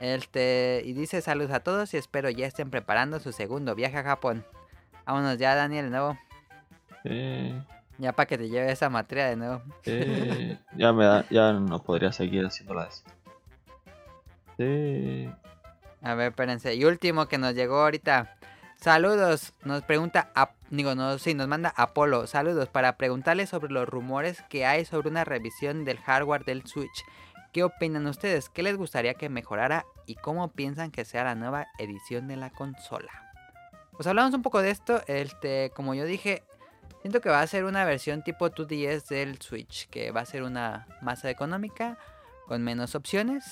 [0.00, 4.02] Este, y dice saludos a todos y espero ya estén preparando su segundo viaje a
[4.02, 4.44] Japón.
[5.04, 6.18] Vámonos ya, Daniel, de nuevo.
[7.04, 7.60] Eh,
[8.00, 9.62] Ya para que te lleve esa materia de nuevo.
[9.84, 13.02] eh, ya me da, ya no podría seguir haciéndola así.
[14.56, 15.30] Sí.
[16.02, 16.74] A ver, espérense.
[16.74, 18.36] Y último que nos llegó ahorita.
[18.76, 19.52] Saludos.
[19.64, 22.26] Nos pregunta, Ap- digo, no, sí, nos manda Apolo.
[22.26, 27.04] Saludos para preguntarle sobre los rumores que hay sobre una revisión del hardware del Switch.
[27.52, 28.48] ¿Qué opinan ustedes?
[28.48, 29.84] ¿Qué les gustaría que mejorara?
[30.06, 33.10] ¿Y cómo piensan que sea la nueva edición de la consola?
[33.92, 35.02] Pues hablamos un poco de esto.
[35.06, 36.42] Este, como yo dije,
[37.02, 39.88] siento que va a ser una versión tipo 2DS del Switch.
[39.88, 41.98] Que va a ser una masa económica
[42.46, 43.44] con menos opciones.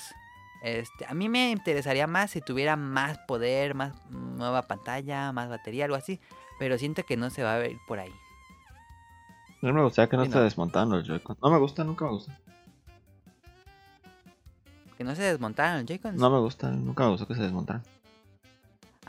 [0.63, 5.85] Este, a mí me interesaría más si tuviera más poder, más nueva pantalla, más batería,
[5.85, 6.19] algo así.
[6.59, 8.13] Pero siento que no se va a ver por ahí.
[9.61, 10.43] Mí me gustaría que no Sí, se no.
[10.43, 11.37] desmontaran los Joy-Con.
[11.41, 12.37] No me gusta, nunca me gusta.
[14.97, 16.15] Que no se desmontaran los Joy-Cons.
[16.17, 17.83] No me gusta, nunca me gustó que se desmontaran.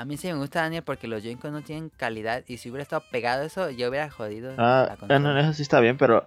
[0.01, 2.43] A mí sí me gusta Daniel porque los Joy-Cons no tienen calidad.
[2.47, 4.55] Y si hubiera estado pegado eso, yo hubiera jodido.
[4.57, 6.27] Ah, la bueno, eso sí está bien, pero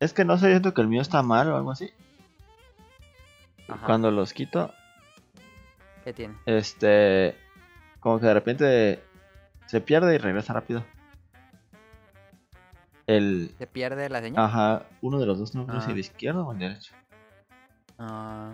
[0.00, 1.92] es que no sé, siento que el mío está mal o algo así.
[3.68, 4.72] Ajá, Cuando los quito,
[6.02, 6.34] ¿Qué tiene?
[6.46, 7.36] este,
[8.00, 9.02] como que de repente
[9.66, 10.82] se pierde y regresa rápido.
[13.06, 14.44] El, ¿Se pierde la señal?
[14.46, 15.92] ajá, uno de los dos, no sé si Ah.
[15.92, 16.94] el izquierdo o el derecho.
[17.98, 18.52] Ah.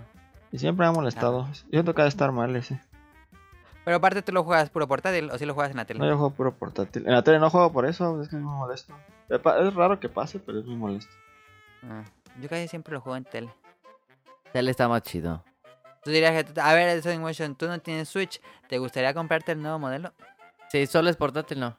[0.51, 1.47] Y siempre me ha molestado.
[1.71, 2.81] Siento que ha de estar mal ese.
[3.89, 5.99] Pero aparte tú lo juegas puro portátil o si lo juegas en la tele.
[5.99, 7.07] No, yo juego puro portátil.
[7.07, 8.93] En la tele no juego por eso, es que es muy molesto.
[9.31, 11.11] Es raro que pase, pero es muy molesto.
[11.85, 12.05] Ah,
[12.39, 13.49] Yo casi siempre lo juego en tele.
[14.53, 15.43] Tele está más chido.
[16.05, 18.43] Tú dirías que, a ver, Sonic Motion, tú no tienes Switch.
[18.69, 20.13] ¿Te gustaría comprarte el nuevo modelo?
[20.69, 21.75] Sí, solo es portátil, no.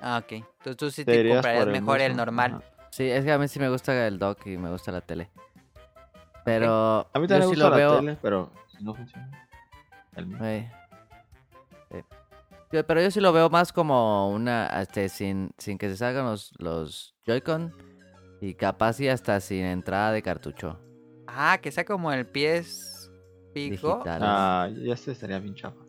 [0.00, 0.42] Ah, ok.
[0.64, 2.64] Tú, tú sí Te comprarías el mejor el normal.
[2.88, 5.28] Sí, es que a mí sí me gusta el dock y me gusta la tele.
[6.46, 7.96] Pero A mí yo también me sí gusta lo la veo.
[7.98, 9.46] tele, pero si no funciona.
[10.16, 10.42] El mío.
[10.42, 10.70] Ey.
[12.70, 16.26] Yo- pero yo sí lo veo más como una, este, sin, sin que se salgan
[16.26, 17.72] los, los Joy-Con
[18.40, 20.78] y capaz y hasta sin entrada de cartucho
[21.26, 23.10] Ah, que sea como el pies
[23.54, 23.92] pico.
[23.94, 24.20] digital.
[24.22, 25.80] Ah, ya este estaría bien chapa.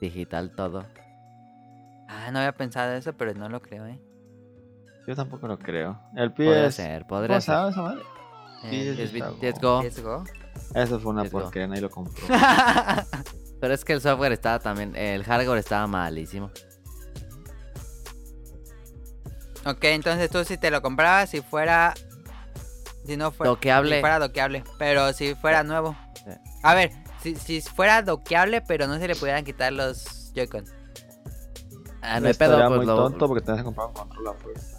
[0.00, 0.86] Digital todo.
[2.08, 4.00] Ah, no había pensado eso, pero no lo creo, ¿eh?
[5.06, 6.00] Yo tampoco lo creo.
[6.14, 6.72] El Podría PS.
[6.76, 7.68] ser, ¿Cómo podría se ser.
[7.68, 8.02] esa madre?
[8.64, 9.82] Eh, Es go.
[9.82, 10.24] Let's go.
[10.74, 12.22] Eso fue una porquería, nadie lo compró.
[13.60, 16.50] Pero es que el software estaba también, el hardware estaba malísimo.
[19.66, 21.94] ok, entonces tú si te lo comprabas si fuera...
[23.06, 23.50] Si no fuera...
[23.50, 23.96] Doqueable.
[23.96, 25.96] Si fuera doqueable, pero si fuera nuevo.
[26.24, 26.30] Sí.
[26.62, 26.90] A ver,
[27.22, 30.64] si, si fuera doqueable, pero no se le pudieran quitar los Joy-Con.
[32.02, 34.78] Ah, no pedo, pues muy lo- tonto porque tenés que comprar un control a fuerza.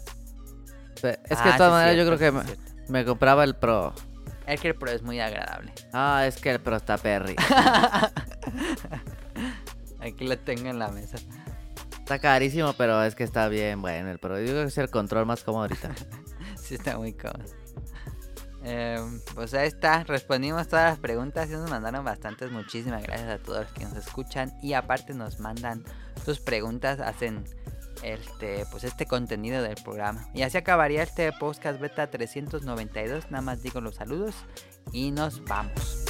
[0.96, 2.56] Es que Ah, de sí, todas maneras yo creo que
[2.90, 3.94] me compraba el Pro.
[4.52, 5.74] Es que el Pro es muy agradable.
[5.94, 7.36] Ah, es que el Pro está perry.
[10.00, 11.18] Aquí lo tengo en la mesa.
[11.92, 14.38] Está carísimo, pero es que está bien bueno el Pro.
[14.40, 15.92] Yo creo que es el control más cómodo ahorita.
[16.58, 17.44] Sí, está muy cómodo.
[18.64, 19.00] Eh,
[19.34, 22.52] pues ahí está, respondimos todas las preguntas y nos mandaron bastantes.
[22.52, 25.84] Muchísimas gracias a todos los que nos escuchan y aparte nos mandan
[26.24, 27.44] sus preguntas, hacen
[28.04, 30.28] este pues este contenido del programa.
[30.34, 33.32] Y así acabaría este podcast beta 392.
[33.32, 34.36] Nada más digo los saludos
[34.92, 36.06] y nos vamos.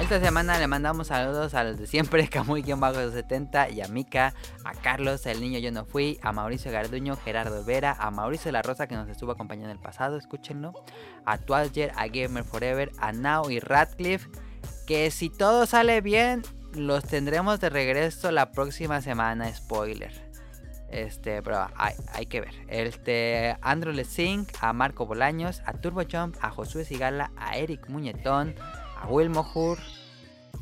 [0.00, 4.32] Esta semana le mandamos saludos a los de siempre, Camuy-70 y a Mika,
[4.64, 8.62] a Carlos, el niño yo no fui, a Mauricio Garduño, Gerardo Vera, a Mauricio La
[8.62, 10.72] Rosa que nos estuvo acompañando en el pasado, escúchenlo,
[11.24, 14.30] a Twalger, a Gamer Forever, a Now y Radcliffe,
[14.86, 16.42] que si todo sale bien,
[16.74, 20.12] los tendremos de regreso la próxima semana, spoiler.
[20.90, 22.54] Este, pero hay, hay que ver.
[22.68, 28.54] Este, Andrew Lezing, a Marco Bolaños, a Turbo Jump, a Josué Sigala, a Eric Muñetón,
[29.00, 29.78] a Will Mohur,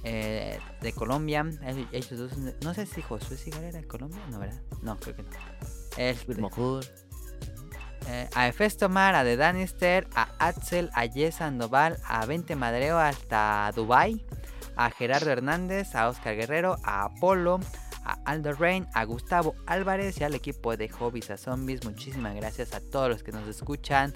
[0.02, 1.46] eh, de Colombia.
[1.62, 4.60] El- Ellos dos, no sé si Josué Sigala era de Colombia, no, ¿verdad?
[4.82, 5.28] No, creo que no.
[5.96, 6.84] Este, Will Mohur.
[8.08, 13.70] eh, a Efestomar, a The Danister, a Axel, a Jess Sandoval, a Vente Madreo hasta
[13.74, 14.24] Dubai,
[14.76, 17.60] a Gerardo Hernández, a Oscar Guerrero, a Apolo,
[18.04, 21.84] a Aldo Rain, a Gustavo Álvarez y al equipo de Hobbies a Zombies.
[21.84, 24.14] Muchísimas gracias a todos los que nos escuchan.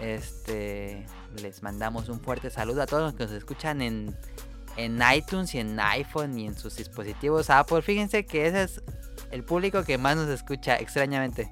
[0.00, 1.04] Este
[1.40, 4.16] les mandamos un fuerte saludo a todos los que nos escuchan en,
[4.76, 7.82] en iTunes y en iPhone y en sus dispositivos Apple.
[7.82, 8.82] Fíjense que ese es
[9.30, 11.50] el público que más nos escucha, extrañamente.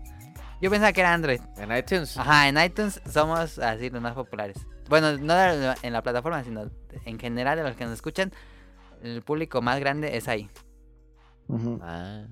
[0.60, 1.40] Yo pensaba que era Android.
[1.56, 2.16] En iTunes.
[2.18, 4.58] Ajá, en iTunes somos así los más populares.
[4.90, 5.34] Bueno, no
[5.82, 6.68] en la plataforma, sino
[7.06, 8.32] en general de los que nos escuchan,
[9.02, 10.50] el público más grande es ahí.
[11.80, 12.24] Ah.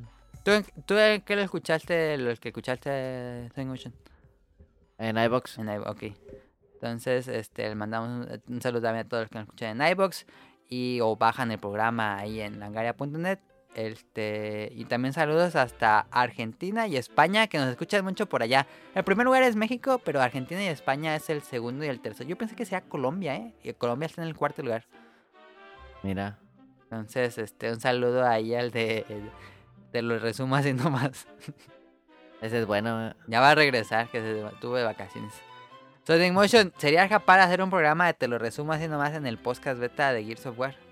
[0.44, 3.94] ¿Tú, en- tú en qué lo escuchaste, los que escuchaste Swing Motion?
[4.98, 5.58] En iBox.
[5.58, 6.02] En iVoox, ok.
[6.74, 9.88] Entonces, este, le mandamos un, un saludo también a todos los que nos escuchan en
[9.92, 10.26] iBox
[10.68, 13.38] y o bajan el programa ahí en langaria.net.
[13.78, 18.66] Este, y también saludos hasta Argentina y España, que nos escuchan mucho por allá.
[18.92, 22.28] El primer lugar es México, pero Argentina y España es el segundo y el tercero.
[22.28, 23.54] Yo pensé que sea Colombia, ¿eh?
[23.62, 24.84] Y Colombia está en el cuarto lugar.
[26.02, 26.40] Mira.
[26.82, 29.04] Entonces, este, un saludo ahí al de,
[29.92, 31.28] te lo resumo así nomás.
[32.42, 33.10] Ese es bueno.
[33.10, 33.14] eh.
[33.28, 35.34] Ya va a regresar, que se tuve vacaciones.
[36.04, 39.38] Sonic Motion, ¿sería de hacer un programa de te lo resumo así nomás en el
[39.38, 40.87] podcast beta de Gears of War?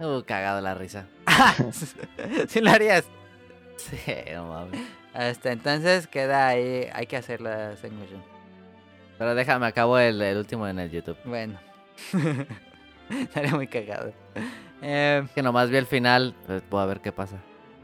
[0.00, 1.06] Uh, cagado la risa.
[2.48, 3.04] ¿Sí lo harías?
[3.76, 3.96] Sí,
[4.32, 4.80] no mames.
[5.12, 8.22] Hasta entonces queda ahí, hay que de Sonic Motion.
[9.18, 11.16] Pero déjame, acabo el, el último en el YouTube.
[11.24, 11.58] Bueno.
[13.10, 14.12] Estaría muy cagado.
[14.82, 17.36] Eh, Que nomás vi el final, pues voy a ver qué pasa.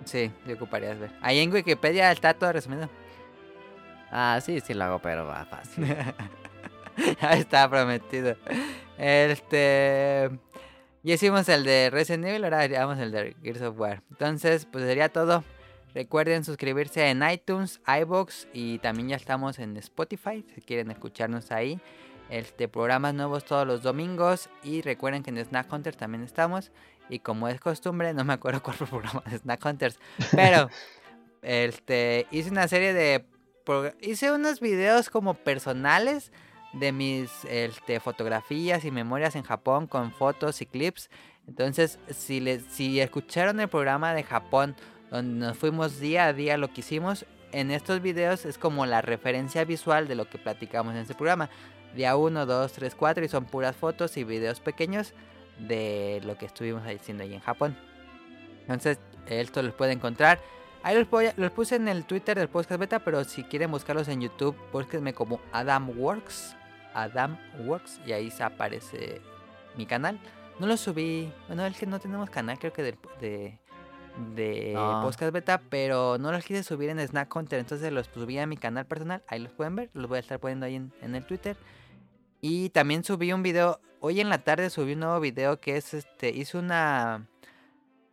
[0.05, 1.11] sí, te ocuparías ver.
[1.23, 2.89] Ahí en Wikipedia está todo resumido.
[4.11, 5.85] Ah, sí, sí lo hago, pero va fácil.
[7.21, 8.35] Ahí está prometido.
[8.99, 10.31] Este.
[11.03, 14.03] Ya hicimos el de Resident Evil, ahora haríamos el de Gears of War.
[14.11, 15.45] Entonces, pues sería todo.
[15.95, 21.81] Recuerden suscribirse en iTunes, iBox y también ya estamos en Spotify si quieren escucharnos ahí.
[22.29, 26.71] Este programas nuevos todos los domingos y recuerden que en Snack Hunters también estamos
[27.09, 29.99] y como es costumbre, no me acuerdo cuál fue el programa de Snack Hunters,
[30.31, 30.69] pero
[31.43, 33.25] este hice una serie de
[34.01, 36.31] hice unos videos como personales
[36.73, 41.11] de mis este, fotografías y memorias en Japón con fotos y clips.
[41.49, 44.77] Entonces, si, les, si escucharon el programa de Japón,
[45.11, 49.03] donde nos fuimos día a día lo que hicimos, en estos videos es como la
[49.03, 51.51] referencia visual de lo que platicamos en este programa.
[51.95, 55.13] Día 1, 2, 3, 4 y son puras fotos y videos pequeños
[55.59, 57.77] de lo que estuvimos haciendo ahí en Japón.
[58.61, 60.41] Entonces, esto los puede encontrar.
[60.83, 60.97] Ahí
[61.37, 65.13] los puse en el Twitter del podcast beta, pero si quieren buscarlos en YouTube, búsquenme
[65.13, 66.57] como Adam Works.
[66.95, 69.21] Adam Works y ahí aparece
[69.77, 70.19] mi canal.
[70.59, 73.59] No lo subí, bueno, es que no tenemos canal, creo que del- de,
[74.35, 75.01] de No.
[75.03, 78.57] podcast beta, pero no los quise subir en Snack Hunter, entonces los subí a mi
[78.57, 79.23] canal personal.
[79.29, 81.57] Ahí los pueden ver, los voy a estar poniendo ahí en, en el Twitter.
[82.43, 85.95] Y también subí un video, hoy en la tarde subí un nuevo video que es
[85.95, 87.27] este, hice una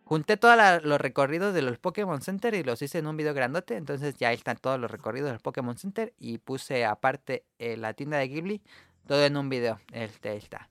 [0.08, 3.34] Junté todos la- los recorridos de los Pokémon Center y los hice en un video
[3.34, 3.76] grandote.
[3.76, 6.14] Entonces ya están todos los recorridos del Pokémon Center.
[6.18, 8.62] Y puse aparte eh, la tienda de Ghibli.
[9.06, 9.82] Todo en un video.
[9.92, 10.70] Este ahí está.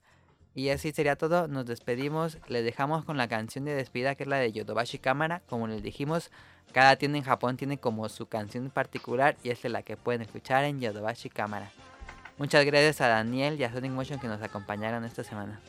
[0.55, 1.47] Y así sería todo.
[1.47, 2.39] Nos despedimos.
[2.47, 5.43] Les dejamos con la canción de despedida que es la de Yodobashi Cámara.
[5.47, 6.31] Como les dijimos,
[6.71, 9.37] cada tienda en Japón tiene como su canción particular.
[9.43, 11.69] Y esta es la que pueden escuchar en Yodobashi Cámara.
[12.39, 15.59] Muchas gracias a Daniel y a Sonic Motion que nos acompañaron esta semana.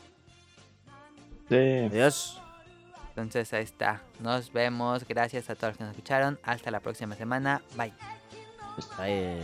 [1.51, 1.57] Sí.
[1.91, 2.41] Adiós.
[3.23, 4.03] Entonces ahí está.
[4.21, 5.07] Nos vemos.
[5.07, 6.39] Gracias a todos los que nos escucharon.
[6.43, 7.63] Hasta la próxima semana.
[7.77, 7.93] Bye.
[8.75, 9.41] Pues, eh,